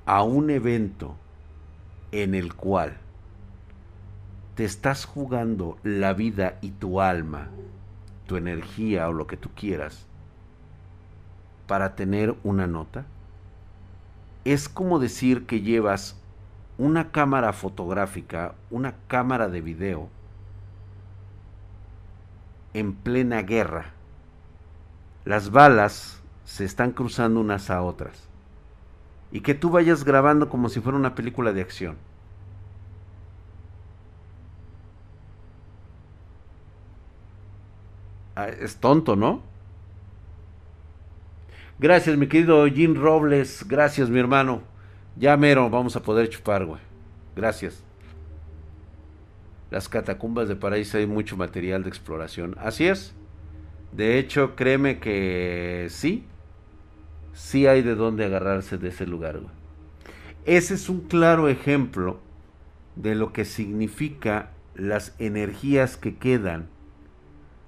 a 0.07 0.23
un 0.23 0.49
evento 0.51 1.17
en 2.11 2.35
el 2.35 2.55
cual 2.55 2.97
te 4.55 4.65
estás 4.65 5.05
jugando 5.05 5.79
la 5.83 6.15
vida 6.15 6.59
y 6.63 6.71
tu 6.71 7.01
alma, 7.01 7.49
tu 8.27 8.37
energía 8.37 9.09
o 9.09 9.13
lo 9.13 9.27
que 9.27 9.37
tú 9.37 9.51
quieras 9.55 10.07
para 11.67 11.95
tener 11.95 12.35
una 12.43 12.67
nota? 12.67 13.05
Es 14.45 14.69
como 14.69 14.99
decir 14.99 15.47
que 15.47 15.61
llevas 15.61 16.19
una 16.79 17.13
cámara 17.13 17.53
fotográfica, 17.53 18.55
una 18.71 18.95
cámara 19.07 19.49
de 19.49 19.61
video 19.61 20.09
en 22.75 22.95
plena 22.95 23.43
guerra. 23.43 23.93
Las 25.25 25.51
balas 25.51 26.21
se 26.45 26.65
están 26.65 26.93
cruzando 26.93 27.41
unas 27.41 27.71
a 27.71 27.83
otras. 27.83 28.29
Y 29.31 29.41
que 29.41 29.55
tú 29.55 29.71
vayas 29.71 30.05
grabando 30.05 30.49
como 30.49 30.69
si 30.69 30.81
fuera 30.81 30.99
una 30.99 31.15
película 31.15 31.53
de 31.53 31.63
acción. 31.63 31.97
Ah, 38.35 38.49
es 38.49 38.77
tonto, 38.77 39.15
¿no? 39.17 39.43
Gracias, 41.79 42.17
mi 42.17 42.27
querido 42.27 42.67
Jim 42.67 42.95
Robles. 42.95 43.67
Gracias, 43.69 44.09
mi 44.09 44.19
hermano. 44.19 44.63
Ya 45.17 45.37
mero 45.37 45.69
vamos 45.69 45.97
a 45.97 46.03
poder 46.03 46.29
chupar, 46.29 46.65
güey. 46.65 46.81
Gracias. 47.37 47.83
Las 49.71 49.89
catacumbas 49.89 50.49
de 50.49 50.57
Paraíso 50.57 50.99
hay 50.99 51.07
mucho 51.07 51.37
material 51.37 51.83
de 51.83 51.89
exploración. 51.89 52.57
Así 52.59 52.87
es. 52.87 53.15
De 53.93 54.19
hecho, 54.19 54.57
créeme 54.57 54.99
que 54.99 55.87
sí. 55.91 56.25
Sí 57.35 57.67
hay 57.67 57.83
de 57.83 57.95
dónde 57.95 58.25
agarrarse 58.25 58.79
de 58.79 58.89
ese 58.89 59.07
lugar. 59.07 59.41
Ese 60.45 60.75
es 60.75 60.89
un 60.89 61.03
claro 61.03 61.49
ejemplo 61.49 62.19
de 62.97 63.15
lo 63.15 63.33
que 63.33 63.45
significa 63.45 64.51
las 64.75 65.15
energías 65.19 65.97
que 65.97 66.17
quedan 66.17 66.69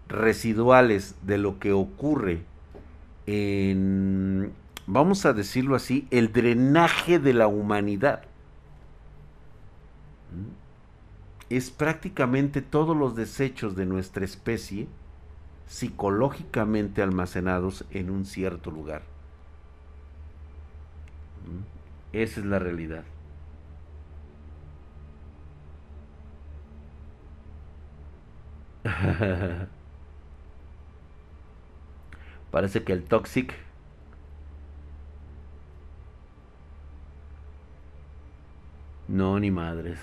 residuales 0.08 1.14
de 1.22 1.38
lo 1.38 1.58
que 1.58 1.72
ocurre 1.72 2.42
en, 3.26 4.52
vamos 4.86 5.24
a 5.24 5.32
decirlo 5.32 5.76
así, 5.76 6.06
el 6.10 6.32
drenaje 6.32 7.18
de 7.18 7.32
la 7.32 7.46
humanidad. 7.46 8.22
Es 11.48 11.70
prácticamente 11.70 12.62
todos 12.62 12.96
los 12.96 13.14
desechos 13.14 13.76
de 13.76 13.86
nuestra 13.86 14.24
especie 14.24 14.88
psicológicamente 15.66 17.02
almacenados 17.02 17.84
en 17.90 18.10
un 18.10 18.24
cierto 18.24 18.70
lugar. 18.70 19.02
Esa 22.12 22.40
es 22.40 22.46
la 22.46 22.58
realidad. 22.58 23.04
Parece 32.50 32.84
que 32.84 32.92
el 32.92 33.04
Toxic 33.04 33.54
No, 39.08 39.38
ni 39.38 39.50
madres. 39.50 39.98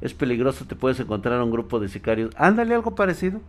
Es 0.00 0.14
peligroso, 0.14 0.64
te 0.64 0.76
puedes 0.76 1.00
encontrar 1.00 1.40
un 1.42 1.50
grupo 1.50 1.80
de 1.80 1.88
sicarios. 1.88 2.32
Ándale 2.36 2.74
algo 2.74 2.94
parecido. 2.94 3.40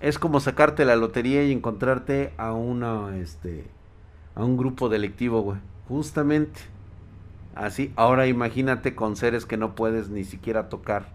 Es 0.00 0.18
como 0.18 0.40
sacarte 0.40 0.84
la 0.84 0.96
lotería 0.96 1.44
y 1.44 1.52
encontrarte 1.52 2.32
a 2.36 2.52
una 2.52 3.16
este 3.16 3.64
a 4.34 4.44
un 4.44 4.56
grupo 4.56 4.88
delictivo, 4.88 5.40
güey. 5.42 5.58
Justamente. 5.88 6.60
Así, 7.54 7.92
ahora 7.96 8.28
imagínate 8.28 8.94
con 8.94 9.16
seres 9.16 9.46
que 9.46 9.56
no 9.56 9.74
puedes 9.74 10.10
ni 10.10 10.22
siquiera 10.22 10.68
tocar. 10.68 11.08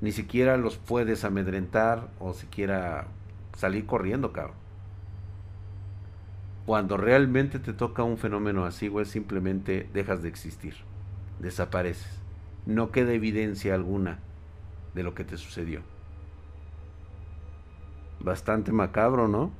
Ni 0.00 0.12
siquiera 0.12 0.56
los 0.56 0.78
puedes 0.78 1.24
amedrentar 1.24 2.08
o 2.18 2.32
siquiera 2.32 3.08
salir 3.56 3.84
corriendo, 3.84 4.32
cabrón. 4.32 4.56
Cuando 6.64 6.96
realmente 6.96 7.58
te 7.58 7.74
toca 7.74 8.02
un 8.02 8.16
fenómeno 8.16 8.64
así, 8.64 8.88
güey, 8.88 9.04
simplemente 9.04 9.88
dejas 9.92 10.22
de 10.22 10.28
existir. 10.30 10.76
Desapareces. 11.40 12.19
No 12.66 12.90
queda 12.90 13.12
evidencia 13.12 13.74
alguna 13.74 14.18
de 14.94 15.02
lo 15.02 15.14
que 15.14 15.24
te 15.24 15.36
sucedió. 15.36 15.82
Bastante 18.20 18.72
macabro, 18.72 19.28
¿no? 19.28 19.50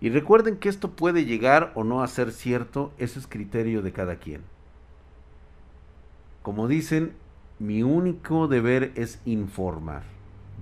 Y 0.00 0.10
recuerden 0.10 0.58
que 0.58 0.68
esto 0.68 0.92
puede 0.92 1.24
llegar 1.24 1.72
o 1.74 1.82
no 1.82 2.02
a 2.02 2.08
ser 2.08 2.30
cierto, 2.30 2.92
ese 2.98 3.18
es 3.18 3.26
criterio 3.26 3.82
de 3.82 3.92
cada 3.92 4.16
quien. 4.16 4.42
Como 6.42 6.68
dicen, 6.68 7.14
mi 7.58 7.82
único 7.82 8.46
deber 8.46 8.92
es 8.94 9.20
informar. 9.24 10.04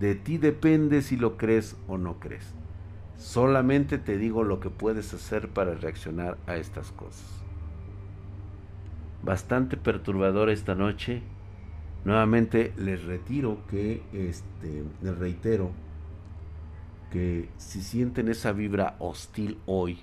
De 0.01 0.15
ti 0.15 0.39
depende 0.39 1.03
si 1.03 1.17
lo 1.17 1.37
crees 1.37 1.77
o 1.87 1.99
no 1.99 2.19
crees. 2.19 2.55
Solamente 3.19 3.99
te 3.99 4.17
digo 4.17 4.45
lo 4.45 4.61
que 4.61 4.71
puedes 4.71 5.13
hacer 5.13 5.49
para 5.51 5.75
reaccionar 5.75 6.39
a 6.47 6.57
estas 6.57 6.91
cosas. 6.93 7.46
Bastante 9.27 9.77
perturbador 9.77 10.51
esta 10.51 10.77
noche. 10.77 11.21
Nuevamente 12.05 12.73
les 12.77 13.03
retiro 13.03 13.59
que, 13.69 14.05
este, 14.13 14.85
les 15.03 15.19
reitero 15.19 15.73
que 17.11 17.49
si 17.57 17.83
sienten 17.83 18.29
esa 18.29 18.53
vibra 18.53 18.95
hostil 19.01 19.59
hoy, 19.67 19.99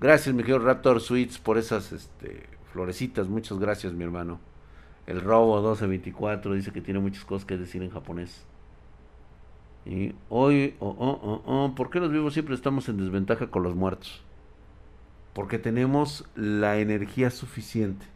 gracias 0.00 0.34
mi 0.34 0.42
querido 0.42 0.60
Raptor 0.60 1.02
Sweets 1.02 1.36
por 1.36 1.58
esas 1.58 1.92
este, 1.92 2.48
florecitas, 2.72 3.28
muchas 3.28 3.58
gracias 3.58 3.92
mi 3.92 4.04
hermano. 4.04 4.40
El 5.06 5.20
robo 5.20 5.56
1224 5.56 6.54
dice 6.54 6.72
que 6.72 6.80
tiene 6.80 7.00
muchas 7.00 7.26
cosas 7.26 7.44
que 7.44 7.58
decir 7.58 7.82
en 7.82 7.90
japonés. 7.90 8.46
Y 9.84 10.14
hoy, 10.30 10.76
oh, 10.80 10.96
oh, 10.98 11.42
oh, 11.44 11.74
¿por 11.74 11.90
qué 11.90 12.00
los 12.00 12.10
vivos 12.10 12.32
siempre 12.32 12.54
estamos 12.54 12.88
en 12.88 12.96
desventaja 12.96 13.48
con 13.48 13.62
los 13.62 13.74
muertos? 13.74 14.22
Porque 15.34 15.58
tenemos 15.58 16.24
la 16.34 16.78
energía 16.78 17.28
suficiente. 17.28 18.13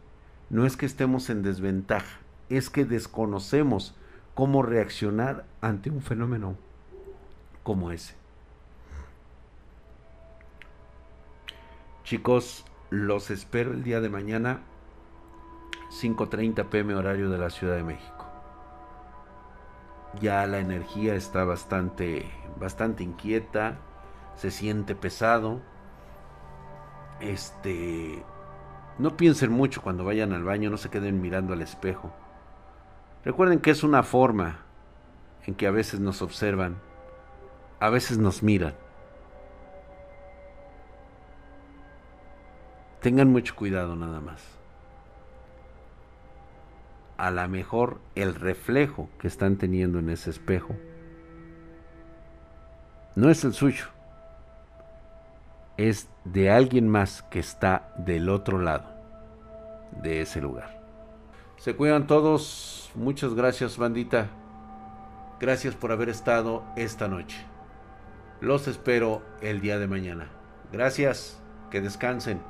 No 0.49 0.65
es 0.65 0.77
que 0.77 0.85
estemos 0.85 1.29
en 1.29 1.43
desventaja, 1.43 2.19
es 2.49 2.69
que 2.69 2.85
desconocemos 2.85 3.95
cómo 4.33 4.63
reaccionar 4.63 5.45
ante 5.61 5.89
un 5.89 6.01
fenómeno 6.01 6.55
como 7.63 7.91
ese. 7.91 8.15
Chicos, 12.03 12.65
los 12.89 13.29
espero 13.29 13.71
el 13.71 13.83
día 13.83 14.01
de 14.01 14.09
mañana 14.09 14.61
5.30 15.91 16.69
pm 16.69 16.95
horario 16.95 17.29
de 17.29 17.37
la 17.37 17.51
Ciudad 17.51 17.75
de 17.75 17.83
México. 17.83 18.25
Ya 20.19 20.47
la 20.47 20.57
energía 20.57 21.13
está 21.13 21.43
bastante, 21.43 22.31
bastante 22.59 23.03
inquieta, 23.03 23.77
se 24.35 24.49
siente 24.49 24.95
pesado. 24.95 25.61
Este, 27.19 28.23
no 28.99 29.17
piensen 29.17 29.51
mucho 29.51 29.81
cuando 29.81 30.03
vayan 30.03 30.33
al 30.33 30.43
baño, 30.43 30.69
no 30.69 30.77
se 30.77 30.89
queden 30.89 31.21
mirando 31.21 31.53
al 31.53 31.61
espejo. 31.61 32.13
Recuerden 33.25 33.59
que 33.59 33.71
es 33.71 33.83
una 33.83 34.03
forma 34.03 34.59
en 35.45 35.55
que 35.55 35.65
a 35.65 35.71
veces 35.71 35.99
nos 35.99 36.21
observan, 36.21 36.77
a 37.79 37.89
veces 37.89 38.17
nos 38.17 38.43
miran. 38.43 38.75
Tengan 43.01 43.31
mucho 43.31 43.55
cuidado 43.55 43.95
nada 43.95 44.19
más 44.19 44.59
a 47.19 47.31
lo 47.31 47.47
mejor 47.49 47.99
el 48.15 48.33
reflejo 48.33 49.09
que 49.19 49.27
están 49.27 49.57
teniendo 49.57 49.99
en 49.99 50.09
ese 50.09 50.29
espejo 50.29 50.73
no 53.15 53.29
es 53.29 53.43
el 53.43 53.51
suyo, 53.51 53.87
es 55.87 56.09
de 56.25 56.51
alguien 56.51 56.89
más 56.89 57.23
que 57.23 57.39
está 57.39 57.93
del 57.97 58.27
otro 58.27 58.59
lado 58.59 58.83
de 60.01 60.21
ese 60.21 60.41
lugar. 60.41 60.81
Se 61.55 61.73
cuidan 61.73 62.05
todos, 62.05 62.91
muchas 62.95 63.33
gracias 63.33 63.77
bandita, 63.77 64.27
gracias 65.39 65.75
por 65.75 65.93
haber 65.93 66.09
estado 66.09 66.65
esta 66.75 67.07
noche. 67.07 67.37
Los 68.41 68.67
espero 68.67 69.21
el 69.41 69.61
día 69.61 69.79
de 69.79 69.87
mañana. 69.87 70.29
Gracias, 70.73 71.41
que 71.71 71.79
descansen. 71.79 72.41